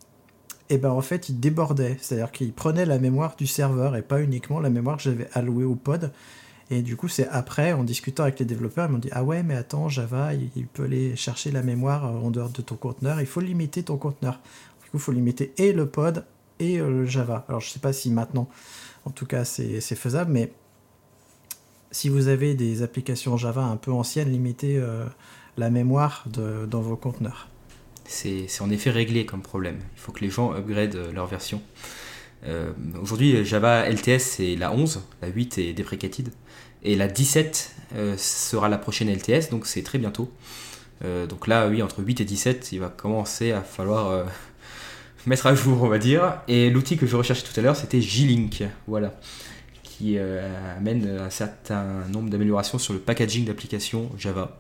et 0.71 0.75
eh 0.75 0.79
ben 0.79 0.91
en 0.91 1.03
fait 1.03 1.29
il 1.29 1.41
débordait, 1.41 1.99
c'est-à-dire 2.01 2.33
qu'il 2.33 2.53
prenait 2.53 2.87
la 2.87 2.99
mémoire 2.99 3.37
du 3.37 3.47
serveur 3.47 3.97
et 3.97 4.03
pas 4.03 4.23
uniquement 4.23 4.61
la 4.61 4.71
mémoire 4.71 4.97
que 4.97 5.03
j'avais 5.03 5.29
allouée 5.35 5.65
au 5.65 5.75
pod. 5.75 6.11
Et 6.71 6.81
du 6.81 6.97
coup, 6.97 7.09
c'est 7.09 7.29
après, 7.29 7.75
en 7.75 7.85
discutant 7.85 8.23
avec 8.23 8.39
les 8.39 8.47
développeurs, 8.47 8.87
ils 8.89 8.93
m'ont 8.93 8.99
dit 8.99 9.11
Ah 9.13 9.23
ouais, 9.23 9.43
mais 9.43 9.55
attends, 9.55 9.91
Java, 9.91 10.33
il, 10.33 10.67
peut 10.67 10.85
aller 10.85 11.15
chercher 11.17 11.51
la 11.51 11.63
mémoire 11.63 12.07
en 12.07 12.31
dehors 12.31 12.49
de 12.49 12.63
ton 12.63 12.77
conteneur, 12.77 13.21
il 13.21 13.27
faut 13.27 13.41
limiter 13.41 13.83
ton 13.83 13.99
conteneur. 13.99 14.41
Du 14.83 14.91
coup, 14.91 14.97
il 14.97 15.01
faut 15.01 15.13
limiter 15.13 15.53
et 15.59 15.75
le 15.75 15.87
pod 15.87 16.25
et 16.61 16.79
euh, 16.79 17.07
Java. 17.07 17.45
Alors 17.49 17.61
je 17.61 17.69
ne 17.69 17.73
sais 17.73 17.79
pas 17.79 17.93
si 17.93 18.11
maintenant, 18.11 18.49
en 19.05 19.11
tout 19.11 19.27
cas, 19.27 19.45
c'est 19.45 19.81
faisable, 19.95 20.33
mais 20.33 20.53
si 21.91 22.09
vous 22.09 22.29
avez 22.29 22.55
des 22.55 22.83
applications 22.83 23.37
Java 23.37 23.63
un 23.63 23.77
peu 23.77 23.93
anciennes, 23.93 24.31
limitez 24.31 24.79
euh, 24.79 25.05
la 25.57 25.71
mémoire 25.71 26.25
dans 26.29 26.81
vos 26.81 26.97
conteneurs. 26.97 27.49
C'est 28.07 28.47
en 28.61 28.71
effet 28.71 28.91
réglé 28.91 29.25
comme 29.25 29.43
problème. 29.43 29.79
Il 29.95 30.01
faut 30.01 30.13
que 30.13 30.21
les 30.21 30.31
gens 30.31 30.53
upgradent 30.55 30.97
euh, 30.97 31.13
leur 31.13 31.27
version. 31.27 31.63
Aujourd'hui, 33.01 33.43
Java 33.43 33.89
LTS, 33.89 34.19
c'est 34.19 34.55
la 34.57 34.71
11, 34.71 35.01
la 35.23 35.29
8 35.29 35.57
est 35.57 35.73
deprecated, 35.73 36.29
et 36.83 36.95
la 36.95 37.09
17 37.09 37.75
sera 38.19 38.69
la 38.69 38.77
prochaine 38.77 39.11
LTS, 39.11 39.49
donc 39.51 39.65
c'est 39.67 39.83
très 39.83 39.97
bientôt. 39.97 40.31
donc 41.01 41.47
là, 41.47 41.69
oui, 41.69 41.81
entre 41.81 42.03
8 42.03 42.21
et 42.21 42.25
17, 42.27 42.73
il 42.73 42.81
va 42.81 42.91
commencer 42.91 43.53
à 43.53 43.63
falloir 43.63 44.27
mettre 45.27 45.47
à 45.47 45.55
jour, 45.55 45.83
on 45.83 45.89
va 45.89 45.99
dire. 45.99 46.41
Et 46.49 46.71
l'outil 46.71 46.97
que 46.97 47.07
je 47.07 47.17
recherchais 47.17 47.45
tout 47.45 47.59
à 47.59 47.63
l'heure, 47.63 47.77
c'était 47.77 48.01
G-Link, 48.01 48.63
voilà, 48.87 49.15
qui 49.83 50.19
euh, 50.19 50.77
amène 50.77 51.19
un 51.19 51.31
certain 51.31 52.07
nombre 52.09 52.31
d'améliorations 52.31 52.79
sur 52.79 52.93
le 52.93 53.01
packaging 53.01 53.45
d'applications 53.45 54.11
Java. 54.19 54.59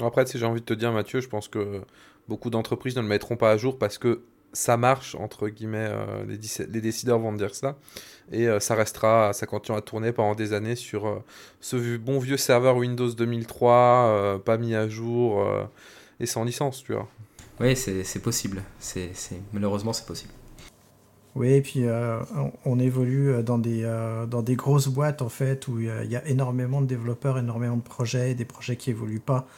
Après, 0.00 0.26
si 0.26 0.38
j'ai 0.38 0.46
envie 0.46 0.60
de 0.60 0.66
te 0.66 0.74
dire, 0.74 0.92
Mathieu, 0.92 1.20
je 1.20 1.28
pense 1.28 1.48
que 1.48 1.82
beaucoup 2.28 2.50
d'entreprises 2.50 2.96
ne 2.96 3.02
le 3.02 3.08
mettront 3.08 3.36
pas 3.36 3.52
à 3.52 3.56
jour 3.56 3.78
parce 3.78 3.98
que 3.98 4.22
ça 4.52 4.76
marche, 4.76 5.14
entre 5.16 5.48
guillemets, 5.48 5.88
euh, 5.90 6.24
les, 6.26 6.80
décideurs 6.80 7.18
vont 7.18 7.32
dire 7.32 7.54
ça, 7.54 7.76
et 8.30 8.46
euh, 8.46 8.60
ça 8.60 8.76
restera, 8.76 9.32
ça 9.32 9.46
continue 9.46 9.76
à 9.76 9.80
tourner 9.80 10.12
pendant 10.12 10.36
des 10.36 10.52
années 10.52 10.76
sur 10.76 11.22
ce 11.60 11.96
bon 11.96 12.20
vieux 12.20 12.36
serveur 12.36 12.76
Windows 12.76 13.10
2003, 13.12 14.40
pas 14.44 14.56
mis 14.56 14.74
à 14.76 14.88
jour, 14.88 15.44
et 16.20 16.26
sans 16.26 16.44
licence, 16.44 16.84
tu 16.84 16.92
vois. 16.92 17.08
Oui, 17.60 17.76
c'est 17.76 18.22
possible. 18.22 18.62
C'est 18.78 19.12
Malheureusement, 19.52 19.92
c'est 19.92 20.06
possible. 20.06 20.32
Oui, 21.34 21.48
et 21.48 21.62
puis 21.62 21.84
euh, 21.84 22.20
on, 22.64 22.78
évolue 22.78 23.42
dans 23.42 23.58
des, 23.58 23.82
euh, 23.82 24.24
dans 24.24 24.42
des 24.42 24.54
grosses 24.54 24.86
boîtes 24.86 25.20
en 25.20 25.28
fait 25.28 25.66
où 25.66 25.80
il 25.80 25.86
y 25.86 26.16
a 26.16 26.26
énormément 26.28 26.80
de 26.80 26.86
développeurs, 26.86 27.38
énormément 27.38 27.76
de 27.76 27.82
projets, 27.82 28.34
des 28.34 28.44
projets 28.44 28.76
qui 28.76 28.90
évoluent 28.90 29.18
pas 29.18 29.48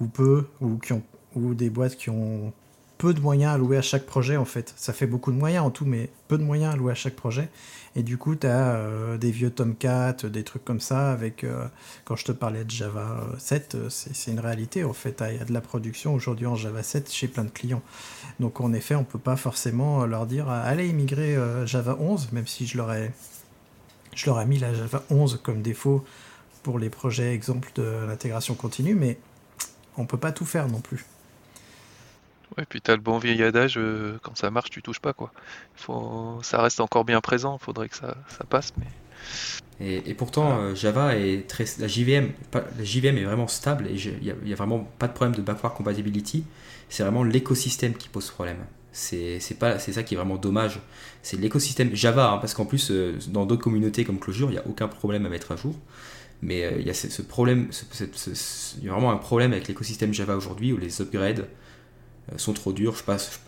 ou 0.00 0.06
peu, 0.06 0.46
ou, 0.62 0.78
qui 0.78 0.94
ont, 0.94 1.02
ou 1.34 1.54
des 1.54 1.68
boîtes 1.68 1.96
qui 1.96 2.08
ont 2.08 2.54
peu 3.00 3.14
de 3.14 3.20
moyens 3.20 3.54
alloués 3.54 3.78
à 3.78 3.82
chaque 3.82 4.04
projet 4.04 4.36
en 4.36 4.44
fait. 4.44 4.74
Ça 4.76 4.92
fait 4.92 5.06
beaucoup 5.06 5.32
de 5.32 5.38
moyens 5.38 5.64
en 5.64 5.70
tout, 5.70 5.86
mais 5.86 6.10
peu 6.28 6.36
de 6.36 6.44
moyens 6.44 6.74
alloués 6.74 6.92
à 6.92 6.94
chaque 6.94 7.16
projet. 7.16 7.48
Et 7.96 8.02
du 8.02 8.18
coup, 8.18 8.36
tu 8.36 8.46
as 8.46 9.16
des 9.18 9.30
vieux 9.30 9.50
Tomcat, 9.50 10.12
des 10.24 10.44
trucs 10.44 10.64
comme 10.64 10.80
ça, 10.80 11.10
avec, 11.10 11.42
euh, 11.42 11.64
quand 12.04 12.14
je 12.14 12.26
te 12.26 12.32
parlais 12.32 12.62
de 12.64 12.70
Java 12.70 13.26
7, 13.38 13.74
euh, 13.74 13.88
c'est 13.88 14.30
une 14.30 14.38
réalité 14.38 14.84
en 14.84 14.92
fait. 14.92 15.24
Il 15.30 15.38
y 15.38 15.40
a 15.40 15.44
de 15.44 15.52
la 15.52 15.62
production 15.62 16.14
aujourd'hui 16.14 16.46
en 16.46 16.56
Java 16.56 16.82
7 16.82 17.10
chez 17.10 17.26
plein 17.26 17.44
de 17.44 17.50
clients. 17.50 17.82
Donc 18.38 18.60
en 18.60 18.72
effet, 18.72 18.94
on 18.94 19.04
peut 19.04 19.18
pas 19.18 19.36
forcément 19.36 20.04
leur 20.06 20.26
dire 20.26 20.50
euh, 20.50 20.62
allez 20.64 20.88
immigrer 20.88 21.36
euh, 21.36 21.66
Java 21.66 21.96
11, 21.98 22.32
même 22.32 22.46
si 22.46 22.66
je 22.66 22.76
leur 22.76 22.92
ai, 22.92 23.10
je 24.14 24.26
leur 24.26 24.40
ai 24.40 24.46
mis 24.46 24.58
la 24.58 24.74
Java 24.74 25.02
11 25.10 25.40
comme 25.42 25.62
défaut 25.62 26.04
pour 26.62 26.78
les 26.78 26.90
projets 26.90 27.34
exemples 27.34 27.70
de 27.74 28.06
l'intégration 28.06 28.54
continue, 28.54 28.94
mais 28.94 29.18
on 29.96 30.04
peut 30.04 30.18
pas 30.18 30.32
tout 30.32 30.44
faire 30.44 30.68
non 30.68 30.80
plus. 30.80 31.06
Ouais, 32.56 32.64
puis 32.68 32.80
t'as 32.82 32.94
le 32.96 33.00
bon 33.02 33.18
vieil 33.18 33.42
adage, 33.42 33.74
euh, 33.78 34.18
quand 34.22 34.36
ça 34.36 34.50
marche, 34.50 34.70
tu 34.70 34.82
touches 34.82 35.00
pas 35.00 35.12
quoi. 35.12 35.32
Faut... 35.74 36.40
Ça 36.42 36.60
reste 36.62 36.80
encore 36.80 37.04
bien 37.04 37.20
présent, 37.20 37.58
faudrait 37.58 37.88
que 37.88 37.96
ça, 37.96 38.16
ça 38.28 38.44
passe, 38.44 38.72
mais 38.76 38.86
Et, 39.80 40.10
et 40.10 40.14
pourtant, 40.14 40.58
euh, 40.60 40.74
Java 40.74 41.16
est 41.16 41.48
très. 41.48 41.64
La 41.78 41.88
JVM, 41.88 42.32
pas- 42.50 42.64
la 42.76 42.84
JVM 42.84 43.16
est 43.18 43.24
vraiment 43.24 43.48
stable 43.48 43.86
et 43.88 43.94
il 43.94 44.34
n'y 44.44 44.52
a, 44.52 44.56
vraiment 44.56 44.80
pas 44.98 45.08
de 45.08 45.12
problème 45.14 45.34
de 45.36 45.42
backward 45.42 45.74
compatibility. 45.74 46.46
C'est 46.88 47.02
vraiment 47.02 47.24
l'écosystème 47.24 47.96
qui 47.96 48.08
pose 48.08 48.30
problème. 48.30 48.66
C'est 48.92 49.40
c'est 49.40 49.54
pas- 49.58 49.78
c'est 49.78 49.92
ça 49.92 50.02
qui 50.02 50.14
est 50.14 50.16
vraiment 50.18 50.36
dommage. 50.36 50.80
C'est 51.22 51.36
l'écosystème 51.38 51.94
Java, 51.94 52.32
hein, 52.32 52.38
parce 52.38 52.54
qu'en 52.54 52.66
plus, 52.66 52.90
euh, 52.90 53.18
dans 53.28 53.46
d'autres 53.46 53.62
communautés 53.62 54.04
comme 54.04 54.18
Clojure, 54.20 54.48
il 54.50 54.54
n'y 54.54 54.58
a 54.58 54.66
aucun 54.66 54.88
problème 54.88 55.24
à 55.26 55.28
mettre 55.30 55.52
à 55.52 55.56
jour. 55.56 55.76
Mais 56.42 56.76
il 56.80 56.86
y 56.86 56.90
a 56.90 56.94
ce, 56.94 57.08
ce 57.10 57.22
problème, 57.22 57.68
ce- 57.72 57.84
ce- 58.14 58.76
il 58.78 58.84
y 58.84 58.88
a 58.88 58.92
vraiment 58.92 59.10
un 59.12 59.16
problème 59.18 59.52
avec 59.52 59.68
l'écosystème 59.68 60.14
Java 60.14 60.36
aujourd'hui 60.36 60.72
où 60.72 60.78
les 60.78 61.00
upgrades 61.02 61.46
sont 62.36 62.52
trop 62.52 62.72
durs. 62.72 62.94
Je, 62.96 63.02
passe, 63.02 63.40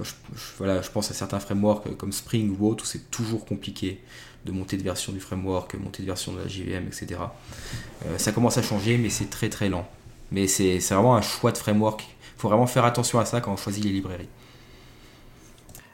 voilà, 0.58 0.82
je 0.82 0.90
pense 0.90 1.10
à 1.10 1.14
certains 1.14 1.40
frameworks 1.40 1.86
euh, 1.86 1.94
comme 1.94 2.12
Spring 2.12 2.56
ou 2.58 2.66
autre 2.68 2.84
où 2.84 2.86
c'est 2.86 3.10
toujours 3.10 3.44
compliqué 3.44 4.00
de 4.44 4.52
monter 4.52 4.76
de 4.76 4.82
version 4.82 5.12
du 5.12 5.20
framework, 5.20 5.74
monter 5.74 6.02
de 6.02 6.08
version 6.08 6.32
de 6.32 6.38
la 6.40 6.48
JVM, 6.48 6.86
etc. 6.88 7.20
Euh, 8.06 8.18
ça 8.18 8.32
commence 8.32 8.58
à 8.58 8.62
changer, 8.62 8.98
mais 8.98 9.08
c'est 9.10 9.30
très 9.30 9.48
très 9.48 9.68
lent. 9.68 9.88
Mais 10.32 10.46
c'est 10.46 10.78
vraiment 10.78 11.14
un 11.14 11.22
choix 11.22 11.52
de 11.52 11.58
framework. 11.58 12.04
Il 12.36 12.40
faut 12.40 12.48
vraiment 12.48 12.66
faire 12.66 12.84
attention 12.84 13.20
à 13.20 13.24
ça 13.24 13.40
quand 13.40 13.52
on 13.52 13.56
choisit 13.56 13.84
les 13.84 13.92
librairies. 13.92 14.28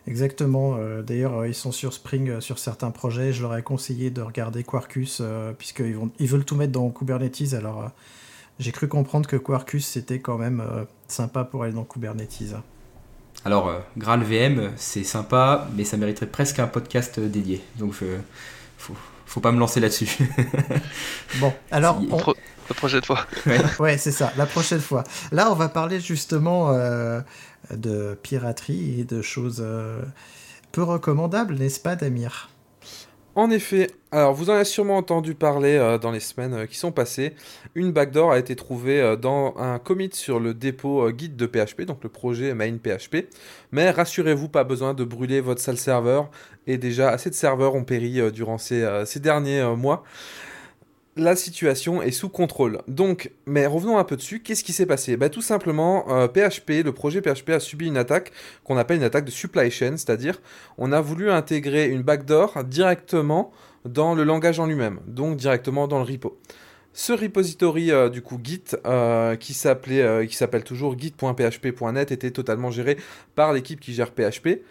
Exactement. 0.07 0.76
euh, 0.79 1.03
D'ailleurs, 1.03 1.35
euh, 1.41 1.49
ils 1.49 1.55
sont 1.55 1.72
sur 1.72 1.93
Spring 1.93 2.31
euh, 2.31 2.41
sur 2.41 2.59
certains 2.59 2.91
projets. 2.91 3.33
Je 3.33 3.43
leur 3.43 3.55
ai 3.57 3.62
conseillé 3.62 4.11
de 4.11 4.22
regarder 4.22 4.64
Quarkus, 4.64 5.18
euh, 5.20 5.53
puisqu'ils 5.53 5.99
ils 6.18 6.26
veulent 6.26 6.47
tout 6.47 6.57
mettre 6.57 6.72
dans 6.72 6.89
Kubernetes. 6.91 7.53
Alors, 7.53 7.83
euh, 7.83 7.89
j'ai 8.59 8.72
cru 8.72 8.88
comprendre 8.88 9.28
que 9.28 9.36
Quarkus, 9.36 9.86
c'était 9.86 10.20
quand 10.20 10.38
même 10.38 10.61
euh, 10.61 10.84
sympa 11.06 11.44
pour 11.44 11.62
aller 11.64 11.72
dans 11.72 11.84
Kubernetes. 11.84 12.54
Alors, 13.44 13.68
euh, 13.68 13.78
Graal 13.96 14.22
VM, 14.24 14.72
c'est 14.76 15.04
sympa, 15.04 15.68
mais 15.76 15.84
ça 15.84 15.96
mériterait 15.96 16.26
presque 16.26 16.59
un 16.59 16.66
podcast 16.66 17.18
euh, 17.18 17.28
dédié. 17.28 17.62
Donc, 17.78 17.94
euh, 18.02 18.18
faut, 18.76 18.94
faut 19.26 19.40
pas 19.40 19.52
me 19.52 19.59
lancer 19.61 19.78
là-dessus. 19.80 20.09
Bon, 21.40 21.52
alors, 21.70 22.00
on- 22.11 22.16
Pro- 22.16 22.34
la 22.68 22.74
prochaine 22.74 23.02
fois. 23.04 23.26
Ouais. 23.46 23.61
ouais, 23.78 23.96
c'est 23.98 24.12
ça, 24.12 24.32
la 24.36 24.44
prochaine 24.46 24.80
fois. 24.80 25.04
Là, 25.32 25.50
on 25.50 25.54
va 25.54 25.68
parler 25.68 26.00
justement 26.00 26.70
euh, 26.72 27.20
de 27.74 28.18
piraterie 28.22 29.00
et 29.00 29.04
de 29.04 29.22
choses 29.22 29.62
euh, 29.64 30.02
peu 30.72 30.82
recommandables, 30.82 31.54
n'est-ce 31.54 31.80
pas, 31.80 31.94
Damir? 31.96 32.50
En 33.39 33.53
effet, 33.53 33.86
alors 34.11 34.34
vous 34.34 34.51
en 34.51 34.55
avez 34.55 34.64
sûrement 34.64 34.97
entendu 34.97 35.36
parler 35.36 35.76
euh, 35.76 35.97
dans 35.97 36.11
les 36.11 36.18
semaines 36.18 36.55
euh, 36.55 36.66
qui 36.66 36.76
sont 36.76 36.91
passées. 36.91 37.34
Une 37.76 37.93
backdoor 37.93 38.32
a 38.32 38.39
été 38.41 38.57
trouvée 38.57 39.01
euh, 39.01 39.14
dans 39.14 39.55
un 39.59 39.78
commit 39.78 40.11
sur 40.12 40.41
le 40.41 40.55
dépôt 40.55 41.09
guide 41.12 41.36
de 41.36 41.47
PHP, 41.47 41.82
donc 41.82 42.03
le 42.03 42.09
projet 42.09 42.53
main 42.53 42.76
PHP. 42.78 43.28
Mais 43.70 43.93
rassurez-vous, 43.93 44.49
pas 44.49 44.64
besoin 44.64 44.93
de 44.93 45.05
brûler 45.05 45.41
votre 45.41 45.61
sale 45.61 45.76
serveur. 45.76 46.32
Et 46.66 46.78
déjà, 46.78 47.11
assez 47.11 47.30
de 47.30 47.34
serveurs 47.36 47.76
ont 47.76 47.84
péri 47.84 48.20
durant 48.32 48.59
ces, 48.59 48.84
derniers 49.20 49.62
mois. 49.76 50.03
La 51.19 51.35
situation 51.35 52.01
est 52.01 52.12
sous 52.12 52.29
contrôle. 52.29 52.79
Donc, 52.87 53.33
mais 53.45 53.66
revenons 53.66 53.99
un 53.99 54.05
peu 54.05 54.16
dessus. 54.16 54.41
Qu'est-ce 54.41 54.62
qui 54.62 54.73
s'est 54.73 54.87
passé? 54.87 55.16
Bah, 55.16 55.29
Tout 55.29 55.43
simplement, 55.43 56.07
euh, 56.11 56.29
PHP, 56.29 56.85
le 56.85 56.93
projet 56.93 57.21
PHP 57.21 57.51
a 57.51 57.61
subi 57.61 57.89
une 57.89 57.97
attaque 57.97 58.31
qu'on 58.62 58.77
appelle 58.77 58.99
une 58.99 59.03
attaque 59.03 59.25
de 59.25 59.33
supply 59.33 59.69
chain, 59.71 59.97
c'est-à-dire 59.97 60.41
on 60.79 60.93
a 60.93 61.01
voulu 61.01 61.29
intégrer 61.31 61.89
une 61.89 62.03
backdoor 62.03 62.62
directement 62.62 63.51
dans 63.85 64.14
le 64.14 64.23
langage 64.23 64.61
en 64.61 64.66
lui-même, 64.66 65.01
donc 65.09 65.37
directement 65.37 65.89
dans 65.89 65.99
le 65.99 66.05
repo. 66.05 66.39
Ce 66.93 67.12
repository 67.12 67.93
euh, 67.93 68.09
du 68.09 68.23
coup 68.23 68.41
Git 68.43 68.77
euh, 68.87 69.37
qui 69.37 69.55
s'appelait 69.55 70.03
euh, 70.03 70.27
qui 70.27 70.35
s'appelle 70.35 70.64
toujours 70.64 70.99
git.php.net 70.99 72.11
était 72.11 72.33
totalement 72.33 72.71
géré 72.71 72.97
par 73.37 73.53
l'équipe 73.53 73.79
qui 73.79 73.95
gère 73.95 74.11
PHP. 74.11 74.62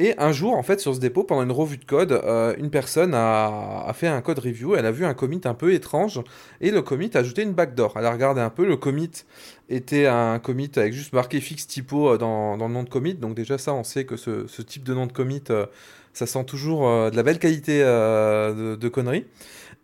Et 0.00 0.14
un 0.18 0.30
jour, 0.30 0.54
en 0.54 0.62
fait, 0.62 0.78
sur 0.78 0.94
ce 0.94 1.00
dépôt, 1.00 1.24
pendant 1.24 1.42
une 1.42 1.50
revue 1.50 1.76
de 1.76 1.84
code, 1.84 2.12
euh, 2.12 2.54
une 2.56 2.70
personne 2.70 3.14
a, 3.14 3.90
fait 3.94 4.06
un 4.06 4.20
code 4.20 4.38
review, 4.38 4.76
elle 4.76 4.86
a 4.86 4.92
vu 4.92 5.04
un 5.04 5.12
commit 5.12 5.40
un 5.44 5.54
peu 5.54 5.72
étrange, 5.74 6.20
et 6.60 6.70
le 6.70 6.82
commit 6.82 7.10
a 7.14 7.18
ajouté 7.18 7.42
une 7.42 7.52
backdoor. 7.52 7.94
Elle 7.96 8.06
a 8.06 8.12
regardé 8.12 8.40
un 8.40 8.50
peu, 8.50 8.64
le 8.64 8.76
commit 8.76 9.10
était 9.68 10.06
un 10.06 10.38
commit 10.38 10.70
avec 10.76 10.92
juste 10.92 11.12
marqué 11.12 11.40
fixe 11.40 11.66
typo 11.66 12.10
euh, 12.10 12.16
dans, 12.16 12.56
le 12.56 12.72
nom 12.72 12.84
de 12.84 12.88
commit, 12.88 13.14
donc 13.14 13.34
déjà 13.34 13.58
ça, 13.58 13.74
on 13.74 13.82
sait 13.82 14.04
que 14.04 14.16
ce, 14.16 14.62
type 14.62 14.84
de 14.84 14.94
nom 14.94 15.06
de 15.06 15.12
commit, 15.12 15.42
euh, 15.50 15.66
ça 16.12 16.26
sent 16.26 16.44
toujours 16.44 16.82
de 17.10 17.16
la 17.16 17.22
belle 17.24 17.40
qualité 17.40 17.80
de, 17.80 18.76
de 18.76 18.88
conneries. 18.88 19.26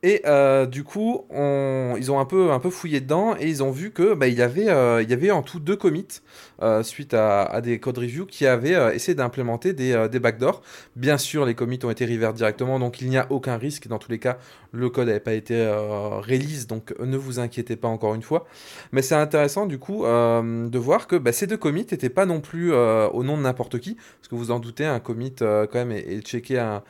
Et 0.04 0.20
euh, 0.26 0.66
du 0.66 0.84
coup, 0.84 1.24
ils 1.32 2.12
ont 2.12 2.20
un 2.20 2.26
peu, 2.26 2.70
fouillé 2.70 3.00
dedans 3.00 3.34
et 3.40 3.48
ils 3.48 3.62
ont 3.62 3.70
vu 3.70 3.90
que 3.90 4.12
bah, 4.12 4.28
il, 4.28 4.34
y 4.34 4.42
avait, 4.42 4.68
euh, 4.68 5.32
en 5.32 5.42
tout 5.42 5.60
deux 5.60 5.76
commits 5.76 6.20
euh, 6.60 6.82
suite 6.82 7.14
à, 7.14 7.44
à 7.44 7.62
des 7.62 7.80
code 7.80 7.96
reviews 7.96 8.26
qui 8.26 8.46
avaient 8.46 8.94
essayé 8.94 9.14
d'implémenter 9.14 9.72
des, 9.72 10.18
backdoors. 10.18 10.60
Bien 10.94 11.16
sûr, 11.16 11.46
les 11.46 11.54
commits 11.54 11.78
ont 11.84 11.90
été 11.90 12.04
revert 12.04 12.34
directement, 12.34 12.78
donc 12.78 13.00
il 13.00 13.08
n'y 13.08 13.16
a 13.16 13.26
aucun 13.30 13.56
risque. 13.56 13.88
Dans 13.88 13.98
tous 13.98 14.10
les 14.10 14.18
cas, 14.18 14.36
le 14.72 14.90
code 14.90 15.06
n'avait 15.06 15.20
pas 15.20 15.32
été 15.32 15.66
release, 15.66 16.66
donc 16.66 16.94
ne 17.00 17.16
vous 17.16 17.38
inquiétez 17.38 17.76
pas 17.76 17.88
encore 17.88 18.14
une 18.14 18.22
fois. 18.22 18.46
Mais 18.92 19.00
c'est 19.00 19.14
intéressant 19.14 19.64
du 19.64 19.78
coup 19.78 20.02
de 20.02 20.78
voir 20.78 21.06
que 21.06 21.16
bah, 21.16 21.32
ces 21.32 21.46
deux 21.46 21.56
commits 21.56 21.86
n'étaient 21.90 22.10
pas 22.10 22.26
non 22.26 22.42
plus 22.42 22.74
au 22.74 23.24
nom 23.24 23.38
de 23.38 23.42
n'importe 23.42 23.78
qui, 23.78 23.94
parce 23.94 24.28
que 24.28 24.34
vous 24.34 24.50
en 24.50 24.58
doutez, 24.58 24.84
un 24.84 25.00
commit 25.00 25.34
quand 25.38 25.68
même 25.72 25.92
est, 25.92 26.06
est 26.12 26.20
checké 26.20 26.58
un 26.58 26.82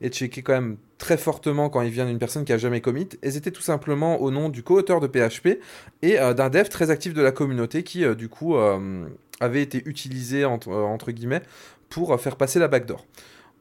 et 0.00 0.10
checké 0.10 0.42
quand 0.42 0.52
même 0.52 0.76
très 0.98 1.16
fortement 1.16 1.70
quand 1.70 1.80
il 1.80 1.90
vient 1.90 2.06
d'une 2.06 2.18
personne 2.18 2.44
qui 2.44 2.52
a 2.52 2.58
jamais 2.58 2.80
commit. 2.80 3.08
Et 3.22 3.30
c'était 3.30 3.50
tout 3.50 3.62
simplement 3.62 4.20
au 4.20 4.30
nom 4.30 4.48
du 4.48 4.62
co-auteur 4.62 5.00
de 5.00 5.06
PHP 5.06 5.60
et 6.02 6.18
euh, 6.18 6.34
d'un 6.34 6.50
dev 6.50 6.68
très 6.68 6.90
actif 6.90 7.14
de 7.14 7.22
la 7.22 7.32
communauté 7.32 7.82
qui, 7.82 8.04
euh, 8.04 8.14
du 8.14 8.28
coup, 8.28 8.56
euh, 8.56 9.06
avait 9.40 9.62
été 9.62 9.82
utilisé 9.86 10.44
entre, 10.44 11.10
guillemets 11.12 11.42
pour 11.88 12.20
faire 12.20 12.36
passer 12.36 12.58
la 12.58 12.68
backdoor. 12.68 13.06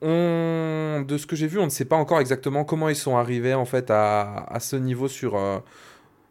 On... 0.02 1.04
De 1.08 1.18
ce 1.18 1.26
que 1.26 1.36
j'ai 1.36 1.48
vu, 1.48 1.60
on 1.60 1.66
ne 1.66 1.70
sait 1.70 1.86
pas 1.86 1.96
encore 1.96 2.20
exactement 2.20 2.66
comment 2.66 2.90
ils 2.90 2.96
sont 2.96 3.18
arrivés 3.18 3.54
en 3.54 3.66
fait 3.66 3.90
à, 3.90 4.58
ce 4.60 4.76
niveau 4.76 5.08
sur, 5.08 5.40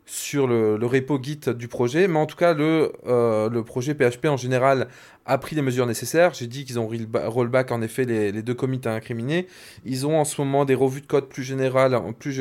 sur 0.07 0.47
le, 0.47 0.77
le 0.77 0.87
repo 0.87 1.19
Git 1.21 1.41
du 1.57 1.67
projet, 1.69 2.07
mais 2.07 2.19
en 2.19 2.27
tout 2.27 2.37
cas 2.37 2.55
le, 2.55 2.93
euh, 3.07 3.51
le 3.51 3.65
projet 3.65 3.95
PHP 3.95 4.27
en 4.27 4.37
général 4.37 4.87
a 5.27 5.37
pris 5.39 5.57
les 5.57 5.63
mesures 5.63 5.87
nécessaires. 5.87 6.33
J'ai 6.33 6.47
dit 6.47 6.65
qu'ils 6.65 6.79
ont 6.79 6.89
rollba- 6.89 7.27
rollback 7.27 7.73
en 7.73 7.83
effet 7.83 8.05
les, 8.05 8.43
deux 8.43 8.55
commits 8.55 8.81
à 8.85 8.93
incriminer. 8.93 9.49
Ils 9.85 10.07
ont 10.07 10.19
en 10.19 10.25
ce 10.25 10.41
moment 10.41 10.65
des 10.65 10.77
revues 10.77 11.01
de 11.01 11.07
code 11.07 11.29
plus 11.29 11.43
générales, 11.43 12.01
plus, 12.21 12.41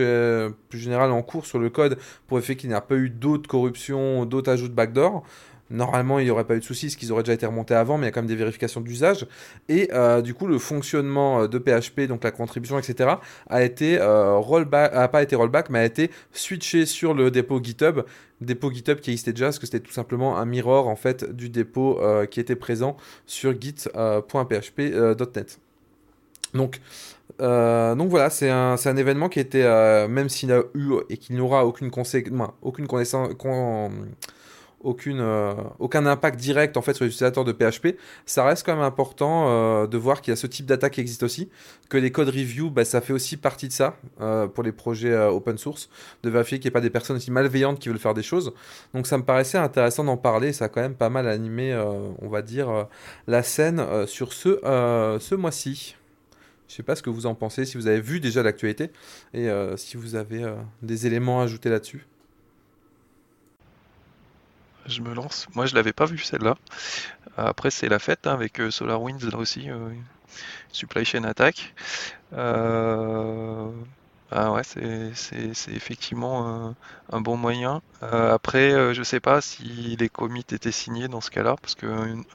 plus 0.69 0.79
générales 0.79 1.11
en 1.11 1.23
cours 1.23 1.47
sur 1.47 1.57
le 1.57 1.71
code 1.71 1.97
pour 2.27 2.37
effet 2.37 2.55
qu'il 2.55 2.69
n'y 2.69 2.75
a 2.75 2.81
pas 2.81 2.95
eu 2.95 3.09
d'autres 3.09 3.49
corruptions, 3.49 4.25
d'autres 4.25 4.51
ajouts 4.51 4.67
de 4.67 4.73
backdoor. 4.73 5.23
Normalement, 5.71 6.19
il 6.19 6.25
n'y 6.25 6.31
aurait 6.31 6.43
pas 6.43 6.55
eu 6.55 6.59
de 6.59 6.63
soucis, 6.63 6.87
parce 6.87 6.95
qu'ils 6.95 7.11
auraient 7.11 7.23
déjà 7.23 7.33
été 7.33 7.47
remontés 7.47 7.73
avant, 7.73 7.97
mais 7.97 8.03
il 8.03 8.07
y 8.07 8.09
a 8.09 8.11
quand 8.11 8.21
même 8.21 8.27
des 8.27 8.35
vérifications 8.35 8.81
d'usage. 8.81 9.25
Et 9.67 9.89
euh, 9.93 10.21
du 10.21 10.35
coup, 10.35 10.45
le 10.45 10.59
fonctionnement 10.59 11.41
euh, 11.41 11.47
de 11.47 11.57
PHP, 11.57 12.01
donc 12.01 12.23
la 12.23 12.29
contribution, 12.31 12.77
etc., 12.77 13.15
a 13.49 13.63
été 13.63 13.99
euh, 13.99 14.35
rollback, 14.35 14.91
a 14.93 15.07
pas 15.07 15.23
été 15.23 15.35
rollback, 15.35 15.71
mais 15.71 15.79
a 15.79 15.85
été 15.85 16.11
switché 16.31 16.85
sur 16.85 17.15
le 17.15 17.31
dépôt 17.31 17.59
GitHub, 17.63 18.01
dépôt 18.41 18.71
GitHub 18.71 18.99
qui 18.99 19.09
existait 19.09 19.33
déjà, 19.33 19.47
parce 19.47 19.57
que 19.57 19.65
c'était 19.65 19.79
tout 19.79 19.93
simplement 19.93 20.37
un 20.37 20.45
mirror 20.45 20.87
en 20.87 20.95
fait 20.95 21.35
du 21.35 21.49
dépôt 21.49 21.99
qui 22.29 22.39
était 22.39 22.55
présent 22.55 22.95
sur 23.25 23.59
git.php.net. 23.59 25.59
Donc, 26.53 26.79
donc 27.39 28.09
voilà, 28.09 28.29
c'est 28.29 28.49
un, 28.49 28.75
un 28.83 28.97
événement 28.97 29.29
qui 29.29 29.39
était, 29.39 29.63
euh, 29.63 30.07
même 30.07 30.29
s'il 30.29 30.51
a 30.51 30.63
eu 30.73 30.93
et 31.09 31.17
qu'il 31.17 31.35
n'aura 31.37 31.65
aucune, 31.65 31.91
aucune 32.61 32.87
connaissance, 32.87 33.33
con- 33.37 33.91
euh, 35.07 35.53
aucun 35.79 36.05
impact 36.05 36.39
direct 36.39 36.77
en 36.77 36.81
fait 36.81 36.93
sur 36.93 37.03
les 37.05 37.09
utilisateurs 37.09 37.43
de 37.43 37.51
PHP, 37.51 37.97
ça 38.25 38.43
reste 38.43 38.65
quand 38.65 38.75
même 38.75 38.83
important 38.83 39.45
euh, 39.47 39.87
de 39.87 39.97
voir 39.97 40.21
qu'il 40.21 40.31
y 40.31 40.33
a 40.33 40.35
ce 40.35 40.47
type 40.47 40.65
d'attaque 40.65 40.93
qui 40.93 41.01
existe 41.01 41.23
aussi, 41.23 41.49
que 41.89 41.97
les 41.97 42.11
codes 42.11 42.29
review, 42.29 42.69
bah, 42.69 42.85
ça 42.85 43.01
fait 43.01 43.13
aussi 43.13 43.37
partie 43.37 43.67
de 43.67 43.73
ça 43.73 43.97
euh, 44.21 44.47
pour 44.47 44.63
les 44.63 44.71
projets 44.71 45.15
open 45.15 45.57
source, 45.57 45.89
de 46.23 46.29
vérifier 46.29 46.59
qu'il 46.59 46.67
n'y 46.67 46.71
ait 46.71 46.79
pas 46.79 46.81
des 46.81 46.89
personnes 46.89 47.15
aussi 47.15 47.31
malveillantes 47.31 47.79
qui 47.79 47.89
veulent 47.89 47.99
faire 47.99 48.13
des 48.13 48.23
choses. 48.23 48.53
Donc 48.93 49.07
ça 49.07 49.17
me 49.17 49.23
paraissait 49.23 49.57
intéressant 49.57 50.03
d'en 50.03 50.17
parler, 50.17 50.53
ça 50.53 50.65
a 50.65 50.69
quand 50.69 50.81
même 50.81 50.95
pas 50.95 51.09
mal 51.09 51.27
animé, 51.27 51.75
on 52.21 52.27
va 52.27 52.41
dire, 52.41 52.87
la 53.27 53.43
scène 53.43 53.83
sur 54.07 54.33
ce, 54.33 54.59
ce 55.19 55.35
mois-ci. 55.35 55.95
Je 56.67 56.73
sais 56.73 56.83
pas 56.83 56.95
ce 56.95 57.03
que 57.03 57.09
vous 57.09 57.25
en 57.25 57.35
pensez, 57.35 57.65
si 57.65 57.77
vous 57.77 57.87
avez 57.87 58.01
vu 58.01 58.19
déjà 58.19 58.43
l'actualité 58.43 58.91
et 59.33 59.49
si 59.77 59.97
vous 59.97 60.15
avez 60.15 60.45
des 60.81 61.07
éléments 61.07 61.41
à 61.41 61.45
ajouter 61.45 61.69
là-dessus. 61.69 62.05
Je 64.85 65.01
me 65.01 65.13
lance. 65.13 65.47
Moi, 65.55 65.65
je 65.65 65.75
l'avais 65.75 65.93
pas 65.93 66.05
vu 66.05 66.17
celle-là. 66.17 66.55
Après, 67.37 67.71
c'est 67.71 67.89
la 67.89 67.99
fête 67.99 68.27
hein, 68.27 68.33
avec 68.33 68.61
SolarWinds 68.69 69.29
là 69.31 69.37
aussi. 69.37 69.67
supply 70.71 71.05
chain 71.05 71.23
attack. 71.23 71.73
Ah 74.31 74.51
ouais, 74.51 74.63
c'est 74.63 75.71
effectivement 75.73 76.75
un, 77.11 77.21
bon 77.21 77.37
moyen. 77.37 77.81
Euh, 78.03 78.33
après, 78.33 78.71
euh, 78.73 78.93
je 78.93 79.03
sais 79.03 79.19
pas 79.19 79.39
si 79.39 79.95
les 79.97 80.09
commits 80.09 80.45
étaient 80.51 80.71
signés 80.71 81.07
dans 81.07 81.21
ce 81.21 81.29
cas-là, 81.29 81.55
parce 81.61 81.75
que 81.75 81.85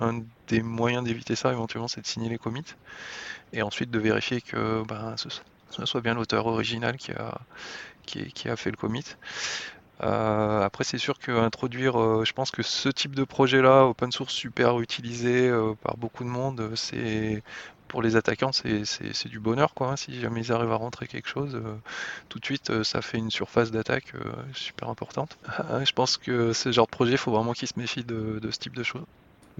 un, 0.01 0.23
des 0.47 0.63
moyens 0.63 1.05
d'éviter 1.05 1.35
ça 1.35 1.53
éventuellement, 1.53 1.89
c'est 1.89 2.01
de 2.01 2.07
signer 2.07 2.29
les 2.29 2.39
commits, 2.39 2.65
et 3.53 3.63
ensuite 3.63 3.91
de 3.91 3.99
vérifier 3.99 4.41
que 4.41 4.83
ben, 4.87 5.17
ce, 5.17 5.29
soit 5.85 6.01
bien 6.01 6.15
l'auteur 6.15 6.47
original 6.47 6.97
qui 6.97 7.13
a, 7.13 7.39
qui, 8.07 8.49
a 8.49 8.57
fait 8.57 8.71
le 8.71 8.77
commit. 8.77 9.05
Euh, 10.03 10.63
après, 10.63 10.85
c'est 10.85 10.99
sûr 10.99 11.19
qu'introduire, 11.19 12.25
je 12.25 12.33
pense 12.33 12.51
que 12.51 12.63
ce 12.63 12.89
type 12.89 13.15
de 13.15 13.25
projet-là, 13.25 13.85
open 13.87 14.13
source 14.13 14.33
super 14.33 14.81
utilisé 14.81 15.51
par 15.83 15.97
beaucoup 15.97 16.25
de 16.25 16.29
monde, 16.29 16.73
c'est 16.75 17.43
pour 17.91 18.03
les 18.03 18.17
attaquants, 18.17 18.53
c'est 18.53 19.29
du 19.29 19.41
bonheur. 19.41 19.75
Quoi, 19.75 19.91
hein. 19.91 19.97
Si 19.97 20.19
jamais 20.21 20.43
ils 20.43 20.53
arrivent 20.53 20.71
à 20.71 20.77
rentrer 20.77 21.09
quelque 21.09 21.29
chose, 21.29 21.57
euh, 21.57 21.77
tout 22.29 22.39
de 22.39 22.45
suite, 22.45 22.71
euh, 22.71 22.85
ça 22.85 23.03
fait 23.03 23.19
une 23.19 23.31
surface 23.31 23.73
d'attaque 23.73 24.15
euh, 24.15 24.33
super 24.55 24.89
importante. 24.89 25.39
je 25.85 25.93
pense 25.93 26.17
que 26.17 26.53
ce 26.53 26.71
genre 26.73 26.87
de 26.87 26.91
projet, 26.91 27.13
il 27.13 27.19
faut 27.19 27.33
vraiment 27.33 27.53
qu'ils 27.53 27.69
se 27.69 27.79
méfient 27.79 28.05
de, 28.05 28.41
ce 28.51 28.59
type 28.59 28.77
de 28.77 28.85
choses. 28.85 29.05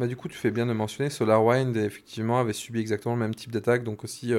Bah, 0.01 0.07
du 0.07 0.17
coup, 0.17 0.29
tu 0.29 0.39
fais 0.39 0.51
bien 0.51 0.65
de 0.65 0.73
mentionner, 0.73 1.11
SolarWind 1.11 1.77
effectivement 1.77 2.41
avait 2.41 2.55
subi 2.55 2.81
exactement 2.81 3.15
le 3.17 3.21
même 3.21 3.35
type 3.35 3.53
d'attaque, 3.53 3.85
donc 3.85 4.03
aussi 4.03 4.33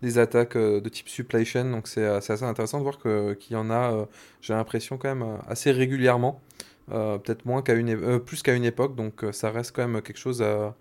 des 0.00 0.16
attaques 0.16 0.56
de 0.56 0.88
type 0.88 1.06
supply 1.06 1.44
chain. 1.44 1.66
Donc 1.66 1.86
c'est 1.86 2.06
assez 2.06 2.42
intéressant 2.44 2.78
de 2.78 2.82
voir 2.82 2.98
qu'il 2.98 3.52
y 3.52 3.56
en 3.56 3.70
a, 3.70 4.08
j'ai 4.40 4.54
l'impression 4.54 4.96
quand 4.96 5.14
même 5.14 5.36
assez 5.46 5.70
régulièrement, 5.70 6.40
peut-être 6.88 7.44
moins 7.44 7.60
qu'à 7.60 7.74
une, 7.74 8.20
plus 8.20 8.42
qu'à 8.42 8.54
une 8.54 8.64
époque. 8.64 8.96
Donc 8.96 9.22
ça 9.32 9.50
reste 9.50 9.76
quand 9.76 9.86
même 9.86 10.00
quelque 10.00 10.18
chose 10.18 10.40
à, 10.40 10.74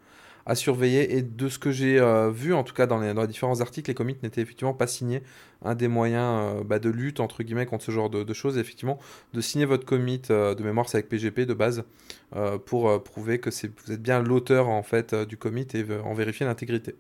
à 0.46 0.56
surveiller. 0.56 1.18
Et 1.18 1.22
de 1.22 1.50
ce 1.50 1.60
que 1.60 1.72
j'ai 1.72 2.00
euh, 2.00 2.32
vu, 2.32 2.54
en 2.54 2.64
tout 2.64 2.74
cas 2.74 2.88
dans 2.88 3.00
les, 3.00 3.14
dans 3.14 3.26
différents 3.26 3.62
articles, 3.62 3.90
les 3.90 3.96
commits 3.96 4.18
n'étaient 4.24 4.42
effectivement 4.42 4.74
pas 4.74 4.88
signés. 4.88 5.22
Un 5.64 5.76
des 5.76 5.88
moyens 5.88 6.40
euh, 6.42 6.64
bah, 6.64 6.80
de 6.80 6.90
lutte, 6.90 7.20
entre 7.20 7.44
guillemets, 7.44 7.66
contre 7.66 7.84
ce 7.84 7.92
genre 7.92 8.10
de, 8.10 8.34
choses, 8.34 8.58
effectivement, 8.58 9.00
de 9.34 9.42
signer 9.42 9.66
votre 9.66 9.86
commit 9.86 10.22
euh, 10.30 10.56
de 10.56 10.64
mémoire, 10.64 10.90
c'est 10.90 10.98
avec 10.98 11.10
PGP 11.10 11.46
de 11.46 11.54
base, 11.54 11.84
pour 12.66 13.04
prouver 13.04 13.40
que 13.40 13.50
vous 13.50 13.92
êtes 13.92 14.02
bien 14.02 14.22
l'auteur 14.22 14.70
en 14.70 14.84
fait 14.84 15.14
du 15.14 15.36
commit 15.36 15.68
et 15.74 15.86
en 16.02 16.14
vérifier 16.14 16.46
l'intégrité. 16.46 16.96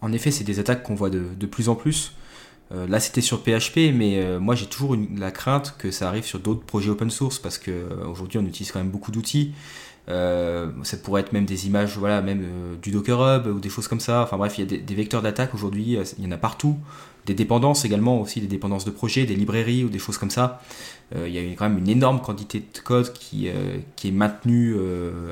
En 0.00 0.10
effet, 0.10 0.30
c'est 0.30 0.44
des 0.44 0.58
attaques 0.58 0.82
qu'on 0.82 0.94
voit 0.94 1.10
de, 1.10 1.22
de, 1.38 1.46
plus 1.46 1.68
en 1.68 1.74
plus. 1.74 2.14
là, 2.70 2.98
c'était 2.98 3.20
sur 3.20 3.42
PHP, 3.42 3.92
mais 3.92 4.38
moi, 4.38 4.54
j'ai 4.54 4.66
toujours 4.66 4.96
la 5.18 5.30
crainte 5.30 5.74
que 5.78 5.90
ça 5.90 6.08
arrive 6.08 6.24
sur 6.24 6.38
d'autres 6.38 6.64
projets 6.64 6.88
open 6.88 7.10
source 7.10 7.38
parce 7.38 7.58
qu'aujourd'hui, 7.58 8.38
on 8.38 8.46
utilise 8.46 8.72
quand 8.72 8.80
même 8.80 8.90
beaucoup 8.90 9.12
d'outils. 9.12 9.52
Euh, 10.08 10.70
ça 10.84 10.96
pourrait 10.96 11.22
être 11.22 11.32
même 11.32 11.46
des 11.46 11.66
images, 11.66 11.98
voilà, 11.98 12.22
même 12.22 12.42
euh, 12.44 12.76
du 12.80 12.92
Docker 12.92 13.20
Hub 13.20 13.46
ou 13.46 13.58
des 13.58 13.68
choses 13.68 13.88
comme 13.88 14.00
ça. 14.00 14.22
Enfin 14.22 14.36
bref, 14.36 14.56
il 14.58 14.60
y 14.60 14.74
a 14.74 14.78
des, 14.78 14.94
vecteurs 14.94 15.22
d'attaque 15.22 15.52
aujourd'hui, 15.54 15.96
euh, 15.96 16.04
il 16.18 16.24
y 16.24 16.28
en 16.28 16.32
a 16.32 16.36
partout. 16.36 16.76
Des 17.24 17.34
dépendances 17.34 17.84
également 17.84 18.20
aussi, 18.20 18.40
des 18.40 18.46
dépendances 18.46 18.84
de 18.84 18.92
projets, 18.92 19.26
des 19.26 19.34
librairies 19.34 19.82
ou 19.82 19.88
des 19.88 19.98
choses 19.98 20.16
comme 20.16 20.30
ça. 20.30 20.62
il 21.12 21.28
y 21.28 21.38
a 21.38 21.42
quand 21.56 21.68
même 21.68 21.78
une 21.78 21.88
énorme 21.88 22.20
quantité 22.20 22.60
de 22.60 22.78
code 22.78 23.12
qui, 23.12 23.48
qui 23.96 24.08
est 24.08 24.12
maintenue 24.12 24.76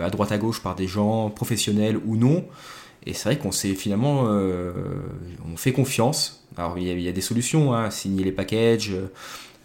à 0.02 0.10
droite 0.10 0.32
à 0.32 0.38
gauche 0.38 0.60
par 0.60 0.74
des 0.74 0.88
gens 0.88 1.30
professionnels 1.30 2.00
ou 2.04 2.16
non. 2.16 2.44
Et 3.06 3.12
c'est 3.12 3.28
vrai 3.28 3.38
qu'on 3.38 3.52
sait 3.52 3.74
finalement, 3.74 4.22
on 4.24 5.56
fait 5.56 5.70
confiance. 5.70 6.44
Alors 6.56 6.76
il 6.78 7.00
y 7.00 7.08
a, 7.08 7.12
des 7.12 7.20
solutions, 7.20 7.74
hein, 7.74 7.92
signer 7.92 8.24
les 8.24 8.32
packages, 8.32 8.96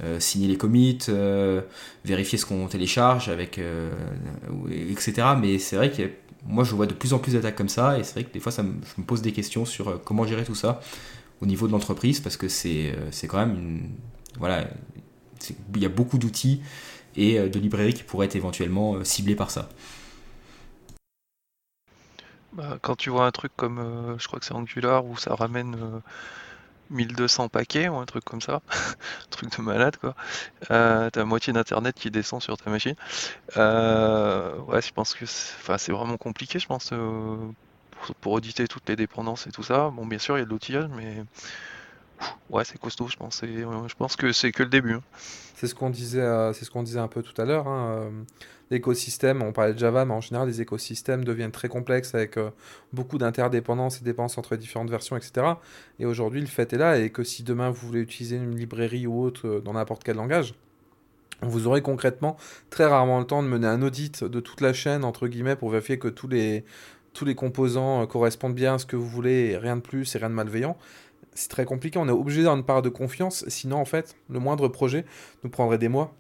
euh, 0.02 0.18
signer 0.22 0.48
les 0.48 0.56
commits, 0.56 0.98
euh, 1.10 1.62
vérifier 2.06 2.38
ce 2.38 2.46
qu'on 2.46 2.68
télécharge, 2.68 3.28
avec, 3.28 3.60
euh, 3.60 3.92
etc. 4.72 5.28
Mais 5.38 5.60
c'est 5.60 5.76
vrai 5.76 5.92
que 5.92 6.04
moi 6.46 6.64
je 6.64 6.74
vois 6.74 6.86
de 6.86 6.94
plus 6.94 7.14
en 7.14 7.20
plus 7.20 7.34
d'attaques 7.34 7.58
comme 7.58 7.68
ça, 7.68 8.00
et 8.00 8.04
c'est 8.06 8.14
vrai 8.14 8.24
que 8.24 8.32
des 8.32 8.40
fois 8.40 8.54
ça 8.54 8.64
me, 8.64 8.76
je 8.96 9.02
me 9.02 9.06
pose 9.06 9.22
des 9.22 9.34
questions 9.34 9.66
sur 9.66 10.02
comment 10.04 10.26
gérer 10.26 10.46
tout 10.46 10.56
ça 10.56 10.80
au 11.42 11.46
niveau 11.46 11.68
de 11.68 11.74
l'entreprise, 11.74 12.22
parce 12.22 12.38
que 12.38 12.48
c'est 12.48 12.94
quand 13.28 13.38
même 13.38 13.56
une... 13.58 13.90
Voilà, 14.38 14.70
il 15.76 15.82
y 15.82 15.86
a 15.86 15.90
beaucoup 15.90 16.18
d'outils 16.18 16.62
et 17.18 17.38
de 17.50 17.60
librairies 17.60 17.94
qui 17.94 18.04
pourraient 18.04 18.28
être 18.28 18.38
éventuellement 18.38 19.04
ciblées 19.04 19.36
par 19.36 19.52
ça. 19.52 19.68
Bah, 22.54 22.78
quand 22.82 22.96
tu 22.96 23.10
vois 23.10 23.26
un 23.26 23.32
truc 23.32 23.52
comme, 23.58 24.16
je 24.18 24.28
crois 24.28 24.40
que 24.40 24.46
c'est 24.46 24.54
Angular, 24.54 25.06
où 25.06 25.18
ça 25.18 25.36
ramène 25.36 25.76
1200 26.90 27.50
paquets 27.50 27.88
ou 27.90 27.98
un 27.98 28.06
truc 28.06 28.24
comme 28.24 28.42
ça, 28.42 28.62
un 28.70 29.30
truc 29.30 29.58
de 29.58 29.62
malade 29.62 29.98
quoi. 29.98 30.16
Euh, 30.72 31.10
t'as 31.10 31.24
moitié 31.26 31.54
d'internet 31.54 31.96
qui 31.96 32.12
descend 32.12 32.42
sur 32.42 32.58
ta 32.58 32.70
machine. 32.70 32.96
Euh, 33.58 34.58
ouais, 34.60 34.82
je 34.82 34.92
pense 34.92 35.14
que 35.14 35.26
c'est 35.26 35.92
vraiment 35.92 36.18
compliqué, 36.18 36.60
je 36.60 36.68
pense, 36.68 36.92
euh, 36.94 37.38
pour, 38.22 38.34
auditer 38.34 38.68
toutes 38.68 38.88
les 38.90 38.96
dépendances 38.96 39.48
et 39.48 39.52
tout 39.52 39.64
ça. 39.64 39.90
Bon, 39.90 40.06
bien 40.06 40.20
sûr, 40.20 40.38
il 40.38 40.42
y 40.42 40.44
a 40.44 40.46
de 40.46 40.50
l'outillage, 40.50 40.90
mais 40.90 41.24
ouais, 42.50 42.64
c'est 42.66 42.80
costaud, 42.80 43.08
je 43.08 43.18
pense. 43.18 43.42
je 43.44 43.96
pense 43.96 44.16
que 44.16 44.32
c'est 44.32 44.52
que 44.52 44.64
le 44.64 44.70
début. 44.70 44.94
Hein. 44.94 45.04
C'est 45.56 45.68
ce 45.68 45.76
qu'on 45.76 45.90
disait, 45.90 46.26
c'est 46.54 46.66
ce 46.66 46.72
qu'on 46.72 46.84
disait 46.84 47.00
un 47.00 47.08
peu 47.08 47.22
tout 47.22 47.40
à 47.42 47.46
l'heure. 47.46 47.68
Hein, 47.68 48.12
l'écosystème, 48.72 49.42
on 49.42 49.52
parlait 49.52 49.74
de 49.74 49.80
Java, 49.80 50.06
mais 50.06 50.14
en 50.14 50.22
général, 50.22 50.48
les 50.48 50.62
écosystèmes 50.62 51.24
deviennent 51.24 51.52
très 51.52 51.70
complexes 51.70 52.14
avec 52.14 52.38
euh, 52.38 52.52
beaucoup 52.94 53.18
d'interdépendances 53.18 54.02
et 54.02 54.04
dépendances 54.04 54.38
entre 54.38 54.56
différentes 54.56 54.90
versions, 54.90 55.18
etc. 55.18 55.54
Et 56.00 56.06
aujourd'hui, 56.06 56.42
le 56.42 56.48
fait 56.48 56.74
est 56.74 56.78
là, 56.78 56.98
et 56.98 57.10
que 57.10 57.24
si 57.24 57.44
demain 57.44 57.70
vous 57.70 57.88
voulez 57.88 58.02
utiliser 58.02 58.36
une 58.36 58.56
librairie 58.56 59.08
ou 59.08 59.22
autre 59.22 59.48
euh, 59.48 59.62
dans 59.62 59.74
n'importe 59.74 60.04
quel 60.04 60.18
langage, 60.18 60.54
vous 61.42 61.68
aurez 61.68 61.82
concrètement 61.82 62.36
très 62.70 62.86
rarement 62.86 63.20
le 63.20 63.26
temps 63.26 63.42
de 63.42 63.48
mener 63.48 63.68
un 63.68 63.82
audit 63.82 64.24
de 64.24 64.40
toute 64.40 64.62
la 64.62 64.74
chaîne, 64.74 65.06
entre 65.06 65.28
guillemets, 65.28 65.56
pour 65.56 65.70
vérifier 65.70 65.98
que 65.98 66.10
tous 66.10 66.28
les, 66.28 66.66
tous 67.14 67.26
les 67.26 67.36
composants 67.36 68.04
euh, 68.04 68.06
correspondent 68.06 68.56
bien 68.56 68.76
à 68.76 68.78
ce 68.78 68.86
que 68.86 68.96
vous 68.96 69.08
voulez, 69.08 69.52
et 69.52 69.58
rien 69.58 69.78
de 69.78 69.82
plus 69.82 70.16
et 70.16 70.20
rien 70.20 70.30
de 70.30 70.36
malveillant 70.36 70.78
c'est 71.34 71.50
très 71.50 71.66
compliqué. 71.66 72.00
On 72.00 72.08
est 72.08 72.12
obligé 72.12 72.42
d'avoir 72.42 72.58
une 72.58 72.66
part 72.66 72.82
de 72.82 72.90
confiance. 72.90 73.46
Sinon, 73.48 73.78
en 73.78 73.86
fait, 73.86 74.16
le 74.30 74.40
moindre 74.40 74.68
projet 74.68 75.06
nous 75.44 75.50
prendrait 75.50 75.78
des 75.78 75.90
mois 75.90 76.14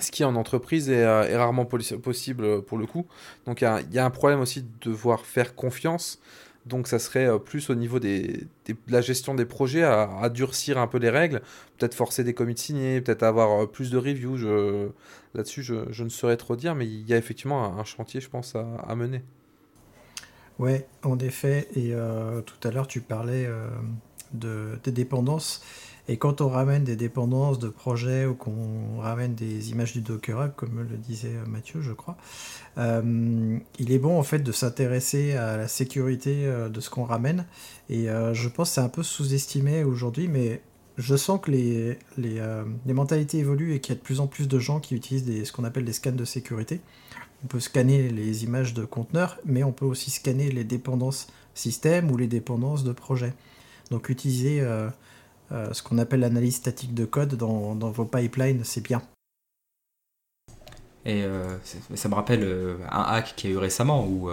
ce 0.00 0.10
qui 0.10 0.24
en 0.24 0.34
entreprise 0.34 0.90
est, 0.90 1.04
euh, 1.04 1.38
rarement 1.38 1.66
possible 1.66 2.44
euh, 2.44 2.60
pour 2.60 2.78
le 2.78 2.86
coup. 2.86 3.06
Donc 3.46 3.60
il 3.60 3.68
y, 3.92 3.98
a 3.98 4.04
un 4.04 4.10
problème 4.10 4.40
aussi 4.40 4.62
de 4.62 4.90
devoir 4.90 5.24
faire 5.24 5.54
confiance. 5.54 6.20
Donc 6.66 6.88
ça 6.88 6.98
serait 6.98 7.26
euh, 7.26 7.38
plus 7.38 7.70
au 7.70 7.74
niveau 7.74 8.00
de 8.00 8.46
la 8.88 9.00
gestion 9.00 9.34
des 9.34 9.44
projets 9.44 9.82
à, 9.82 10.28
durcir 10.30 10.78
un 10.78 10.86
peu 10.86 10.98
les 10.98 11.10
règles, 11.10 11.42
peut-être 11.78 11.94
forcer 11.94 12.24
des 12.24 12.34
commits 12.34 12.56
signés, 12.56 13.00
peut-être 13.00 13.22
avoir 13.22 13.68
plus 13.70 13.90
de 13.90 13.98
reviews. 13.98 14.38
Là-dessus, 15.34 15.62
je, 15.62 16.02
ne 16.02 16.08
saurais 16.08 16.36
trop 16.36 16.56
dire, 16.56 16.74
mais 16.74 16.86
il 16.86 17.06
y 17.08 17.12
a 17.12 17.16
effectivement 17.16 17.78
un, 17.78 17.84
chantier, 17.84 18.20
je 18.20 18.30
pense, 18.30 18.54
à, 18.56 18.94
mener. 18.94 19.22
Ouais, 20.58 20.86
en 21.02 21.18
effet. 21.18 21.68
Et 21.74 21.92
tout 22.46 22.68
à 22.68 22.70
l'heure, 22.70 22.86
tu 22.86 23.00
parlais 23.00 23.48
de, 24.32 24.78
des 24.84 24.92
dépendances. 24.92 25.62
Et 26.06 26.18
quand 26.18 26.42
on 26.42 26.48
ramène 26.48 26.84
des 26.84 26.96
dépendances 26.96 27.58
de 27.58 27.68
projets 27.68 28.26
ou 28.26 28.34
qu'on 28.34 28.98
ramène 29.00 29.34
des 29.34 29.70
images 29.70 29.94
du 29.94 30.02
Docker 30.02 30.42
Hub, 30.42 30.52
comme 30.54 30.86
le 30.88 30.96
disait 30.98 31.32
Mathieu, 31.46 31.80
je 31.80 31.92
crois, 31.92 32.18
euh, 32.76 33.58
il 33.78 33.90
est 33.90 33.98
bon 33.98 34.18
en 34.18 34.22
fait 34.22 34.40
de 34.40 34.52
s'intéresser 34.52 35.32
à 35.34 35.56
la 35.56 35.66
sécurité 35.66 36.44
euh, 36.44 36.68
de 36.68 36.80
ce 36.80 36.90
qu'on 36.90 37.04
ramène. 37.04 37.46
Et 37.88 38.10
euh, 38.10 38.34
je 38.34 38.48
pense 38.50 38.68
que 38.70 38.74
c'est 38.74 38.80
un 38.82 38.90
peu 38.90 39.02
sous-estimé 39.02 39.82
aujourd'hui, 39.82 40.28
mais 40.28 40.60
je 40.98 41.16
sens 41.16 41.40
que 41.40 41.50
les, 41.50 41.98
les, 42.18 42.92
mentalités 42.92 43.38
évoluent 43.38 43.74
et 43.74 43.80
qu'il 43.80 43.94
y 43.94 43.96
a 43.96 43.98
de 43.98 44.04
plus 44.04 44.20
en 44.20 44.26
plus 44.26 44.46
de 44.46 44.58
gens 44.58 44.78
qui 44.80 44.94
utilisent 44.94 45.24
des, 45.24 45.44
ce 45.44 45.52
qu'on 45.52 45.64
appelle 45.64 45.84
des 45.84 45.92
scans 45.94 46.12
de 46.12 46.24
sécurité. 46.24 46.80
On 47.44 47.46
peut 47.46 47.60
scanner 47.60 48.08
les 48.08 48.44
images 48.44 48.74
de 48.74 48.84
conteneurs, 48.84 49.38
mais 49.44 49.62
on 49.62 49.72
peut 49.72 49.84
aussi 49.84 50.10
scanner 50.10 50.50
les 50.50 50.64
dépendances 50.64 51.28
système 51.54 52.10
ou 52.10 52.16
les 52.16 52.26
dépendances 52.26 52.84
de 52.84 52.92
projet. 52.92 53.32
Donc 53.90 54.08
utiliser 54.08 54.60
euh, 55.52 55.72
ce 55.72 55.82
qu'on 55.82 55.98
appelle 55.98 56.20
l'analyse 56.20 56.56
statique 56.56 56.94
de 56.94 57.04
code 57.04 57.34
dans, 57.36 57.74
vos 57.74 58.04
pipelines, 58.04 58.62
c'est 58.64 58.82
bien. 58.82 59.02
Et 61.06 61.22
euh, 61.22 61.58
ça 61.94 62.08
me 62.08 62.14
rappelle 62.14 62.42
euh, 62.42 62.76
un 62.90 63.02
hack 63.02 63.34
qui 63.36 63.46
a 63.46 63.50
eu 63.50 63.58
récemment 63.58 64.06
où 64.06 64.30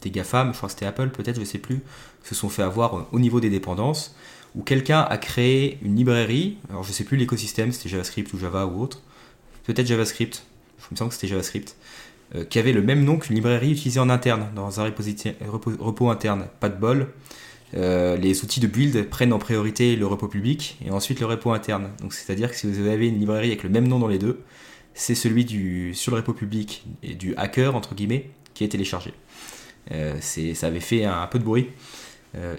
des 0.00 0.10
GAFAM, 0.10 0.52
je 0.52 0.56
crois 0.56 0.68
que 0.68 0.72
c'était 0.72 0.86
Apple 0.86 1.10
peut-être, 1.10 1.38
je 1.38 1.44
sais 1.44 1.58
plus, 1.58 1.82
se 2.24 2.34
sont 2.34 2.48
fait 2.48 2.62
avoir 2.62 3.06
au 3.12 3.20
niveau 3.20 3.40
des 3.40 3.50
dépendances, 3.50 4.16
où 4.54 4.62
quelqu'un 4.62 5.02
a 5.02 5.18
créé 5.18 5.78
une 5.82 5.94
librairie, 5.94 6.56
alors 6.70 6.82
je 6.82 6.92
sais 6.92 7.04
plus 7.04 7.18
l'écosystème, 7.18 7.70
c'était 7.70 7.90
JavaScript 7.90 8.32
ou 8.32 8.38
Java 8.38 8.66
ou 8.66 8.80
autre, 8.80 9.02
peut-être 9.64 9.86
JavaScript, 9.86 10.44
je 10.78 10.86
me 10.90 10.96
sens 10.96 11.08
que 11.08 11.14
c'était 11.14 11.28
JavaScript, 11.28 11.76
qui 12.50 12.58
avait 12.58 12.72
le 12.72 12.82
même 12.82 13.04
nom 13.04 13.18
qu'une 13.18 13.36
librairie 13.36 13.72
utilisée 13.72 14.00
en 14.00 14.10
interne, 14.10 14.48
dans 14.54 14.80
un 14.80 14.84
repos 14.84 16.10
interne, 16.10 16.46
pas 16.60 16.68
de 16.68 16.76
bol. 16.76 17.08
Euh, 17.74 18.16
les 18.16 18.44
outils 18.44 18.60
de 18.60 18.66
build 18.66 19.08
prennent 19.10 19.32
en 19.32 19.38
priorité 19.38 19.96
le 19.96 20.06
repo 20.06 20.28
public 20.28 20.78
et 20.84 20.90
ensuite 20.90 21.20
le 21.20 21.26
repo 21.26 21.50
interne. 21.52 21.90
Donc 22.00 22.14
c'est-à-dire 22.14 22.50
que 22.50 22.56
si 22.56 22.66
vous 22.66 22.86
avez 22.86 23.08
une 23.08 23.18
librairie 23.18 23.48
avec 23.48 23.62
le 23.62 23.68
même 23.68 23.88
nom 23.88 23.98
dans 23.98 24.08
les 24.08 24.18
deux, 24.18 24.40
c'est 24.94 25.14
celui 25.14 25.44
du 25.44 25.94
sur 25.94 26.12
le 26.12 26.18
repo 26.18 26.32
public 26.32 26.86
et 27.02 27.14
du 27.14 27.34
hacker 27.36 27.74
entre 27.74 27.94
guillemets 27.94 28.30
qui 28.54 28.64
est 28.64 28.68
téléchargé. 28.68 29.12
c'est, 30.20 30.54
ça 30.54 30.68
avait 30.68 30.80
fait 30.80 31.04
un, 31.04 31.26
peu 31.26 31.38
de 31.38 31.44
bruit. 31.44 31.68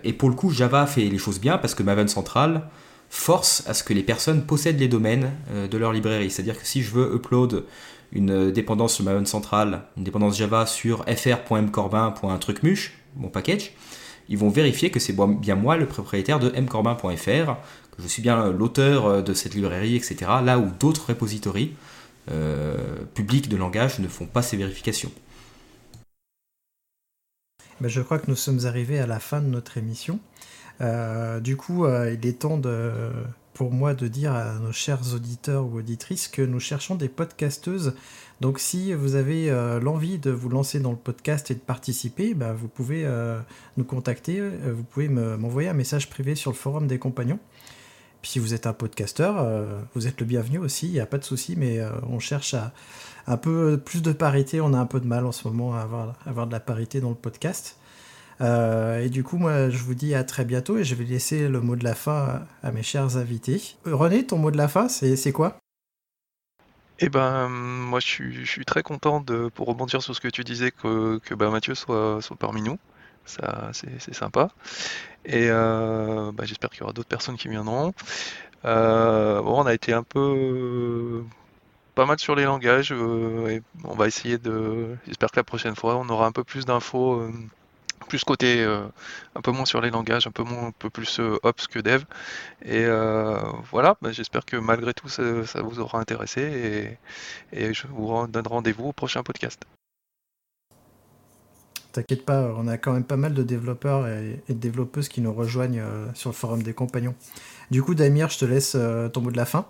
et 0.03 0.13
pour 0.13 0.29
le 0.29 0.35
coup, 0.35 0.51
Java 0.51 0.85
fait 0.85 1.01
les 1.01 1.17
choses 1.17 1.39
bien 1.39 1.57
parce 1.57 1.73
que 1.73 1.81
Maven 1.81 2.07
Central 2.07 2.69
force 3.09 3.63
à 3.65 3.73
ce 3.73 3.83
que 3.83 3.93
les 3.93 4.03
personnes 4.03 4.45
possèdent 4.45 4.79
les 4.79 4.87
domaines 4.87 5.31
de 5.51 5.77
leur 5.77 5.93
librairie. 5.93 6.29
C'est-à-dire 6.29 6.59
que 6.59 6.67
si 6.67 6.83
je 6.83 6.91
veux 6.91 7.15
upload 7.15 7.63
une 8.11 8.51
dépendance 8.51 8.95
sur 8.95 9.03
Maven 9.03 9.25
Central, 9.25 9.83
une 9.97 10.03
dépendance 10.03 10.37
Java 10.37 10.65
sur 10.65 11.05
fr.mcorbin.trucmuche, 11.05 12.93
mon 13.15 13.29
package, 13.29 13.71
ils 14.29 14.37
vont 14.37 14.49
vérifier 14.49 14.91
que 14.91 14.99
c'est 14.99 15.15
bien 15.39 15.55
moi 15.55 15.77
le 15.77 15.85
propriétaire 15.85 16.39
de 16.39 16.49
mcorbin.fr, 16.49 17.55
que 17.95 18.01
je 18.01 18.07
suis 18.07 18.21
bien 18.21 18.51
l'auteur 18.51 19.23
de 19.23 19.33
cette 19.33 19.55
librairie, 19.55 19.95
etc. 19.95 20.17
Là 20.43 20.59
où 20.59 20.69
d'autres 20.79 21.09
repositories 21.09 21.73
euh, 22.29 23.05
publics 23.13 23.47
de 23.47 23.55
langage 23.55 23.99
ne 23.99 24.07
font 24.07 24.25
pas 24.25 24.41
ces 24.41 24.57
vérifications. 24.57 25.11
Ben, 27.79 27.87
je 27.87 28.01
crois 28.01 28.19
que 28.19 28.29
nous 28.29 28.35
sommes 28.35 28.65
arrivés 28.65 28.99
à 28.99 29.07
la 29.07 29.19
fin 29.19 29.39
de 29.39 29.47
notre 29.47 29.77
émission. 29.77 30.19
Euh, 30.81 31.39
du 31.39 31.55
coup, 31.55 31.85
euh, 31.85 32.13
il 32.13 32.27
est 32.27 32.39
temps 32.39 32.57
de, 32.57 33.11
pour 33.57 33.71
moi 33.71 33.93
de 33.95 34.07
dire 34.07 34.33
à 34.33 34.53
nos 34.59 34.71
chers 34.71 35.13
auditeurs 35.15 35.65
ou 35.65 35.79
auditrices 35.79 36.27
que 36.27 36.43
nous 36.43 36.59
cherchons 36.59 36.95
des 36.95 37.09
podcasteuses. 37.09 37.95
Donc 38.39 38.59
si 38.59 38.93
vous 38.93 39.15
avez 39.15 39.49
l'envie 39.81 40.19
de 40.19 40.29
vous 40.29 40.47
lancer 40.47 40.79
dans 40.79 40.91
le 40.91 40.97
podcast 40.97 41.49
et 41.49 41.55
de 41.55 41.59
participer, 41.59 42.35
ben, 42.35 42.53
vous 42.53 42.67
pouvez 42.67 43.03
nous 43.77 43.83
contacter, 43.83 44.39
vous 44.47 44.83
pouvez 44.83 45.09
m'envoyer 45.09 45.69
un 45.69 45.73
message 45.73 46.07
privé 46.07 46.35
sur 46.35 46.51
le 46.51 46.55
forum 46.55 46.85
des 46.85 46.99
compagnons. 46.99 47.39
Puis 48.21 48.31
si 48.31 48.39
vous 48.39 48.53
êtes 48.53 48.67
un 48.67 48.73
podcasteur, 48.73 49.37
euh, 49.39 49.79
vous 49.93 50.07
êtes 50.07 50.19
le 50.19 50.25
bienvenu 50.25 50.57
aussi, 50.57 50.87
il 50.87 50.93
n'y 50.93 50.99
a 50.99 51.05
pas 51.05 51.17
de 51.17 51.23
souci, 51.23 51.55
mais 51.55 51.79
euh, 51.79 51.91
on 52.09 52.19
cherche 52.19 52.53
à 52.53 52.73
un 53.27 53.37
peu 53.37 53.79
plus 53.83 54.01
de 54.01 54.11
parité. 54.11 54.61
On 54.61 54.73
a 54.73 54.79
un 54.79 54.85
peu 54.85 54.99
de 54.99 55.07
mal 55.07 55.25
en 55.25 55.31
ce 55.31 55.47
moment 55.47 55.75
à 55.75 55.81
avoir, 55.81 56.15
avoir 56.25 56.47
de 56.47 56.51
la 56.51 56.59
parité 56.59 56.99
dans 56.99 57.09
le 57.09 57.15
podcast. 57.15 57.77
Euh, 58.41 59.03
et 59.03 59.09
du 59.09 59.23
coup, 59.23 59.37
moi, 59.37 59.69
je 59.69 59.77
vous 59.77 59.95
dis 59.95 60.13
à 60.13 60.23
très 60.23 60.45
bientôt 60.45 60.77
et 60.77 60.83
je 60.83 60.95
vais 60.95 61.03
laisser 61.03 61.47
le 61.47 61.61
mot 61.61 61.75
de 61.75 61.83
la 61.83 61.95
fin 61.95 62.45
à, 62.63 62.71
mes 62.71 62.83
chers 62.83 63.17
invités. 63.17 63.75
René, 63.85 64.25
ton 64.25 64.37
mot 64.37 64.51
de 64.51 64.57
la 64.57 64.67
fin, 64.67 64.87
c'est 64.89 65.31
quoi? 65.31 65.57
Eh 66.99 67.09
ben, 67.09 67.47
moi, 67.47 67.99
je 67.99 68.43
suis, 68.43 68.65
très 68.65 68.81
content 68.81 69.21
de, 69.21 69.49
pour 69.53 69.67
rebondir 69.67 70.01
sur 70.01 70.15
ce 70.15 70.21
que 70.21 70.27
tu 70.27 70.43
disais, 70.43 70.71
que, 70.71 71.19
que 71.19 71.35
ben, 71.35 71.51
Mathieu 71.51 71.75
soit, 71.75 72.19
parmi 72.39 72.61
nous. 72.61 72.77
Ça, 73.25 73.71
c'est 73.73 74.13
sympa. 74.13 74.49
Et 75.25 75.47
euh, 75.49 76.31
bah, 76.31 76.45
j'espère 76.45 76.69
qu'il 76.69 76.81
y 76.81 76.83
aura 76.83 76.93
d'autres 76.93 77.09
personnes 77.09 77.35
qui 77.35 77.49
viendront. 77.49 77.93
Euh, 78.65 79.41
on 79.45 79.65
a 79.65 79.73
été 79.73 79.93
un 79.93 80.03
peu 80.03 81.23
pas 81.95 82.05
mal 82.05 82.19
sur 82.19 82.35
les 82.35 82.45
langages. 82.45 82.93
Euh, 82.93 83.49
et 83.49 83.61
on 83.83 83.95
va 83.95 84.07
essayer 84.07 84.37
de. 84.37 84.95
J'espère 85.07 85.31
que 85.31 85.37
la 85.37 85.43
prochaine 85.43 85.75
fois, 85.75 85.97
on 85.97 86.07
aura 86.09 86.25
un 86.27 86.31
peu 86.31 86.43
plus 86.43 86.65
d'infos, 86.65 87.29
plus 88.07 88.23
côté, 88.23 88.63
un 88.63 89.41
peu 89.41 89.51
moins 89.51 89.65
sur 89.65 89.81
les 89.81 89.89
langages, 89.89 90.27
un 90.27 90.31
peu 90.31 90.43
moins, 90.43 90.67
un 90.67 90.71
peu 90.71 90.89
plus 90.89 91.19
ops 91.43 91.67
que 91.67 91.79
dev. 91.79 92.03
Et 92.65 92.85
voilà. 93.71 93.97
Bah, 94.01 94.11
j'espère 94.11 94.45
que 94.45 94.57
malgré 94.57 94.93
tout, 94.93 95.09
ça, 95.09 95.61
vous 95.61 95.79
aura 95.79 95.99
intéressé. 95.99 96.97
Et, 97.53 97.69
et 97.69 97.73
je 97.73 97.87
vous 97.87 98.27
donne 98.27 98.47
rendez-vous 98.47 98.89
au 98.89 98.93
prochain 98.93 99.23
podcast. 99.23 99.61
T'inquiète 101.97 102.25
pas, 102.25 102.53
on 102.55 102.67
a 102.67 102.77
quand 102.77 102.93
même 102.93 103.03
pas 103.03 103.17
mal 103.17 103.33
de 103.33 103.41
développeurs 103.41 104.07
et, 104.07 104.43
de 104.49 104.53
développeuses 104.53 105.09
qui 105.09 105.19
nous 105.19 105.33
rejoignent 105.33 105.79
euh, 105.79 106.05
sur 106.13 106.29
le 106.29 106.35
forum 106.35 106.61
des 106.61 106.73
compagnons. 106.73 107.15
Du 107.71 107.81
coup, 107.81 107.95
Damir, 107.95 108.29
je 108.29 108.37
te 108.37 108.45
laisse 108.45 108.75
euh, 108.75 109.09
ton 109.09 109.21
mot 109.21 109.31
de 109.31 109.37
la 109.37 109.45
fin. 109.45 109.65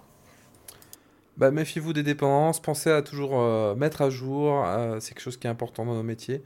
Bah, 1.37 1.51
méfiez-vous 1.51 1.93
des 1.93 2.03
dépendances, 2.03 2.61
pensez 2.61 2.89
à 2.89 3.01
toujours 3.01 3.39
euh, 3.39 3.75
mettre 3.75 4.01
à 4.01 4.09
jour, 4.09 4.65
c'est 4.99 5.13
quelque 5.13 5.21
chose 5.23 5.37
qui 5.37 5.47
est 5.47 5.49
important 5.49 5.85
dans 5.85 5.93
nos 5.93 6.03
métiers, 6.03 6.43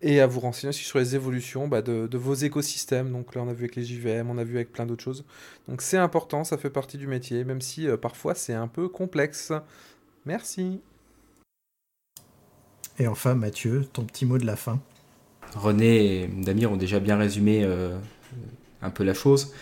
et 0.00 0.20
à 0.20 0.26
vous 0.26 0.40
renseigner 0.40 0.68
aussi 0.68 0.84
sur 0.84 0.98
les 0.98 1.16
évolutions 1.16 1.66
bah, 1.68 1.82
de, 1.82 2.16
vos 2.16 2.34
écosystèmes. 2.34 3.10
Donc 3.10 3.34
là, 3.34 3.42
on 3.42 3.48
a 3.48 3.52
vu 3.52 3.64
avec 3.64 3.76
les 3.76 3.84
JVM, 3.84 4.30
on 4.30 4.38
a 4.38 4.44
vu 4.44 4.56
avec 4.56 4.72
plein 4.72 4.86
d'autres 4.86 5.02
choses. 5.02 5.24
Donc 5.68 5.82
c'est 5.82 5.98
important, 5.98 6.44
ça 6.44 6.56
fait 6.56 6.70
partie 6.70 6.98
du 6.98 7.08
métier, 7.08 7.44
même 7.44 7.60
si 7.60 7.88
parfois 8.00 8.34
c'est 8.34 8.54
un 8.54 8.68
peu 8.68 8.88
complexe. 8.88 9.52
Merci. 10.24 10.80
Et 12.98 13.06
enfin, 13.06 13.34
Mathieu, 13.34 13.86
ton 13.92 14.04
petit 14.04 14.26
mot 14.26 14.38
de 14.38 14.46
la 14.46 14.56
fin. 14.56 14.80
René 15.54 16.22
et 16.22 16.26
Damir 16.26 16.72
ont 16.72 16.76
déjà 16.76 16.98
bien 17.00 17.16
résumé 17.16 17.62
euh, 17.62 17.96
un 18.82 18.90
peu 18.90 19.04
la 19.04 19.14
chose. 19.14 19.54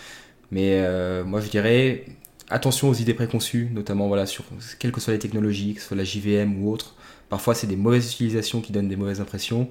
Mais 0.51 0.81
euh, 0.81 1.23
moi, 1.25 1.41
je 1.41 1.51
dirais 1.51 2.07
attention 2.51 2.89
aux 2.89 2.95
idées 2.95 3.15
préconçues, 3.15 3.69
notamment 3.73 4.09
voilà, 4.09 4.27
sur 4.27 4.45
quelles 4.79 4.93
que 4.93 5.01
soient 5.01 5.13
les 5.13 5.19
technologies, 5.19 5.75
que 5.75 5.81
ce 5.81 5.89
soit 5.89 5.97
la 5.97 6.05
JVM 6.05 6.63
ou 6.63 6.71
autre. 6.71 6.95
Parfois, 7.29 7.55
c'est 7.55 7.67
des 7.67 7.77
mauvaises 7.77 8.13
utilisations 8.13 8.61
qui 8.61 8.73
donnent 8.73 8.89
des 8.89 8.97
mauvaises 8.97 9.21
impressions. 9.21 9.69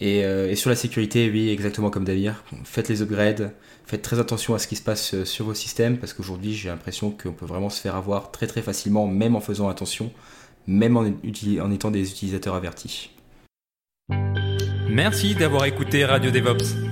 Et, 0.00 0.24
euh, 0.24 0.54
sur 0.56 0.70
la 0.70 0.76
sécurité, 0.76 1.30
oui, 1.30 1.50
exactement 1.50 1.90
comme 1.90 2.04
Damir. 2.04 2.42
Faites 2.64 2.88
les 2.88 3.02
upgrades, 3.02 3.52
faites 3.86 4.02
très 4.02 4.18
attention 4.18 4.54
à 4.54 4.58
ce 4.58 4.66
qui 4.66 4.76
se 4.76 4.82
passe 4.82 5.22
sur 5.24 5.44
vos 5.44 5.54
systèmes, 5.54 5.98
parce 5.98 6.12
qu'aujourd'hui, 6.12 6.54
j'ai 6.54 6.68
l'impression 6.68 7.10
qu'on 7.10 7.32
peut 7.32 7.46
vraiment 7.46 7.70
se 7.70 7.80
faire 7.80 7.94
avoir 7.94 8.30
très 8.30 8.46
très 8.46 8.62
facilement, 8.62 9.06
même 9.06 9.36
en 9.36 9.40
faisant 9.40 9.68
attention, 9.68 10.10
même 10.66 10.96
en 10.96 11.70
étant 11.70 11.90
des 11.90 12.10
utilisateurs 12.10 12.54
avertis. 12.54 13.10
Merci 14.88 15.34
d'avoir 15.34 15.64
écouté 15.64 16.04
Radio 16.04 16.30
DevOps. 16.30 16.91